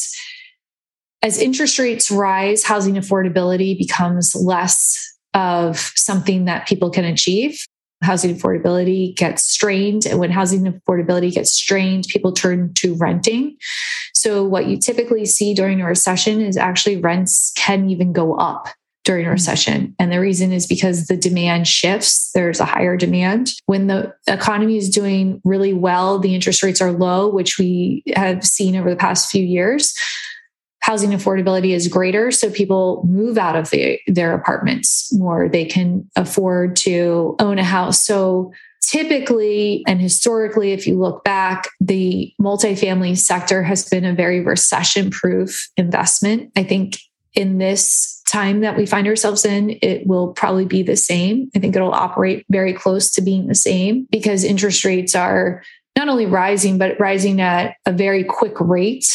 as 1.21 1.39
interest 1.39 1.79
rates 1.79 2.11
rise, 2.11 2.65
housing 2.65 2.95
affordability 2.95 3.77
becomes 3.77 4.35
less 4.35 5.05
of 5.35 5.93
something 5.97 6.47
that 6.47 6.67
people 6.67 6.91
can 6.91 7.05
achieve. 7.05 7.67
Housing 8.03 8.35
affordability 8.35 9.17
gets 9.17 9.43
strained. 9.43 10.07
And 10.07 10.21
when 10.21 10.31
housing 10.31 10.65
affordability 10.65 11.33
gets 11.33 11.53
strained, 11.53 12.07
people 12.09 12.33
turn 12.33 12.73
to 12.75 12.95
renting. 12.95 13.57
So, 14.19 14.43
what 14.43 14.67
you 14.67 14.77
typically 14.77 15.25
see 15.27 15.55
during 15.55 15.81
a 15.81 15.87
recession 15.87 16.41
is 16.41 16.57
actually 16.57 16.97
rents 16.97 17.53
can 17.57 17.89
even 17.89 18.13
go 18.13 18.35
up 18.35 18.67
during 19.05 19.27
a 19.27 19.29
mm. 19.29 19.33
recession. 19.33 19.95
And 20.01 20.13
the 20.13 20.19
reason 20.19 20.51
is 20.53 20.67
because 20.67 21.07
the 21.07 21.17
demand 21.17 21.69
shifts. 21.69 22.33
There's 22.33 22.59
a 22.59 22.65
higher 22.65 22.97
demand. 22.97 23.53
When 23.67 23.87
the 23.87 24.13
economy 24.27 24.77
is 24.77 24.91
doing 24.91 25.41
really 25.45 25.73
well, 25.73 26.19
the 26.19 26.35
interest 26.35 26.65
rates 26.65 26.83
are 26.83 26.91
low, 26.91 27.31
which 27.31 27.59
we 27.61 28.03
have 28.17 28.45
seen 28.45 28.75
over 28.75 28.91
the 28.91 28.97
past 28.97 29.31
few 29.31 29.45
years 29.45 29.95
housing 30.81 31.11
affordability 31.11 31.75
is 31.75 31.89
greater 31.89 32.31
so 32.31 32.49
people 32.51 33.05
move 33.07 33.37
out 33.37 33.57
of 33.57 33.69
the, 33.71 33.99
their 34.07 34.33
apartments 34.33 35.13
more 35.13 35.49
they 35.49 35.65
can 35.65 36.09
afford 36.17 36.77
to 36.77 37.35
own 37.41 37.59
a 37.59 37.65
house 37.65 38.07
so 38.07 38.51
typically 38.89 39.85
and 39.87 40.01
historically 40.01 40.73
if 40.73 40.87
you 40.87 40.99
look 40.99 41.23
back 41.23 41.69
the 41.79 42.33
multifamily 42.41 43.19
sector 43.19 43.63
has 43.63 43.87
been 43.87 44.07
a 44.07 44.15
very 44.15 44.41
recession 44.41 45.11
proof 45.11 45.69
investment. 45.77 46.51
I 46.57 46.65
think 46.65 46.99
in 47.35 47.59
this 47.59 48.23
time 48.27 48.63
that 48.63 48.79
we 48.79 48.87
find 48.87 49.07
ourselves 49.07 49.45
in 49.45 49.79
it 49.83 50.07
will 50.07 50.33
probably 50.33 50.65
be 50.65 50.83
the 50.83 50.97
same. 50.97 51.51
I 51.55 51.59
think 51.59 51.77
it'll 51.77 51.93
operate 51.93 52.47
very 52.49 52.73
close 52.73 53.11
to 53.13 53.21
being 53.21 53.47
the 53.47 53.55
same 53.55 54.07
because 54.11 54.43
interest 54.43 54.83
rates 54.87 55.15
are 55.15 55.63
not 55.95 56.09
only 56.09 56.25
rising 56.25 56.79
but 56.79 56.99
rising 56.99 57.43
at 57.43 57.77
a 57.85 57.93
very 57.93 58.25
quick 58.25 58.59
rate 58.59 59.07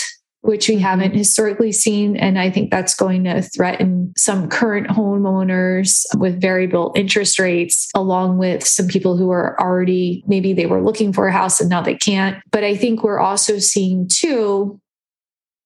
which 0.44 0.68
we 0.68 0.78
haven't 0.78 1.10
mm-hmm. 1.10 1.18
historically 1.18 1.72
seen. 1.72 2.18
And 2.18 2.38
I 2.38 2.52
think 2.52 2.70
that's 2.70 2.94
going 2.94 3.24
to 3.24 3.42
threaten 3.42 4.14
some 4.18 4.50
current 4.50 4.88
homeowners 4.88 6.04
with 6.18 6.42
variable 6.42 6.92
interest 6.96 7.40
rates, 7.40 7.90
along 7.96 8.38
with 8.38 8.66
some 8.66 8.88
people 8.88 9.16
who 9.16 9.32
are 9.32 9.60
already 9.60 10.22
maybe 10.28 10.54
they 10.54 10.66
were 10.66 10.84
looking 10.84 11.14
for 11.14 11.28
a 11.28 11.32
house 11.32 11.62
and 11.62 11.70
now 11.70 11.82
they 11.82 11.96
can't. 11.96 12.44
But 12.52 12.66
I 12.66 12.76
think 12.76 13.04
we're 13.04 13.20
also 13.20 13.58
seeing 13.58 14.08
too 14.08 14.80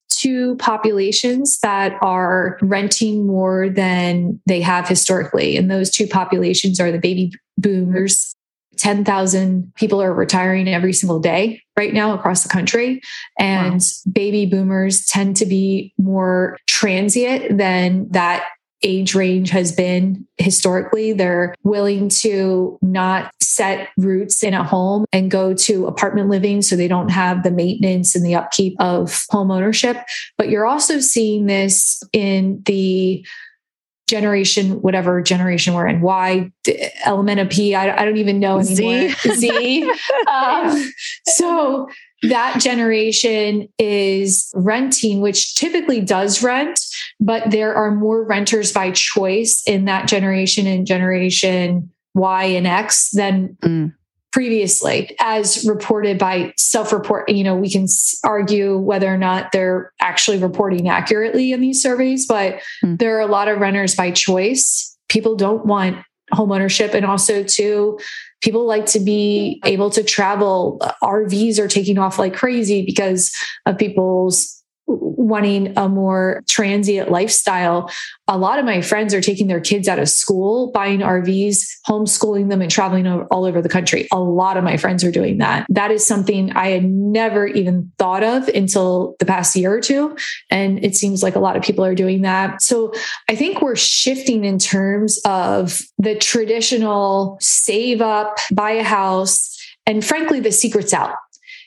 two 0.10 0.56
populations 0.56 1.60
that 1.60 1.94
are 2.02 2.58
renting 2.62 3.28
more 3.28 3.70
than 3.70 4.40
they 4.46 4.62
have 4.62 4.88
historically. 4.88 5.58
And 5.58 5.70
those 5.70 5.92
two 5.92 6.08
populations 6.08 6.80
are 6.80 6.92
the 6.92 6.98
baby 6.98 7.32
boomers 7.58 8.36
10,000 8.78 9.74
people 9.76 10.02
are 10.02 10.14
retiring 10.14 10.68
every 10.68 10.94
single 10.94 11.20
day 11.20 11.62
right 11.76 11.94
now 11.94 12.14
across 12.14 12.44
the 12.44 12.50
country. 12.50 13.02
And 13.40 13.82
wow. 13.82 14.12
baby 14.12 14.46
boomers 14.46 15.06
tend 15.06 15.36
to 15.38 15.46
be 15.46 15.94
more 15.98 16.58
transient 16.68 17.58
than 17.58 18.10
that 18.12 18.46
age 18.84 19.16
range 19.16 19.50
has 19.50 19.72
been 19.72 20.28
historically. 20.38 21.14
They're 21.14 21.56
willing 21.64 22.10
to 22.10 22.78
not 22.82 23.32
set 23.42 23.90
roots 23.98 24.44
in 24.44 24.54
a 24.54 24.64
home 24.64 25.06
and 25.12 25.32
go 25.32 25.54
to 25.54 25.88
apartment 25.88 26.30
living 26.30 26.62
so 26.62 26.76
they 26.76 26.88
don't 26.88 27.10
have 27.10 27.44
the 27.44 27.52
maintenance 27.52 28.16
and 28.16 28.24
the 28.26 28.36
upkeep 28.36 28.76
of 28.80 29.26
home 29.30 29.50
ownership. 29.50 29.98
But 30.38 30.50
you're 30.50 30.68
also 30.68 31.00
seeing 31.00 31.48
this 31.48 32.04
in 32.14 32.62
the 32.66 33.26
generation, 34.08 34.82
whatever 34.82 35.22
generation 35.22 35.74
we're 35.74 35.88
in, 35.88 36.02
Y, 36.02 36.52
element 37.06 37.40
of 37.40 37.50
P, 37.50 37.76
I, 37.76 38.02
I 38.02 38.06
don't 38.06 38.18
even 38.18 38.40
know 38.40 38.60
anymore. 38.60 39.10
Z. 39.10 39.34
Z. 39.36 39.92
Um, 40.28 40.92
so 41.28 41.88
that 42.24 42.60
generation 42.60 43.68
is 43.78 44.52
renting, 44.56 45.22
which 45.22 45.56
typically 45.56 46.02
does 46.02 46.44
rent, 46.44 46.80
but 47.20 47.52
there 47.52 47.74
are 47.76 47.92
more 47.92 48.26
renters 48.26 48.72
by 48.74 48.92
choice 48.92 49.64
in 49.68 49.86
that 49.86 50.08
generation 50.08 50.68
and 50.68 50.86
generation 50.86 51.92
Y 52.14 52.44
and 52.44 52.68
X 52.68 53.12
than 53.12 53.58
mm 53.62 53.94
previously 54.32 55.16
as 55.20 55.66
reported 55.66 56.18
by 56.18 56.54
self-report 56.58 57.30
you 57.30 57.44
know 57.44 57.56
we 57.56 57.70
can 57.70 57.88
argue 58.24 58.78
whether 58.78 59.12
or 59.12 59.18
not 59.18 59.52
they're 59.52 59.92
actually 60.02 60.38
reporting 60.38 60.90
accurately 60.90 61.52
in 61.52 61.62
these 61.62 61.82
surveys 61.82 62.26
but 62.28 62.60
mm. 62.84 62.98
there 63.00 63.18
are 63.18 63.22
a 63.22 63.28
lot 63.28 63.48
of 63.48 63.60
renters 63.60 63.96
by 63.96 64.12
choice 64.12 64.98
people 65.08 65.36
don't 65.36 65.66
want 65.66 65.98
home 66.34 66.52
ownership 66.52 66.94
and 66.94 67.06
also 67.06 67.42
too 67.42 67.98
people 68.42 68.66
like 68.68 68.86
to 68.86 69.00
be 69.00 69.62
able 69.66 69.90
to 69.90 70.04
travel 70.04 70.78
rvs 71.02 71.58
are 71.58 71.70
taking 71.70 71.98
off 71.98 72.20
like 72.20 72.34
crazy 72.34 72.86
because 72.86 73.32
of 73.66 73.78
people's 73.78 74.57
wanting 74.88 75.78
a 75.78 75.90
more 75.90 76.42
transient 76.48 77.12
lifestyle, 77.12 77.92
a 78.28 78.38
lot 78.38 78.60
of 78.60 78.66
my 78.66 78.82
friends 78.82 79.14
are 79.14 79.22
taking 79.22 79.48
their 79.48 79.60
kids 79.60 79.88
out 79.88 80.00
of 80.00 80.08
school, 80.08 80.72
buying 80.72 81.00
RVs, 81.00 81.66
homeschooling 81.88 82.50
them, 82.50 82.62
and 82.62 82.72
traveling 82.72 83.06
all 83.08 83.46
over 83.46 83.62
the 83.62 83.70
country. 83.70 84.08
A 84.12 84.20
lot 84.20 84.56
of 84.56 84.64
my 84.64 84.78
friends 84.78 85.04
are 85.04 85.12
doing 85.12 85.40
that. 85.40 85.66
That 85.70 85.92
is 85.92 86.06
something 86.06 86.52
I 86.54 86.70
had 86.70 86.86
never 86.86 87.46
even 87.46 87.92
thought 87.98 88.24
of 88.24 88.48
until 88.50 89.16
the 89.20 89.26
past 89.26 89.56
year 89.56 89.74
or 89.74 89.82
two. 89.82 90.16
And 90.50 90.84
it 90.84 90.96
seems 90.96 91.22
like 91.22 91.36
a 91.36 91.40
lot 91.40 91.58
of 91.58 91.64
people 91.64 91.84
are 91.84 91.96
doing 91.96 92.22
that. 92.22 92.62
So 92.62 92.94
I 93.30 93.36
think 93.36 93.62
we're 93.62 93.76
shifting 93.76 94.46
in 94.46 94.60
terms 94.60 95.20
of 95.26 95.82
the 95.98 96.16
traditional 96.16 97.38
save 97.42 98.02
up, 98.02 98.38
buy 98.54 98.72
a 98.72 98.84
house. 98.84 99.54
And 99.86 100.04
frankly, 100.04 100.40
the 100.40 100.52
secret's 100.52 100.94
out. 100.94 101.16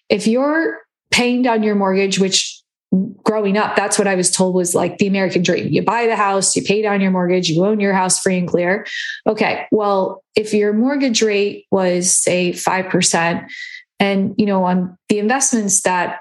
If 0.09 0.27
you're 0.27 0.79
paying 1.11 1.43
down 1.43 1.62
your 1.62 1.75
mortgage, 1.75 2.18
which 2.18 2.60
growing 3.22 3.57
up, 3.57 3.76
that's 3.76 3.99
what 3.99 4.09
I 4.09 4.14
was 4.14 4.30
told 4.30 4.55
was 4.55 4.74
like 4.74 4.99
the 4.99 5.07
American 5.07 5.43
dream. 5.43 5.68
You 5.68 5.82
buy 5.82 6.07
the 6.07 6.16
house, 6.16 6.57
you 6.57 6.62
pay 6.62 6.82
down 6.82 7.01
your 7.01 7.11
mortgage, 7.11 7.49
you 7.49 7.64
own 7.64 7.80
your 7.80 7.93
house 7.93 8.18
free 8.18 8.38
and 8.38 8.49
clear. 8.49 8.86
Okay. 9.26 9.66
Well, 9.70 10.24
if 10.34 10.53
your 10.53 10.72
mortgage 10.72 11.22
rate 11.22 11.66
was 11.70 12.11
say 12.11 12.53
5%, 12.53 13.49
and 14.01 14.34
you 14.38 14.47
know, 14.47 14.64
on 14.64 14.97
the 15.09 15.18
investments 15.18 15.82
that 15.82 16.20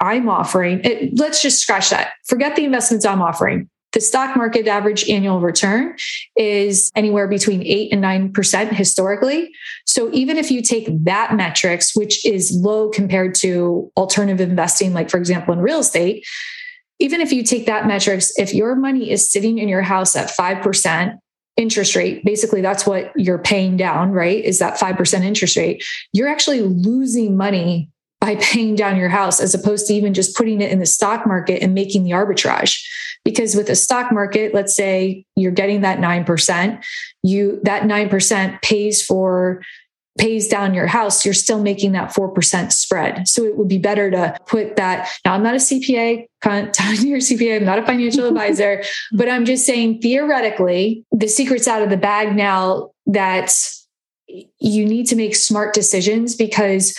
I'm 0.00 0.28
offering, 0.28 0.82
it, 0.84 1.18
let's 1.18 1.40
just 1.42 1.60
scratch 1.60 1.90
that. 1.90 2.12
Forget 2.26 2.54
the 2.54 2.64
investments 2.64 3.06
I'm 3.06 3.22
offering. 3.22 3.70
The 3.94 4.00
stock 4.00 4.36
market 4.36 4.66
average 4.66 5.08
annual 5.08 5.40
return 5.40 5.96
is 6.36 6.90
anywhere 6.96 7.28
between 7.28 7.62
8 7.62 7.92
and 7.92 8.02
9% 8.02 8.72
historically. 8.72 9.52
So 9.86 10.12
even 10.12 10.36
if 10.36 10.50
you 10.50 10.62
take 10.62 10.88
that 11.04 11.34
metrics, 11.34 11.94
which 11.94 12.26
is 12.26 12.52
low 12.52 12.90
compared 12.90 13.36
to 13.36 13.92
alternative 13.96 14.48
investing, 14.48 14.92
like 14.92 15.10
for 15.10 15.16
example, 15.16 15.54
in 15.54 15.60
real 15.60 15.78
estate, 15.78 16.26
even 16.98 17.20
if 17.20 17.32
you 17.32 17.44
take 17.44 17.66
that 17.66 17.86
metrics, 17.86 18.32
if 18.36 18.52
your 18.52 18.74
money 18.74 19.10
is 19.10 19.30
sitting 19.30 19.58
in 19.58 19.68
your 19.68 19.82
house 19.82 20.16
at 20.16 20.28
5%, 20.28 21.18
interest 21.56 21.94
rate 21.94 22.24
basically 22.24 22.60
that's 22.60 22.84
what 22.84 23.12
you're 23.14 23.38
paying 23.38 23.76
down 23.76 24.10
right 24.10 24.44
is 24.44 24.58
that 24.58 24.76
5% 24.76 25.22
interest 25.22 25.56
rate 25.56 25.84
you're 26.12 26.26
actually 26.26 26.62
losing 26.62 27.36
money 27.36 27.88
by 28.20 28.34
paying 28.40 28.74
down 28.74 28.96
your 28.96 29.08
house 29.08 29.40
as 29.40 29.54
opposed 29.54 29.86
to 29.86 29.94
even 29.94 30.14
just 30.14 30.36
putting 30.36 30.60
it 30.60 30.72
in 30.72 30.80
the 30.80 30.86
stock 30.86 31.28
market 31.28 31.62
and 31.62 31.72
making 31.72 32.02
the 32.02 32.10
arbitrage 32.10 32.84
because 33.24 33.54
with 33.54 33.66
the 33.66 33.74
stock 33.74 34.12
market 34.12 34.54
let's 34.54 34.74
say 34.74 35.24
you're 35.36 35.52
getting 35.52 35.80
that 35.80 35.98
9% 35.98 36.84
you 37.22 37.60
that 37.64 37.82
9% 37.84 38.62
pays 38.62 39.04
for 39.04 39.62
pays 40.16 40.46
down 40.46 40.74
your 40.74 40.86
house 40.86 41.24
you're 41.24 41.34
still 41.34 41.60
making 41.60 41.92
that 41.92 42.14
4% 42.14 42.70
spread. 42.70 43.26
So 43.26 43.42
it 43.44 43.56
would 43.56 43.66
be 43.66 43.78
better 43.78 44.10
to 44.12 44.38
put 44.46 44.76
that 44.76 45.10
now 45.24 45.34
i'm 45.34 45.42
not 45.42 45.54
a 45.54 45.58
cpa 45.58 46.26
to 46.42 47.06
your 47.06 47.18
cpa 47.18 47.56
i'm 47.56 47.64
not 47.64 47.78
a 47.78 47.86
financial 47.86 48.26
advisor 48.28 48.82
but 49.12 49.28
i'm 49.28 49.44
just 49.44 49.66
saying 49.66 50.00
theoretically 50.00 51.04
the 51.10 51.28
secret's 51.28 51.66
out 51.66 51.82
of 51.82 51.90
the 51.90 51.96
bag 51.96 52.36
now 52.36 52.90
that 53.06 53.52
you 54.58 54.84
need 54.84 55.06
to 55.06 55.16
make 55.16 55.36
smart 55.36 55.74
decisions 55.74 56.34
because 56.34 56.96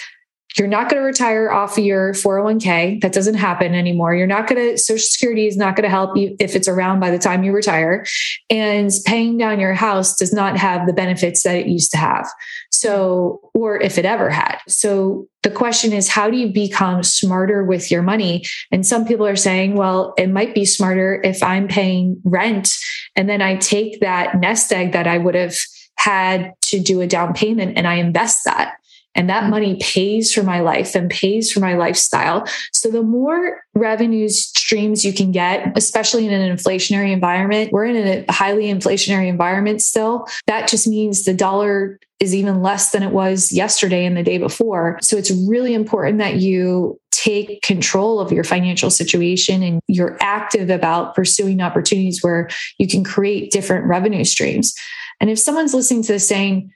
you're 0.58 0.68
not 0.68 0.89
going 0.89 1.01
to 1.01 1.06
retire 1.06 1.51
off 1.51 1.78
of 1.78 1.84
your 1.84 2.14
401k. 2.14 3.01
That 3.01 3.12
doesn't 3.12 3.36
happen 3.36 3.76
anymore. 3.76 4.16
You're 4.16 4.26
not 4.26 4.47
going 4.47 4.72
to, 4.72 4.78
Social 4.78 5.06
Security 5.06 5.47
is 5.47 5.58
not 5.58 5.76
going 5.76 5.84
to 5.84 5.89
help 5.89 6.16
you 6.16 6.36
if 6.39 6.56
it's 6.56 6.68
around 6.68 7.01
by 7.01 7.12
the 7.12 7.20
time 7.20 7.43
you 7.43 7.51
retire. 7.51 8.06
And 8.49 8.89
paying 9.06 9.38
down 9.38 9.60
your 9.60 9.74
house 9.74 10.16
does 10.16 10.34
not 10.34 10.58
have 10.58 10.88
the 10.88 10.93
benefits 10.93 11.43
that 11.43 11.56
it 11.56 11.68
used 11.68 11.91
to 11.91 11.97
have. 11.97 12.28
So, 12.72 13.41
or 13.53 13.82
if 13.82 13.97
it 13.97 14.06
ever 14.06 14.30
had. 14.30 14.60
So 14.68 15.28
the 15.43 15.51
question 15.51 15.91
is, 15.91 16.08
how 16.08 16.30
do 16.30 16.38
you 16.38 16.51
become 16.51 17.03
smarter 17.03 17.64
with 17.64 17.91
your 17.91 18.01
money? 18.01 18.45
And 18.72 18.86
some 18.86 19.06
people 19.06 19.28
are 19.28 19.36
saying, 19.36 19.76
well, 19.76 20.14
it 20.18 20.28
might 20.28 20.56
be 20.56 20.66
smarter 20.66 21.22
if 21.24 21.43
I'm 21.43 21.68
paying 21.68 22.22
rent 22.24 22.74
and 23.16 23.30
then 23.30 23.41
I 23.41 23.58
take 23.58 23.99
that 24.01 24.39
nest 24.39 24.72
egg 24.72 24.93
that 24.93 25.08
I 25.08 25.18
would 25.18 25.36
have 25.36 25.56
had 25.97 26.53
to 26.62 26.80
do 26.80 27.01
a 27.01 27.08
down 27.08 27.34
payment 27.34 27.78
and 27.78 27.88
I 27.88 27.95
invest 27.95 28.45
that 28.45 28.76
and 29.16 29.30
that 29.30 29.49
money 29.49 29.78
pays 29.82 30.34
for 30.34 30.43
my 30.43 30.59
life 30.59 30.93
and 30.93 31.09
pays 31.09 31.51
for 31.51 31.61
my 31.61 31.76
lifestyle. 31.76 32.45
So 32.74 32.91
the 32.91 33.03
more 33.03 33.61
revenue 33.74 34.28
streams 34.30 35.05
you 35.05 35.13
can 35.13 35.32
get, 35.32 35.76
especially 35.78 36.28
in 36.28 36.34
an 36.34 36.55
inflationary 36.55 37.11
environment, 37.11 37.72
we're 37.72 37.86
in 37.86 37.95
a 37.95 38.32
highly 38.32 38.66
inflationary 38.66 39.28
environment 39.28 39.82
still. 39.82 40.28
That 40.47 40.68
just 40.68 40.88
means 40.88 41.24
the 41.24 41.34
dollar 41.34 41.99
is 42.20 42.36
even 42.36 42.61
less 42.61 42.91
than 42.91 43.03
it 43.03 43.11
was 43.11 43.51
yesterday 43.51 44.05
and 44.05 44.16
the 44.16 44.24
day 44.24 44.38
before. 44.38 44.99
So 45.01 45.18
it's 45.18 45.32
really 45.32 45.74
important 45.74 46.20
that 46.20 46.36
you 46.36 46.99
take 47.11 47.61
control 47.61 48.20
of 48.20 48.32
your 48.32 48.43
financial 48.43 48.89
situation 48.89 49.63
and 49.63 49.82
you're 49.88 50.18
active 50.22 50.70
about 50.70 51.16
pursuing 51.16 51.61
opportunities 51.61 52.22
where 52.22 52.49
you 52.78 52.88
can 52.88 53.03
create 53.03 53.51
different 53.51 53.86
revenue 53.86 54.24
streams. 54.24 54.76
And 55.20 55.30
if 55.30 55.39
someone's 55.39 55.74
listening 55.74 56.03
to 56.03 56.13
this 56.13 56.28
saying, 56.28 56.72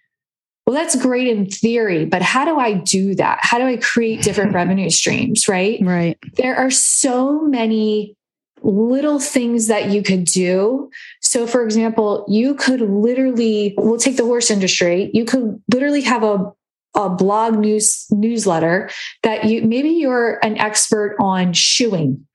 well, 0.69 0.77
that's 0.77 0.95
great 0.95 1.25
in 1.25 1.47
theory, 1.47 2.05
but 2.05 2.21
how 2.21 2.45
do 2.45 2.59
I 2.59 2.73
do 2.73 3.15
that? 3.15 3.39
How 3.41 3.57
do 3.57 3.65
I 3.65 3.77
create 3.77 4.21
different 4.21 4.53
revenue 4.53 4.91
streams? 4.91 5.47
Right. 5.47 5.79
Right. 5.81 6.15
There 6.35 6.55
are 6.55 6.69
so 6.69 7.41
many 7.41 8.15
little 8.61 9.19
things 9.19 9.65
that 9.65 9.89
you 9.89 10.03
could 10.03 10.25
do. 10.25 10.91
So, 11.21 11.47
for 11.47 11.63
example, 11.63 12.23
you 12.29 12.53
could 12.53 12.81
literally, 12.81 13.73
we'll 13.79 13.97
take 13.97 14.17
the 14.17 14.25
horse 14.25 14.51
industry, 14.51 15.09
you 15.11 15.25
could 15.25 15.59
literally 15.73 16.01
have 16.01 16.21
a 16.21 16.53
a 16.95 17.09
blog 17.09 17.57
news 17.57 18.07
newsletter 18.11 18.89
that 19.21 19.45
you 19.45 19.61
maybe 19.61 19.89
you're 19.89 20.39
an 20.43 20.57
expert 20.57 21.15
on 21.19 21.53
shoeing 21.53 22.25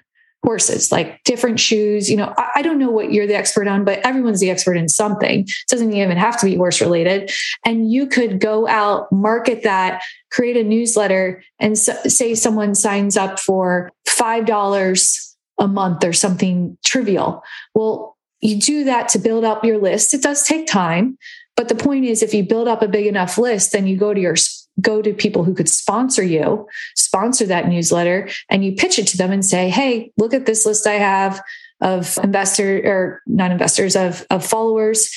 horses, 0.45 0.92
like 0.92 1.22
different 1.24 1.59
shoes. 1.59 2.11
You 2.11 2.18
know, 2.18 2.34
I, 2.36 2.51
I, 2.57 2.62
don't 2.62 2.78
know 2.78 2.90
what 2.90 3.12
you're 3.12 3.26
the 3.26 3.34
expert 3.34 3.66
on, 3.66 3.84
but 3.84 3.99
everyone's 4.05 4.40
the 4.40 4.51
expert 4.51 4.76
in 4.76 4.88
something. 4.88 5.40
It 5.40 5.68
doesn't 5.68 5.92
even 5.92 6.16
have 6.16 6.38
to 6.40 6.47
be 6.47 6.55
horse 6.55 6.80
related. 6.80 7.32
And 7.64 7.90
you 7.90 8.07
could 8.07 8.40
go 8.40 8.68
out, 8.68 9.11
market 9.11 9.62
that, 9.62 10.03
create 10.30 10.57
a 10.57 10.62
newsletter, 10.62 11.42
and 11.59 11.78
so, 11.78 11.95
say 12.07 12.34
someone 12.34 12.74
signs 12.74 13.16
up 13.16 13.40
for 13.40 13.90
$5 14.07 15.34
a 15.59 15.68
month 15.68 16.05
or 16.05 16.12
something 16.12 16.76
trivial. 16.84 17.42
Well, 17.74 18.16
you 18.40 18.61
do 18.61 18.84
that 18.84 19.09
to 19.11 19.18
build 19.18 19.45
up 19.45 19.64
your 19.64 19.78
list. 19.78 20.12
It 20.12 20.22
does 20.22 20.45
take 20.45 20.66
time. 20.66 21.16
But 21.57 21.68
the 21.68 21.74
point 21.74 22.05
is, 22.05 22.22
if 22.22 22.34
you 22.34 22.45
build 22.45 22.68
up 22.68 22.82
a 22.82 22.88
big 22.88 23.07
enough 23.07 23.38
list, 23.38 23.72
then 23.72 23.86
you 23.86 23.97
go 23.97 24.12
to 24.12 24.20
your 24.20 24.36
go 24.81 25.01
to 25.03 25.12
people 25.12 25.45
who 25.45 25.55
could 25.55 25.68
sponsor 25.68 26.22
you, 26.22 26.66
sponsor 26.97 27.47
that 27.47 27.68
newsletter, 27.68 28.29
and 28.49 28.64
you 28.64 28.72
pitch 28.72 28.99
it 28.99 29.07
to 29.09 29.16
them 29.16 29.33
and 29.33 29.45
say, 29.45 29.68
hey, 29.68 30.12
look 30.16 30.35
at 30.35 30.47
this 30.47 30.66
list 30.66 30.87
I 30.87 30.95
have 30.95 31.43
of 31.81 32.18
investor 32.22 32.81
or 32.85 33.22
not 33.27 33.51
investors 33.51 33.97
of, 33.97 34.27
of 34.31 34.45
followers. 34.45 35.14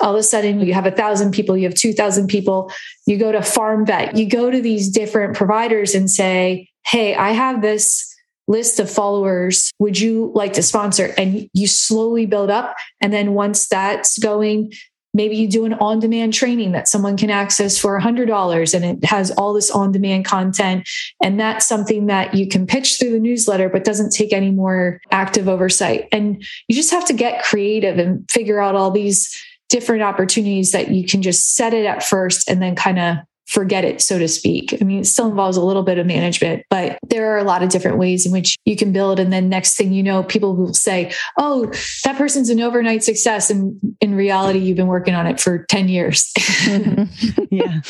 All 0.00 0.14
of 0.14 0.18
a 0.18 0.22
sudden, 0.22 0.60
you 0.60 0.74
have 0.74 0.86
a 0.86 0.90
thousand 0.90 1.32
people, 1.32 1.56
you 1.56 1.64
have 1.64 1.74
2,000 1.74 2.26
people. 2.26 2.70
You 3.06 3.18
go 3.18 3.32
to 3.32 3.42
Farm 3.42 3.86
Vet, 3.86 4.16
you 4.16 4.28
go 4.28 4.50
to 4.50 4.60
these 4.60 4.88
different 4.88 5.36
providers 5.36 5.94
and 5.94 6.10
say, 6.10 6.68
hey, 6.86 7.14
I 7.14 7.32
have 7.32 7.62
this 7.62 8.08
list 8.48 8.80
of 8.80 8.90
followers. 8.90 9.70
Would 9.78 9.98
you 9.98 10.32
like 10.34 10.54
to 10.54 10.62
sponsor? 10.62 11.14
And 11.16 11.48
you 11.52 11.66
slowly 11.66 12.26
build 12.26 12.50
up. 12.50 12.74
And 13.00 13.12
then 13.12 13.34
once 13.34 13.68
that's 13.68 14.18
going, 14.18 14.72
Maybe 15.14 15.36
you 15.36 15.48
do 15.48 15.64
an 15.64 15.74
on 15.74 16.00
demand 16.00 16.32
training 16.32 16.72
that 16.72 16.88
someone 16.88 17.16
can 17.16 17.30
access 17.30 17.78
for 17.78 17.98
$100 17.98 18.74
and 18.74 18.84
it 18.84 19.04
has 19.04 19.30
all 19.32 19.52
this 19.52 19.70
on 19.70 19.92
demand 19.92 20.24
content. 20.24 20.88
And 21.22 21.38
that's 21.38 21.66
something 21.66 22.06
that 22.06 22.34
you 22.34 22.48
can 22.48 22.66
pitch 22.66 22.98
through 22.98 23.12
the 23.12 23.18
newsletter, 23.18 23.68
but 23.68 23.84
doesn't 23.84 24.10
take 24.10 24.32
any 24.32 24.50
more 24.50 25.00
active 25.10 25.48
oversight. 25.48 26.08
And 26.12 26.42
you 26.68 26.74
just 26.74 26.90
have 26.90 27.04
to 27.06 27.12
get 27.12 27.44
creative 27.44 27.98
and 27.98 28.28
figure 28.30 28.60
out 28.60 28.74
all 28.74 28.90
these 28.90 29.36
different 29.68 30.02
opportunities 30.02 30.72
that 30.72 30.90
you 30.90 31.06
can 31.06 31.22
just 31.22 31.56
set 31.56 31.72
it 31.72 31.86
at 31.86 32.02
first 32.02 32.48
and 32.48 32.60
then 32.60 32.76
kind 32.76 32.98
of 32.98 33.16
forget 33.52 33.84
it, 33.84 34.00
so 34.00 34.18
to 34.18 34.26
speak. 34.26 34.74
I 34.80 34.84
mean, 34.84 35.00
it 35.00 35.04
still 35.04 35.28
involves 35.28 35.58
a 35.58 35.62
little 35.62 35.82
bit 35.82 35.98
of 35.98 36.06
management, 36.06 36.64
but 36.70 36.98
there 37.06 37.32
are 37.32 37.38
a 37.38 37.44
lot 37.44 37.62
of 37.62 37.68
different 37.68 37.98
ways 37.98 38.24
in 38.24 38.32
which 38.32 38.56
you 38.64 38.76
can 38.76 38.92
build. 38.92 39.20
And 39.20 39.30
then 39.30 39.50
next 39.50 39.76
thing 39.76 39.92
you 39.92 40.02
know, 40.02 40.22
people 40.22 40.56
will 40.56 40.72
say, 40.72 41.12
oh, 41.36 41.70
that 42.04 42.16
person's 42.16 42.48
an 42.48 42.62
overnight 42.62 43.04
success. 43.04 43.50
And 43.50 43.78
in 44.00 44.14
reality, 44.14 44.58
you've 44.58 44.78
been 44.78 44.86
working 44.86 45.14
on 45.14 45.26
it 45.26 45.38
for 45.38 45.66
10 45.66 45.88
years. 45.88 46.32
mm-hmm. 46.38 47.42
Yeah. 47.50 47.80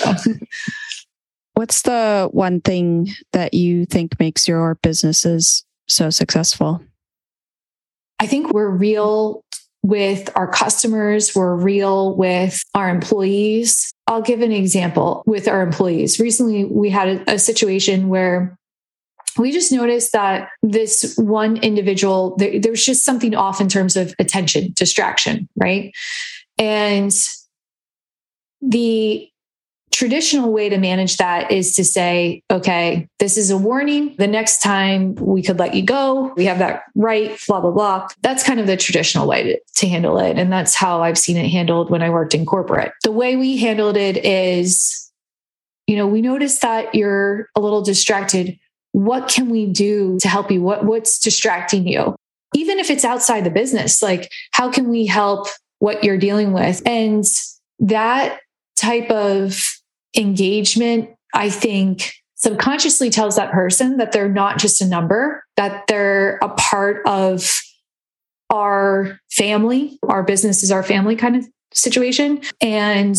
What's 1.55 1.83
the 1.83 2.29
one 2.33 2.61
thing 2.61 3.11
that 3.33 3.55
you 3.55 3.87
think 3.87 4.19
makes 4.19 4.49
your 4.49 4.75
businesses 4.83 5.65
so 5.87 6.11
successful? 6.11 6.83
I 8.19 8.27
think 8.27 8.53
we're 8.53 8.71
real 8.71 9.45
with 9.83 10.31
our 10.37 10.49
customers, 10.49 11.35
we're 11.35 11.57
real 11.57 12.17
with 12.17 12.63
our 12.75 12.89
employees. 12.89 13.93
I'll 14.13 14.23
give 14.23 14.43
an 14.43 14.53
example 14.53 15.23
with 15.27 15.49
our 15.49 15.63
employees. 15.63 16.21
Recently, 16.21 16.65
we 16.65 16.91
had 16.91 17.09
a, 17.09 17.35
a 17.35 17.39
situation 17.39 18.09
where 18.09 18.59
we 19.39 19.51
just 19.51 19.73
noticed 19.73 20.13
that 20.13 20.51
this 20.63 21.15
one 21.17 21.57
individual, 21.57 22.37
there, 22.37 22.61
there 22.61 22.71
was 22.71 22.85
just 22.85 23.05
something 23.05 23.35
off 23.35 23.61
in 23.61 23.69
terms 23.69 23.97
of 23.97 24.15
attention, 24.19 24.73
distraction, 24.77 25.49
right? 25.57 25.93
And 26.59 27.13
the 28.61 29.29
traditional 30.03 30.53
way 30.53 30.69
to 30.69 30.79
manage 30.79 31.19
that 31.19 31.53
is 31.53 31.77
to 31.77 31.85
say, 31.85 32.43
okay, 32.51 33.07
this 33.21 33.37
is 33.37 33.53
a 33.53 33.57
warning. 33.57 34.17
The 34.19 34.27
next 34.27 34.61
time 34.61 35.15
we 35.15 35.45
could 35.45 35.61
let 35.61 35.75
you 35.75 35.83
go. 35.85 36.35
We 36.37 36.45
have 36.47 36.59
that 36.59 36.83
right, 36.97 37.39
blah, 37.47 37.61
blah, 37.61 37.71
blah. 37.71 38.09
That's 38.21 38.43
kind 38.43 38.59
of 38.59 38.67
the 38.67 38.77
traditional 38.77 39.29
way 39.29 39.43
to, 39.45 39.61
to 39.77 39.87
handle 39.87 40.19
it. 40.19 40.39
And 40.39 40.53
that's 40.53 40.75
how 40.75 41.05
I've 41.05 41.17
seen 41.17 41.37
it 41.37 41.49
handled 41.49 41.89
when 41.89 42.03
I 42.03 42.11
worked 42.11 42.35
in 42.35 42.45
corporate. 42.45 42.91
The 43.05 43.13
way 43.13 43.37
we 43.37 43.59
handled 43.59 43.97
it 43.97 44.17
is, 44.25 45.09
you 45.87 45.95
know, 45.95 46.09
we 46.09 46.21
noticed 46.21 46.63
that 46.63 46.97
you're 46.97 47.49
a 47.55 47.61
little 47.61 47.83
distracted. 47.83 48.59
What 48.91 49.29
can 49.29 49.51
we 49.51 49.67
do 49.67 50.19
to 50.21 50.29
help 50.29 50.51
you? 50.51 50.63
What, 50.63 50.85
what's 50.85 51.21
distracting 51.21 51.87
you? 51.87 52.17
Even 52.57 52.81
if 52.81 52.91
it's 52.91 53.05
outside 53.05 53.45
the 53.45 53.51
business, 53.51 54.03
like 54.03 54.33
how 54.51 54.69
can 54.69 54.89
we 54.89 55.07
help 55.07 55.47
what 55.79 56.03
you're 56.03 56.19
dealing 56.19 56.53
with? 56.53 56.83
And 56.85 57.25
that 57.79 58.41
type 58.75 59.09
of 59.09 59.63
engagement, 60.17 61.11
I 61.35 61.51
think 61.51 62.13
subconsciously 62.37 63.09
tells 63.09 63.37
that 63.37 63.53
person 63.53 63.99
that 63.99 64.13
they're 64.13 64.29
not 64.29 64.59
just 64.59 64.81
a 64.81 64.87
number, 64.87 65.45
that 65.57 65.85
they're 65.87 66.39
a 66.43 66.49
part 66.51 67.07
of 67.07 67.61
our 68.51 69.19
family, 69.31 69.99
our 70.09 70.23
business 70.23 70.63
is 70.63 70.71
our 70.71 70.83
family 70.83 71.17
kind 71.17 71.37
of 71.37 71.47
situation. 71.73 72.41
And 72.61 73.17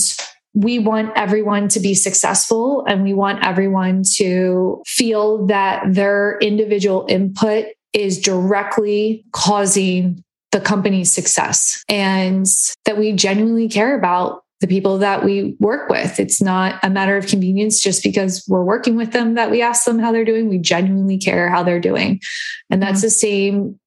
we 0.54 0.78
want 0.78 1.12
everyone 1.16 1.68
to 1.70 1.80
be 1.80 1.96
successful 1.96 2.86
and 2.88 3.04
we 3.04 3.14
want 3.14 3.44
everyone 3.44 4.04
to 4.18 4.84
feel 4.86 5.48
that 5.48 5.84
their 5.88 6.38
individual 6.40 7.06
input 7.10 7.66
is 7.94 8.20
directly 8.20 9.26
causing 9.32 10.24
the 10.52 10.62
company's 10.62 11.12
success 11.12 11.84
and 11.90 12.46
that 12.86 12.98
we 12.98 13.12
genuinely 13.14 13.68
care 13.68 13.98
about 13.98 14.43
the 14.64 14.68
people 14.68 14.98
that 14.98 15.26
we 15.26 15.58
work 15.60 15.90
with. 15.90 16.22
It's 16.22 16.42
not 16.42 16.80
a 16.84 16.90
matter 16.90 17.18
of 17.18 17.28
convenience 17.28 17.82
just 17.82 18.02
because 18.02 18.46
we're 18.48 18.64
working 18.64 18.96
with 18.96 19.12
them 19.12 19.34
that 19.34 19.52
we 19.52 19.62
ask 19.62 19.84
them 19.84 20.00
how 20.00 20.14
they're 20.14 20.24
doing. 20.24 20.48
We 20.48 20.58
genuinely 20.58 21.18
care 21.18 21.50
how 21.50 21.64
they're 21.64 21.82
doing. 21.82 22.22
And 22.70 22.82
that's 22.82 23.00
mm-hmm. 23.00 23.08
the 23.08 23.10
same 23.10 23.80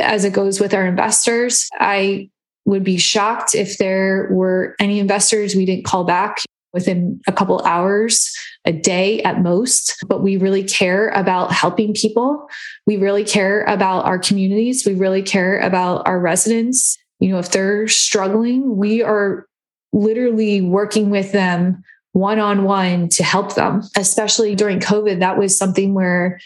as 0.00 0.24
it 0.24 0.32
goes 0.32 0.58
with 0.58 0.72
our 0.72 0.86
investors. 0.86 1.68
I 1.78 2.30
would 2.64 2.82
be 2.82 2.96
shocked 2.96 3.54
if 3.54 3.76
there 3.76 4.30
were 4.32 4.74
any 4.78 5.00
investors 5.00 5.54
we 5.54 5.66
didn't 5.66 5.84
call 5.84 6.04
back 6.04 6.38
within 6.72 7.20
a 7.26 7.32
couple 7.32 7.60
hours 7.66 8.34
a 8.64 8.72
day 8.72 9.20
at 9.24 9.42
most 9.42 9.96
but 10.06 10.22
we 10.22 10.38
really 10.38 10.62
care 10.62 11.08
about 11.08 11.52
helping 11.52 11.92
people 11.92 12.48
we 12.86 12.96
really 12.96 13.24
care 13.24 13.64
about 13.64 14.06
our 14.06 14.18
communities 14.18 14.86
we 14.86 14.94
really 14.94 15.20
care 15.20 15.58
about 15.58 16.06
our 16.06 16.18
residents 16.18 16.96
you 17.18 17.28
know 17.28 17.38
if 17.38 17.50
they're 17.50 17.88
struggling 17.88 18.74
we 18.76 19.02
are 19.02 19.46
literally 19.92 20.60
working 20.62 21.10
with 21.10 21.32
them 21.32 21.82
one 22.12 22.38
on 22.38 22.64
one 22.64 23.08
to 23.08 23.22
help 23.22 23.54
them 23.54 23.82
especially 23.96 24.54
during 24.54 24.80
covid. 24.80 25.20
That 25.20 25.38
was 25.38 25.56
something 25.56 25.94
where 25.94 26.40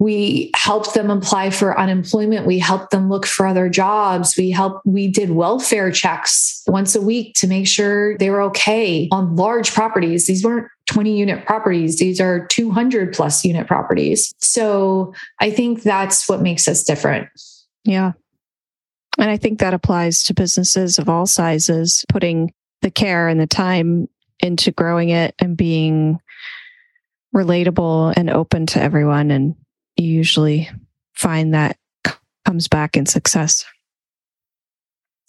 we 0.00 0.50
helped 0.54 0.94
them 0.94 1.10
apply 1.10 1.50
for 1.50 1.78
unemployment. 1.78 2.46
We 2.46 2.58
helped 2.58 2.90
them 2.90 3.10
look 3.10 3.26
for 3.26 3.46
other 3.46 3.68
jobs. 3.68 4.34
We 4.34 4.50
helped 4.50 4.84
we 4.86 5.08
did 5.08 5.30
welfare 5.30 5.90
checks 5.92 6.62
once 6.66 6.94
a 6.96 7.02
week 7.02 7.34
to 7.34 7.46
make 7.46 7.68
sure 7.68 8.16
they 8.16 8.30
were 8.30 8.40
okay 8.44 9.08
on 9.12 9.36
large 9.36 9.74
properties. 9.74 10.26
These 10.26 10.42
weren't 10.42 10.68
20 10.86 11.18
unit 11.18 11.44
properties. 11.44 11.98
These 11.98 12.18
are 12.18 12.46
200 12.46 13.12
plus 13.12 13.44
unit 13.44 13.66
properties. 13.66 14.32
So 14.38 15.14
i 15.38 15.50
think 15.50 15.82
that's 15.82 16.28
what 16.28 16.40
makes 16.40 16.66
us 16.66 16.82
different. 16.82 17.28
Yeah 17.84 18.12
and 19.20 19.30
i 19.30 19.36
think 19.36 19.60
that 19.60 19.74
applies 19.74 20.24
to 20.24 20.34
businesses 20.34 20.98
of 20.98 21.08
all 21.08 21.26
sizes 21.26 22.04
putting 22.08 22.52
the 22.82 22.90
care 22.90 23.28
and 23.28 23.38
the 23.38 23.46
time 23.46 24.08
into 24.40 24.72
growing 24.72 25.10
it 25.10 25.34
and 25.38 25.56
being 25.56 26.18
relatable 27.34 28.12
and 28.16 28.30
open 28.30 28.66
to 28.66 28.82
everyone 28.82 29.30
and 29.30 29.54
you 29.96 30.08
usually 30.08 30.68
find 31.14 31.54
that 31.54 31.76
comes 32.44 32.68
back 32.68 32.96
in 32.96 33.06
success. 33.06 33.64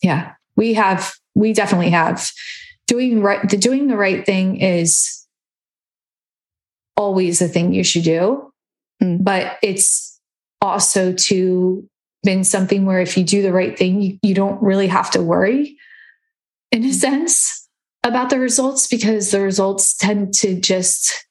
Yeah, 0.01 0.33
we 0.55 0.73
have, 0.73 1.13
we 1.35 1.53
definitely 1.53 1.91
have. 1.91 2.31
Doing 2.87 3.21
right, 3.21 3.47
the 3.47 3.57
doing 3.57 3.87
the 3.87 3.95
right 3.95 4.25
thing 4.25 4.59
is 4.59 5.25
always 6.97 7.39
the 7.39 7.47
thing 7.47 7.73
you 7.73 7.83
should 7.83 8.03
do, 8.03 8.51
mm. 9.01 9.23
but 9.23 9.57
it's 9.61 10.19
also 10.61 11.13
to 11.13 11.87
been 12.23 12.43
something 12.43 12.85
where 12.85 12.99
if 12.99 13.17
you 13.17 13.23
do 13.23 13.41
the 13.41 13.53
right 13.53 13.77
thing, 13.77 14.01
you, 14.01 14.19
you 14.21 14.33
don't 14.33 14.61
really 14.61 14.87
have 14.87 15.11
to 15.11 15.21
worry 15.21 15.77
in 16.71 16.83
a 16.83 16.87
mm. 16.87 16.93
sense 16.93 17.67
about 18.03 18.29
the 18.29 18.39
results 18.39 18.87
because 18.87 19.31
the 19.31 19.41
results 19.41 19.95
tend 19.95 20.33
to 20.33 20.59
just 20.59 21.27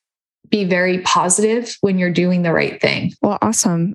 be 0.48 0.64
very 0.64 1.00
positive 1.00 1.76
when 1.80 1.98
you're 1.98 2.12
doing 2.12 2.42
the 2.42 2.52
right 2.52 2.80
thing. 2.80 3.12
Well, 3.22 3.38
awesome. 3.40 3.94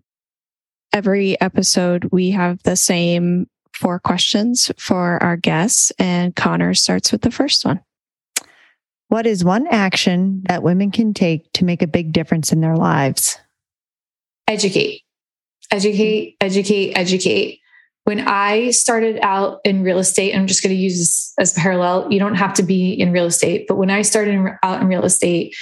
Every 0.93 1.39
episode, 1.41 2.05
we 2.11 2.31
have 2.31 2.63
the 2.63 2.75
same 2.75 3.47
four 3.73 3.99
questions 3.99 4.71
for 4.77 5.21
our 5.21 5.35
guests, 5.35 5.91
and 5.99 6.35
Connor 6.35 6.73
starts 6.73 7.11
with 7.11 7.21
the 7.21 7.31
first 7.31 7.65
one. 7.65 7.81
What 9.09 9.27
is 9.27 9.43
one 9.43 9.67
action 9.67 10.43
that 10.47 10.63
women 10.63 10.91
can 10.91 11.13
take 11.13 11.51
to 11.53 11.65
make 11.65 11.81
a 11.81 11.87
big 11.87 12.11
difference 12.11 12.51
in 12.51 12.61
their 12.61 12.75
lives? 12.75 13.37
Educate, 14.47 15.01
educate, 15.75 16.37
educate, 16.41 16.93
educate. 16.93 17.59
When 18.05 18.21
I 18.21 18.69
started 18.71 19.19
out 19.21 19.59
in 19.65 19.83
real 19.83 19.97
estate, 19.97 20.35
I'm 20.35 20.47
just 20.47 20.61
going 20.61 20.75
to 20.75 20.81
use 20.81 20.99
this 20.99 21.33
as 21.39 21.57
a 21.57 21.59
parallel. 21.59 22.11
You 22.11 22.19
don't 22.19 22.35
have 22.35 22.53
to 22.55 22.63
be 22.63 22.93
in 22.93 23.11
real 23.11 23.25
estate, 23.25 23.65
but 23.67 23.75
when 23.75 23.89
I 23.89 24.03
started 24.03 24.39
out 24.63 24.81
in 24.81 24.87
real 24.87 25.05
estate, 25.05 25.55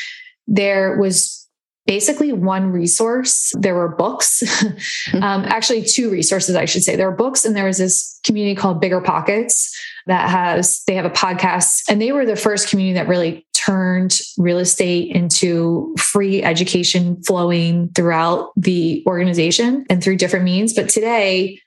there 0.46 0.98
was 1.00 1.48
basically 1.86 2.34
one 2.34 2.72
resource. 2.72 3.54
There 3.58 3.76
were 3.76 3.96
books, 3.96 4.44
um, 5.14 5.46
actually, 5.46 5.84
two 5.84 6.10
resources, 6.10 6.56
I 6.56 6.66
should 6.66 6.84
say. 6.84 6.96
There 6.96 7.10
were 7.10 7.16
books, 7.16 7.46
and 7.46 7.56
there 7.56 7.66
was 7.66 7.78
this 7.78 8.20
community 8.24 8.56
called 8.56 8.82
BiggerPockets 8.82 9.70
that 10.08 10.30
has, 10.30 10.84
they 10.86 10.96
have 10.96 11.06
a 11.06 11.10
podcast, 11.10 11.84
and 11.90 12.02
they 12.02 12.12
were 12.12 12.26
the 12.26 12.36
first 12.36 12.70
community 12.70 12.96
that 12.96 13.08
really 13.08 13.46
turned 13.66 14.20
real 14.38 14.60
estate 14.60 15.16
into 15.16 15.96
free 15.98 16.44
education 16.44 17.22
flowing 17.24 17.90
throughout 17.90 18.52
the 18.56 19.04
organization 19.08 19.86
and 19.90 20.04
through 20.04 20.18
different 20.18 20.46
means. 20.46 20.74
But 20.74 20.90
today, 20.90 21.60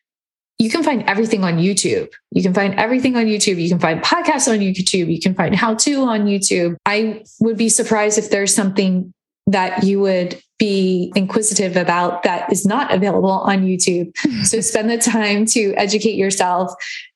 you 0.59 0.71
can 0.71 0.83
find 0.83 1.03
everything 1.05 1.45
on 1.45 1.59
YouTube. 1.59 2.09
You 2.31 2.43
can 2.43 2.55
find 2.55 2.75
everything 2.75 3.17
on 3.17 3.27
YouTube. 3.27 3.61
You 3.61 3.69
can 3.69 3.79
find 3.79 4.03
podcasts 4.03 4.51
on 4.51 4.59
YouTube. 4.61 5.13
You 5.13 5.21
can 5.21 5.35
find 5.35 5.55
how 5.55 5.75
to 5.75 6.05
on 6.05 6.25
YouTube. 6.25 6.77
I 6.87 7.25
would 7.41 7.59
be 7.59 7.69
surprised 7.69 8.19
if 8.19 8.31
there's 8.31 8.55
something 8.55 9.13
that 9.47 9.85
you 9.85 10.01
would 10.01 10.41
be 10.59 11.13
inquisitive 11.15 11.77
about 11.77 12.23
that 12.23 12.51
is 12.53 12.65
not 12.65 12.93
available 12.93 13.31
on 13.31 13.67
YouTube. 13.67 14.17
so 14.45 14.61
spend 14.61 14.91
the 14.91 14.99
time 14.99 15.47
to 15.47 15.75
educate 15.75 16.17
yourself. 16.17 16.73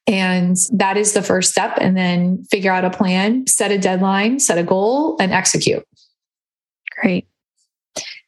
And 0.06 0.56
that 0.72 0.96
is 0.96 1.12
the 1.12 1.22
first 1.22 1.50
step. 1.50 1.78
And 1.80 1.96
then 1.96 2.44
figure 2.50 2.72
out 2.72 2.84
a 2.84 2.90
plan, 2.90 3.46
set 3.46 3.70
a 3.70 3.78
deadline, 3.78 4.40
set 4.40 4.58
a 4.58 4.62
goal, 4.62 5.16
and 5.20 5.32
execute. 5.32 5.86
Great. 7.00 7.26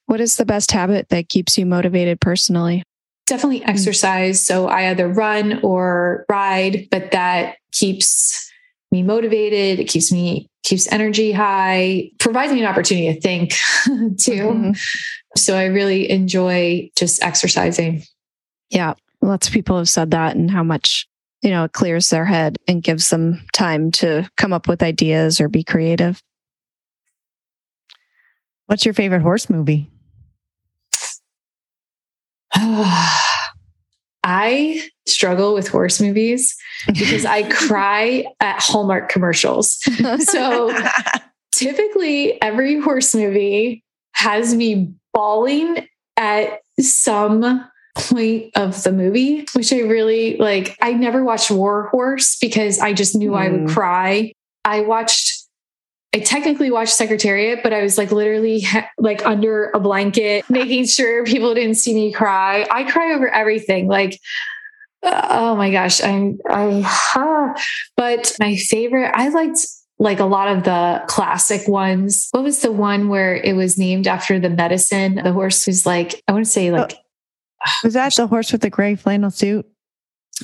What 0.06 0.20
is 0.20 0.36
the 0.36 0.44
best 0.44 0.72
habit 0.72 1.08
that 1.08 1.28
keeps 1.28 1.58
you 1.58 1.66
motivated 1.66 2.20
personally? 2.20 2.84
definitely 3.32 3.60
mm. 3.60 3.68
exercise. 3.68 4.44
So 4.44 4.68
I 4.68 4.90
either 4.90 5.08
run 5.08 5.60
or 5.62 6.26
ride, 6.28 6.88
but 6.90 7.12
that 7.12 7.56
keeps 7.72 8.51
me 8.92 9.02
motivated. 9.02 9.80
It 9.80 9.88
keeps 9.88 10.12
me 10.12 10.48
keeps 10.62 10.90
energy 10.92 11.32
high, 11.32 12.10
provides 12.18 12.52
me 12.52 12.60
an 12.60 12.66
opportunity 12.66 13.12
to 13.12 13.20
think 13.20 13.50
too. 14.18 14.42
Mm-hmm. 14.42 14.70
So 15.36 15.56
I 15.56 15.64
really 15.64 16.10
enjoy 16.10 16.90
just 16.96 17.22
exercising. 17.22 18.04
Yeah. 18.70 18.94
Lots 19.20 19.48
of 19.48 19.52
people 19.52 19.78
have 19.78 19.88
said 19.88 20.10
that 20.12 20.36
and 20.36 20.50
how 20.50 20.62
much, 20.62 21.06
you 21.42 21.50
know, 21.50 21.64
it 21.64 21.72
clears 21.72 22.10
their 22.10 22.24
head 22.24 22.56
and 22.68 22.82
gives 22.82 23.10
them 23.10 23.44
time 23.52 23.90
to 23.92 24.28
come 24.36 24.52
up 24.52 24.68
with 24.68 24.82
ideas 24.82 25.40
or 25.40 25.48
be 25.48 25.64
creative. 25.64 26.22
What's 28.66 28.84
your 28.84 28.94
favorite 28.94 29.22
horse 29.22 29.50
movie? 29.50 29.90
I 34.24 34.82
struggle 35.06 35.54
with 35.54 35.68
horse 35.68 36.00
movies 36.00 36.56
because 36.86 37.24
I 37.24 37.42
cry 37.50 38.24
at 38.40 38.60
Hallmark 38.60 39.08
commercials. 39.08 39.78
So 40.20 40.74
typically, 41.52 42.40
every 42.40 42.80
horse 42.80 43.14
movie 43.14 43.84
has 44.14 44.54
me 44.54 44.92
bawling 45.12 45.86
at 46.16 46.60
some 46.80 47.68
point 47.96 48.50
of 48.56 48.82
the 48.82 48.92
movie, 48.92 49.46
which 49.54 49.72
I 49.72 49.80
really 49.80 50.36
like. 50.36 50.76
I 50.80 50.92
never 50.92 51.24
watched 51.24 51.50
War 51.50 51.88
Horse 51.88 52.36
because 52.40 52.78
I 52.78 52.92
just 52.92 53.14
knew 53.14 53.32
mm. 53.32 53.38
I 53.38 53.48
would 53.48 53.60
hmm. 53.62 53.68
cry. 53.68 54.32
I 54.64 54.80
watched 54.80 55.41
I 56.14 56.20
technically 56.20 56.70
watched 56.70 56.92
Secretariat, 56.92 57.62
but 57.62 57.72
I 57.72 57.82
was 57.82 57.96
like 57.96 58.12
literally 58.12 58.66
like 58.98 59.24
under 59.24 59.70
a 59.70 59.80
blanket, 59.80 60.44
making 60.50 60.86
sure 60.86 61.24
people 61.24 61.54
didn't 61.54 61.76
see 61.76 61.94
me 61.94 62.12
cry. 62.12 62.66
I 62.70 62.84
cry 62.84 63.14
over 63.14 63.28
everything. 63.28 63.88
Like, 63.88 64.20
uh, 65.02 65.26
oh 65.30 65.56
my 65.56 65.70
gosh, 65.70 66.02
I'm, 66.02 66.38
I, 66.48 66.82
huh. 66.84 67.54
but 67.96 68.36
my 68.38 68.56
favorite, 68.56 69.10
I 69.14 69.28
liked 69.28 69.60
like 69.98 70.20
a 70.20 70.24
lot 70.24 70.48
of 70.48 70.64
the 70.64 71.02
classic 71.06 71.66
ones. 71.66 72.28
What 72.32 72.42
was 72.42 72.60
the 72.60 72.72
one 72.72 73.08
where 73.08 73.34
it 73.34 73.54
was 73.54 73.78
named 73.78 74.06
after 74.06 74.38
the 74.38 74.50
medicine? 74.50 75.14
The 75.14 75.32
horse 75.32 75.66
was 75.66 75.86
like, 75.86 76.22
I 76.28 76.32
want 76.32 76.44
to 76.44 76.50
say 76.50 76.70
like, 76.70 76.94
oh, 76.94 77.70
was 77.84 77.94
that 77.94 78.14
the 78.14 78.26
horse 78.26 78.52
with 78.52 78.60
the 78.60 78.70
gray 78.70 78.96
flannel 78.96 79.30
suit? 79.30 79.66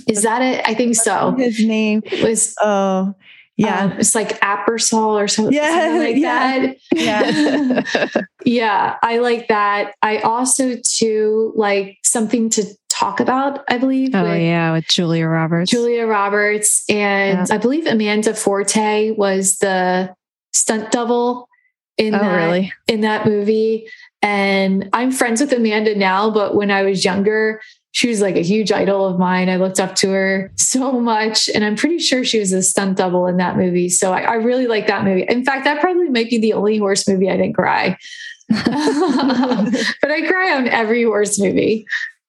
Is 0.07 0.23
that 0.23 0.43
it? 0.43 0.63
I 0.65 0.75
think 0.75 0.95
so. 0.95 1.35
His 1.37 1.65
name 1.65 2.03
it 2.05 2.27
was, 2.27 2.55
oh, 2.63 3.15
yeah. 3.59 3.85
Um, 3.85 3.93
it's 3.99 4.15
like 4.15 4.41
Appersol 4.41 5.21
or 5.21 5.27
something, 5.27 5.53
yeah, 5.53 5.81
something 5.81 5.99
like 5.99 6.17
yeah. 6.17 6.75
that. 6.95 7.85
Yeah. 8.07 8.23
yeah. 8.45 8.97
I 9.03 9.19
like 9.19 9.49
that. 9.49 9.95
I 10.01 10.19
also 10.19 10.77
too 10.77 11.53
like 11.57 11.99
something 12.05 12.51
to 12.51 12.65
talk 12.89 13.19
about, 13.19 13.65
I 13.69 13.79
believe. 13.79 14.15
Oh 14.15 14.23
with 14.23 14.41
yeah, 14.41 14.73
with 14.73 14.87
Julia 14.87 15.27
Roberts. 15.27 15.73
Julia 15.73 16.07
Roberts. 16.07 16.85
And 16.89 17.49
yeah. 17.49 17.55
I 17.55 17.59
believe 17.59 17.87
Amanda 17.87 18.33
Forte 18.33 19.11
was 19.11 19.59
the 19.59 20.15
stunt 20.53 20.93
double 20.93 21.49
in 21.97 22.15
oh, 22.15 22.19
that 22.21 22.37
really? 22.37 22.73
in 22.87 23.01
that 23.01 23.27
movie. 23.27 23.89
And 24.23 24.89
I'm 24.93 25.11
friends 25.11 25.41
with 25.41 25.53
Amanda 25.53 25.97
now, 25.97 26.31
but 26.31 26.55
when 26.55 26.71
I 26.71 26.83
was 26.83 27.05
younger, 27.05 27.61
she 27.99 28.09
was 28.09 28.21
like 28.21 28.37
a 28.37 28.43
huge 28.43 28.71
idol 28.71 29.05
of 29.07 29.19
mine. 29.19 29.49
I 29.49 29.57
looked 29.57 29.81
up 29.81 29.97
to 29.97 30.11
her 30.11 30.53
so 30.55 31.01
much. 31.01 31.49
And 31.49 31.65
I'm 31.65 31.75
pretty 31.75 31.99
sure 31.99 32.23
she 32.25 32.39
was 32.39 32.53
a 32.53 32.63
stunt 32.63 32.97
double 32.97 33.27
in 33.27 33.39
that 33.39 33.57
movie. 33.57 33.89
So 33.89 34.13
I, 34.13 34.21
I 34.21 34.35
really 34.35 34.69
like 34.69 34.87
that 34.87 35.03
movie. 35.03 35.25
In 35.29 35.45
fact, 35.45 35.65
that 35.65 35.81
probably 35.81 36.09
might 36.09 36.31
be 36.31 36.39
the 36.39 36.53
only 36.53 36.79
horse 36.79 37.09
movie 37.09 37.29
I 37.29 37.37
didn't 37.37 37.55
cry. 37.55 37.99
but 38.51 38.61
I 38.65 40.25
cry 40.29 40.55
on 40.55 40.69
every 40.69 41.03
horse 41.03 41.41
movie. 41.41 41.87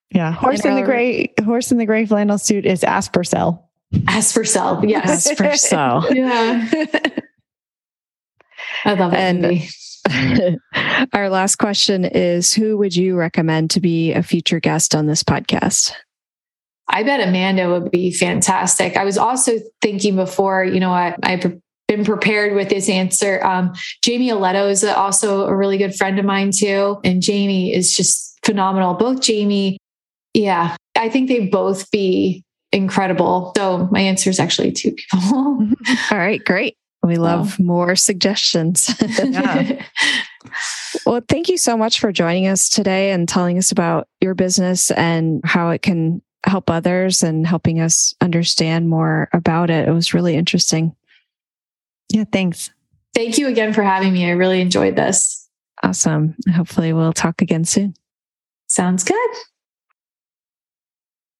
Yeah. 0.10 0.32
Horse 0.32 0.66
in 0.66 0.74
the 0.74 0.82
gray 0.82 1.32
horse 1.46 1.72
in 1.72 1.78
the 1.78 1.86
gray 1.86 2.08
flannel 2.08 2.40
suit 2.40 2.66
is 2.66 2.82
Aspercel. 2.82 3.62
Aspercel, 3.94 4.90
yes. 4.90 5.32
Aspercel. 5.32 6.16
yeah. 6.16 6.68
I 8.86 8.94
love 8.96 9.12
that 9.12 9.20
And- 9.20 9.42
movie. 9.44 9.70
Our 11.14 11.30
last 11.30 11.58
question 11.58 12.06
is 12.06 12.54
Who 12.54 12.78
would 12.78 12.96
you 12.96 13.16
recommend 13.16 13.72
to 13.72 13.80
be 13.80 14.14
a 14.14 14.24
future 14.24 14.60
guest 14.60 14.96
on 14.96 15.08
this 15.08 15.24
podcast? 15.24 15.94
I 16.88 17.04
bet 17.04 17.26
Amanda 17.28 17.70
would 17.70 17.92
be 17.92 18.12
fantastic. 18.12 18.98
I 18.98 19.06
was 19.06 19.18
also 19.18 19.54
thinking 19.82 20.16
before, 20.16 20.64
you 20.64 20.80
know, 20.80 20.92
I, 20.92 21.16
I've 21.22 21.60
been 21.88 22.04
prepared 22.04 22.56
with 22.56 22.70
this 22.70 22.90
answer. 22.90 23.44
Um, 23.46 23.74
Jamie 24.02 24.30
Aletto 24.30 24.70
is 24.70 24.84
also 24.84 25.46
a 25.46 25.56
really 25.56 25.78
good 25.78 25.96
friend 25.96 26.18
of 26.18 26.26
mine 26.26 26.52
too. 26.52 27.00
And 27.04 27.22
Jamie 27.22 27.74
is 27.74 27.96
just 27.96 28.40
phenomenal. 28.44 28.96
Both 28.96 29.22
Jamie, 29.22 29.78
yeah, 30.34 30.76
I 30.96 31.10
think 31.10 31.28
they 31.28 31.48
both 31.48 31.90
be 31.92 32.44
incredible. 32.72 33.54
So 33.56 33.88
my 33.92 34.02
answer 34.02 34.30
is 34.30 34.40
actually 34.40 34.72
two 34.72 34.94
people. 34.94 35.20
All 36.12 36.18
right, 36.18 36.44
great. 36.44 36.76
We 37.04 37.16
love 37.16 37.60
more 37.60 37.96
suggestions. 37.96 38.94
Yeah. 39.24 39.86
well, 41.06 41.22
thank 41.28 41.50
you 41.50 41.58
so 41.58 41.78
much 41.78 42.00
for 42.00 42.12
joining 42.12 42.48
us 42.48 42.70
today 42.70 43.12
and 43.12 43.28
telling 43.28 43.58
us 43.58 43.72
about 43.72 44.08
your 44.20 44.36
business 44.36 44.92
and 44.92 45.42
how 45.46 45.70
it 45.70 45.82
can 45.82 46.22
help 46.46 46.70
others 46.70 47.24
and 47.24 47.48
helping 47.48 47.80
us 47.80 48.14
understand 48.22 48.90
more 48.90 49.30
about 49.34 49.70
it. 49.70 49.88
It 49.88 49.92
was 49.92 50.14
really 50.14 50.36
interesting. 50.36 50.96
Yeah, 52.10 52.26
thanks. 52.32 52.72
Thank 53.14 53.38
you 53.38 53.48
again 53.48 53.74
for 53.74 53.84
having 53.84 54.14
me. 54.14 54.26
I 54.26 54.32
really 54.32 54.62
enjoyed 54.62 54.96
this. 54.96 55.48
Awesome. 55.84 56.36
Hopefully, 56.54 56.94
we'll 56.94 57.14
talk 57.14 57.42
again 57.42 57.66
soon. 57.66 57.94
Sounds 58.68 59.04
good. 59.04 59.30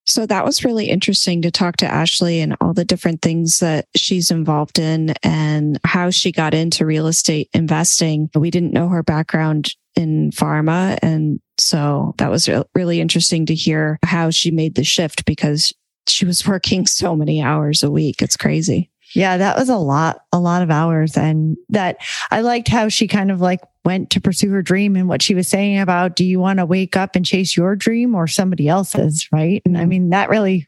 So 0.10 0.26
that 0.26 0.44
was 0.44 0.66
really 0.66 0.90
interesting 0.90 1.44
to 1.44 1.52
talk 1.52 1.78
to 1.78 1.86
Ashley 1.86 2.42
and 2.42 2.56
all 2.60 2.74
the 2.74 2.84
different 2.84 3.22
things 3.22 3.60
that 3.60 3.86
she's 3.96 4.32
involved 4.32 4.80
in 4.80 5.14
and 5.22 5.80
how 5.84 6.10
she 6.10 6.32
got 6.32 6.56
into 6.56 6.84
real 6.84 7.06
estate 7.06 7.48
investing. 7.54 8.28
We 8.34 8.50
didn't 8.50 8.74
know 8.74 8.90
her 8.90 9.04
background 9.04 9.76
in 9.96 10.32
pharma. 10.32 10.98
And 11.04 11.40
so 11.60 12.16
that 12.18 12.32
was 12.32 12.50
really 12.74 13.00
interesting 13.00 13.46
to 13.46 13.54
hear 13.54 14.00
how 14.04 14.32
she 14.32 14.50
made 14.50 14.74
the 14.74 14.84
shift 14.84 15.26
because 15.26 15.72
she 16.08 16.26
was 16.26 16.48
working 16.48 16.88
so 16.88 17.16
many 17.16 17.44
hours 17.44 17.84
a 17.84 17.92
week. 17.92 18.24
It's 18.24 18.38
crazy. 18.38 18.90
Yeah, 19.14 19.38
that 19.38 19.58
was 19.58 19.70
a 19.70 19.78
lot, 19.78 20.22
a 20.32 20.40
lot 20.40 20.64
of 20.64 20.72
hours. 20.72 21.18
And 21.18 21.56
that 21.70 21.98
I 22.32 22.42
liked 22.42 22.68
how 22.68 22.90
she 22.90 23.08
kind 23.08 23.30
of 23.30 23.42
like 23.42 23.62
went 23.86 24.10
to 24.12 24.22
pursue 24.22 24.50
her 24.52 24.62
dream 24.62 24.96
and 24.96 25.08
what 25.08 25.22
she 25.22 25.34
was 25.34 25.48
saying 25.48 25.80
about 25.80 26.16
do 26.16 26.26
you 26.26 26.40
want 26.40 26.60
to 26.60 26.66
wake 26.66 26.98
up 26.98 27.16
and 27.16 27.26
chase 27.26 27.56
your 27.56 27.76
dream 27.76 28.14
or 28.14 28.28
somebody 28.28 28.68
else's? 28.68 29.28
Right. 29.32 29.62
And 29.66 29.78
I 29.78 29.86
mean, 29.86 30.10
that 30.10 30.30
really 30.30 30.68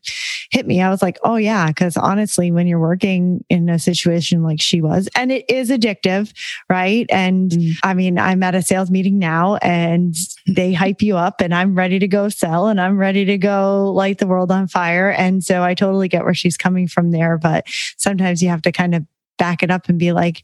hit 0.50 0.66
me. 0.66 0.82
I 0.82 0.90
was 0.90 1.02
like, 1.02 1.20
oh, 1.24 1.36
yeah. 1.36 1.68
Because 1.68 1.98
honestly, 1.98 2.52
when 2.52 2.68
you're 2.68 2.80
working 2.80 3.44
in 3.50 3.70
a 3.70 3.80
situation 3.80 4.44
like 4.44 4.62
she 4.62 4.82
was, 4.82 5.10
and 5.16 5.32
it 5.32 5.46
is 5.50 5.70
addictive, 5.70 6.34
right? 6.70 7.06
And 7.10 7.52
Mm. 7.52 7.74
I 7.84 7.94
mean, 7.94 8.18
I'm 8.20 8.44
at 8.44 8.56
a 8.56 8.62
sales 8.62 8.92
meeting 8.92 9.20
now 9.20 9.56
and 9.58 10.16
they 10.48 10.74
hype 10.74 11.02
you 11.02 11.18
up, 11.18 11.42
and 11.42 11.54
I'm 11.54 11.76
ready 11.76 12.00
to 12.00 12.08
go 12.08 12.30
sell 12.30 12.68
and 12.68 12.80
I'm 12.80 12.98
ready 12.98 13.26
to 13.26 13.38
go 13.38 13.92
light 13.94 14.20
the 14.20 14.28
world 14.28 14.52
on 14.52 14.68
fire. 14.68 15.10
And 15.10 15.44
so 15.44 15.64
I 15.64 15.74
totally 15.74 16.08
get 16.08 16.24
where 16.24 16.34
she's 16.34 16.58
coming 16.58 16.88
from 16.88 17.12
there. 17.12 17.38
But 17.38 17.66
sometimes 17.98 18.42
you 18.42 18.50
have 18.50 18.62
to 18.64 18.72
kind 18.72 18.96
of 18.96 19.06
back 19.38 19.64
it 19.64 19.72
up 19.72 19.90
and 19.90 19.98
be 19.98 20.12
like, 20.12 20.44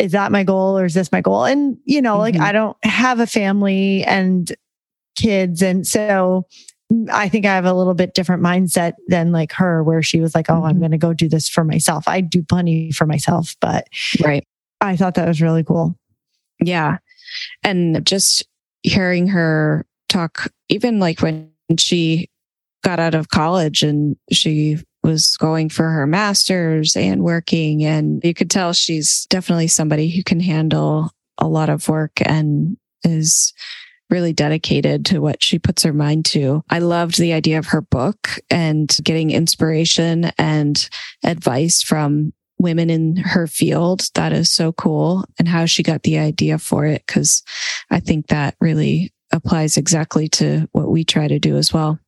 is 0.00 0.12
that 0.12 0.32
my 0.32 0.42
goal 0.44 0.78
or 0.78 0.84
is 0.86 0.94
this 0.94 1.12
my 1.12 1.20
goal? 1.20 1.44
And, 1.44 1.76
you 1.84 2.00
know, 2.02 2.18
like 2.18 2.34
Mhm. 2.34 2.40
I 2.40 2.52
don't 2.52 2.76
have 2.84 3.20
a 3.20 3.26
family 3.26 4.02
and 4.04 4.50
kids. 5.16 5.62
And 5.62 5.86
so 5.86 6.46
I 7.12 7.28
think 7.28 7.44
I 7.46 7.54
have 7.54 7.66
a 7.66 7.74
little 7.74 7.94
bit 7.94 8.14
different 8.14 8.42
mindset 8.42 8.94
than 9.08 9.30
like 9.30 9.52
her, 9.52 9.84
where 9.84 10.02
she 10.02 10.20
was 10.20 10.34
like, 10.34 10.50
oh, 10.50 10.64
I'm 10.64 10.76
Mhm. 10.76 10.80
going 10.80 10.90
to 10.92 10.98
go 10.98 11.12
do 11.12 11.28
this 11.28 11.48
for 11.48 11.64
myself. 11.64 12.08
I 12.08 12.20
do 12.20 12.42
plenty 12.42 12.90
for 12.90 13.06
myself, 13.06 13.54
but 13.60 13.86
Right. 14.24 14.44
I 14.80 14.96
thought 14.96 15.14
that 15.14 15.28
was 15.28 15.42
really 15.42 15.62
cool. 15.62 15.94
Yeah. 16.64 16.98
And 17.62 18.04
just 18.06 18.44
hearing 18.82 19.28
her 19.28 19.86
talk, 20.08 20.50
even 20.68 20.98
like 20.98 21.20
when 21.20 21.50
she 21.78 22.28
got 22.82 22.98
out 22.98 23.14
of 23.14 23.28
college 23.28 23.82
and 23.82 24.16
she 24.32 24.78
was 25.10 25.36
going 25.36 25.68
for 25.68 25.88
her 25.90 26.06
master's 26.06 26.96
and 26.96 27.22
working, 27.22 27.84
and 27.84 28.22
you 28.24 28.34
could 28.34 28.50
tell 28.50 28.72
she's 28.72 29.26
definitely 29.28 29.68
somebody 29.68 30.10
who 30.10 30.22
can 30.22 30.40
handle 30.40 31.10
a 31.38 31.48
lot 31.48 31.68
of 31.68 31.88
work 31.88 32.12
and 32.24 32.76
is 33.02 33.52
really 34.10 34.32
dedicated 34.32 35.06
to 35.06 35.20
what 35.20 35.42
she 35.42 35.58
puts 35.58 35.82
her 35.82 35.92
mind 35.92 36.24
to. 36.26 36.62
I 36.68 36.80
loved 36.80 37.18
the 37.18 37.32
idea 37.32 37.58
of 37.58 37.66
her 37.66 37.80
book 37.80 38.38
and 38.50 38.94
getting 39.02 39.30
inspiration 39.30 40.32
and 40.36 40.88
advice 41.24 41.82
from 41.82 42.32
women 42.58 42.90
in 42.90 43.16
her 43.16 43.46
field. 43.46 44.02
That 44.14 44.32
is 44.32 44.52
so 44.52 44.72
cool. 44.72 45.24
And 45.38 45.48
how 45.48 45.64
she 45.66 45.82
got 45.82 46.02
the 46.02 46.18
idea 46.18 46.58
for 46.58 46.84
it. 46.86 47.06
Cause 47.06 47.42
I 47.90 48.00
think 48.00 48.26
that 48.26 48.56
really 48.60 49.12
applies 49.32 49.76
exactly 49.76 50.28
to 50.28 50.68
what 50.72 50.90
we 50.90 51.04
try 51.04 51.28
to 51.28 51.38
do 51.38 51.56
as 51.56 51.72
well. 51.72 51.98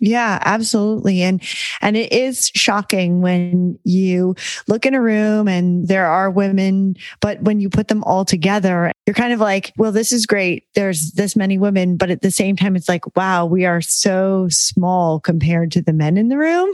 Yeah, 0.00 0.40
absolutely. 0.44 1.22
And 1.22 1.42
and 1.80 1.96
it 1.96 2.12
is 2.12 2.50
shocking 2.54 3.20
when 3.20 3.78
you 3.84 4.34
look 4.66 4.86
in 4.86 4.94
a 4.94 5.00
room 5.00 5.46
and 5.46 5.86
there 5.86 6.06
are 6.06 6.30
women, 6.30 6.96
but 7.20 7.40
when 7.42 7.60
you 7.60 7.70
put 7.70 7.88
them 7.88 8.02
all 8.04 8.24
together, 8.24 8.90
you're 9.06 9.14
kind 9.14 9.32
of 9.32 9.40
like, 9.40 9.72
well, 9.78 9.92
this 9.92 10.12
is 10.12 10.26
great. 10.26 10.66
There's 10.74 11.12
this 11.12 11.36
many 11.36 11.58
women, 11.58 11.96
but 11.96 12.10
at 12.10 12.22
the 12.22 12.30
same 12.30 12.56
time 12.56 12.74
it's 12.74 12.88
like, 12.88 13.16
wow, 13.16 13.46
we 13.46 13.64
are 13.64 13.80
so 13.80 14.48
small 14.50 15.20
compared 15.20 15.70
to 15.72 15.82
the 15.82 15.92
men 15.92 16.16
in 16.16 16.28
the 16.28 16.38
room. 16.38 16.72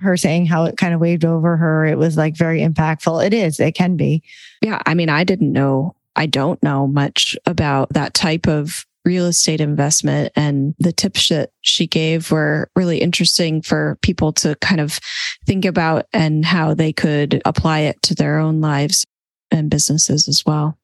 Her 0.00 0.16
saying 0.16 0.46
how 0.46 0.64
it 0.64 0.76
kind 0.76 0.94
of 0.94 1.00
waved 1.00 1.24
over 1.24 1.56
her, 1.56 1.84
it 1.84 1.98
was 1.98 2.16
like 2.16 2.36
very 2.36 2.60
impactful. 2.60 3.26
It 3.26 3.34
is, 3.34 3.60
it 3.60 3.72
can 3.72 3.96
be. 3.96 4.22
Yeah. 4.62 4.80
I 4.86 4.94
mean, 4.94 5.10
I 5.10 5.24
didn't 5.24 5.52
know, 5.52 5.96
I 6.16 6.26
don't 6.26 6.62
know 6.62 6.86
much 6.86 7.36
about 7.44 7.92
that 7.92 8.14
type 8.14 8.46
of 8.46 8.86
real 9.08 9.24
estate 9.24 9.58
investment 9.58 10.30
and 10.36 10.74
the 10.78 10.92
tips 10.92 11.30
that 11.30 11.48
she 11.62 11.86
gave 11.86 12.30
were 12.30 12.70
really 12.76 12.98
interesting 12.98 13.62
for 13.62 13.96
people 14.02 14.34
to 14.34 14.54
kind 14.56 14.82
of 14.82 14.98
think 15.46 15.64
about 15.64 16.04
and 16.12 16.44
how 16.44 16.74
they 16.74 16.92
could 16.92 17.40
apply 17.46 17.78
it 17.78 17.96
to 18.02 18.14
their 18.14 18.38
own 18.38 18.60
lives 18.60 19.06
and 19.50 19.70
businesses 19.70 20.28
as 20.28 20.42
well. 20.44 20.78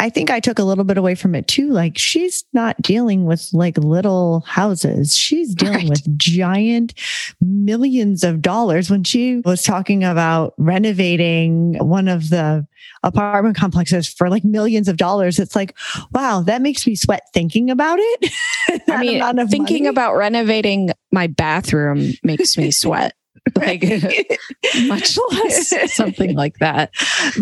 I 0.00 0.10
think 0.10 0.30
I 0.30 0.38
took 0.40 0.58
a 0.58 0.64
little 0.64 0.84
bit 0.84 0.96
away 0.96 1.14
from 1.16 1.34
it 1.34 1.48
too. 1.48 1.70
Like 1.70 1.98
she's 1.98 2.44
not 2.52 2.80
dealing 2.80 3.24
with 3.24 3.48
like 3.52 3.76
little 3.78 4.40
houses. 4.46 5.16
She's 5.16 5.54
dealing 5.54 5.74
Right. 5.74 5.88
with 5.88 6.16
giant 6.18 6.94
millions 7.40 8.22
of 8.24 8.40
dollars 8.40 8.90
when 8.90 9.04
she 9.04 9.42
was 9.44 9.62
talking 9.62 10.04
about 10.04 10.54
renovating 10.58 11.74
one 11.78 12.08
of 12.08 12.30
the 12.30 12.66
apartment 13.02 13.56
complexes 13.56 14.08
for 14.08 14.28
like 14.30 14.44
millions 14.44 14.88
of 14.88 14.96
dollars. 14.96 15.38
It's 15.38 15.54
like, 15.56 15.76
wow, 16.12 16.42
that 16.46 16.62
makes 16.62 16.86
me 16.86 16.94
sweat 16.94 17.22
thinking 17.34 17.70
about 17.70 17.98
it. 18.00 18.32
I 18.88 18.98
mean, 19.02 19.48
thinking 19.48 19.84
money. 19.84 19.86
about 19.88 20.16
renovating 20.16 20.90
my 21.12 21.26
bathroom 21.26 22.12
makes 22.22 22.56
me 22.56 22.70
sweat. 22.70 23.14
like 23.56 23.82
much 24.86 25.18
less 25.30 25.94
something 25.94 26.34
like 26.34 26.58
that. 26.58 26.90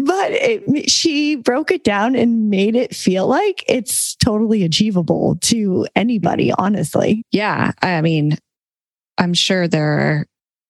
but 0.04 0.32
it, 0.32 0.90
she 0.90 1.36
broke 1.36 1.70
it 1.70 1.84
down 1.84 2.14
and 2.16 2.50
made 2.50 2.76
it 2.76 2.94
feel 2.94 3.26
like 3.26 3.64
it's 3.68 4.14
totally 4.16 4.64
achievable 4.64 5.36
to 5.42 5.86
anybody, 5.94 6.52
honestly. 6.52 7.22
Yeah. 7.32 7.72
I 7.82 8.00
mean, 8.00 8.38
I'm 9.18 9.34
sure 9.34 9.68
there 9.68 9.98
are 9.98 10.26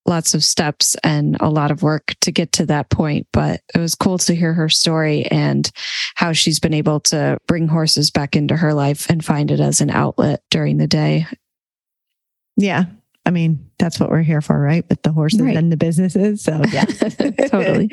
lots 0.06 0.34
of 0.34 0.44
steps 0.44 0.94
and 1.02 1.36
a 1.40 1.50
lot 1.50 1.70
of 1.70 1.82
work 1.82 2.14
to 2.20 2.30
get 2.30 2.52
to 2.52 2.66
that 2.66 2.90
point, 2.90 3.26
but 3.32 3.60
it 3.74 3.78
was 3.78 3.94
cool 3.94 4.18
to 4.18 4.34
hear 4.34 4.52
her 4.54 4.68
story 4.68 5.26
and 5.26 5.70
how 6.14 6.32
she's 6.32 6.60
been 6.60 6.74
able 6.74 7.00
to 7.00 7.38
bring 7.46 7.68
horses 7.68 8.10
back 8.10 8.36
into 8.36 8.56
her 8.56 8.72
life 8.72 9.10
and 9.10 9.24
find 9.24 9.50
it 9.50 9.60
as 9.60 9.80
an 9.80 9.90
outlet 9.90 10.42
during 10.50 10.76
the 10.76 10.86
day. 10.86 11.26
Yeah. 12.56 12.84
I 13.26 13.30
mean, 13.30 13.68
that's 13.78 13.98
what 14.00 14.08
we're 14.08 14.22
here 14.22 14.40
for, 14.40 14.58
right? 14.58 14.88
With 14.88 15.02
the 15.02 15.12
horses 15.12 15.40
Right. 15.42 15.56
and 15.56 15.70
the 15.72 15.76
businesses. 15.76 16.42
So 16.42 16.62
yeah. 16.72 16.84
totally. 17.48 17.90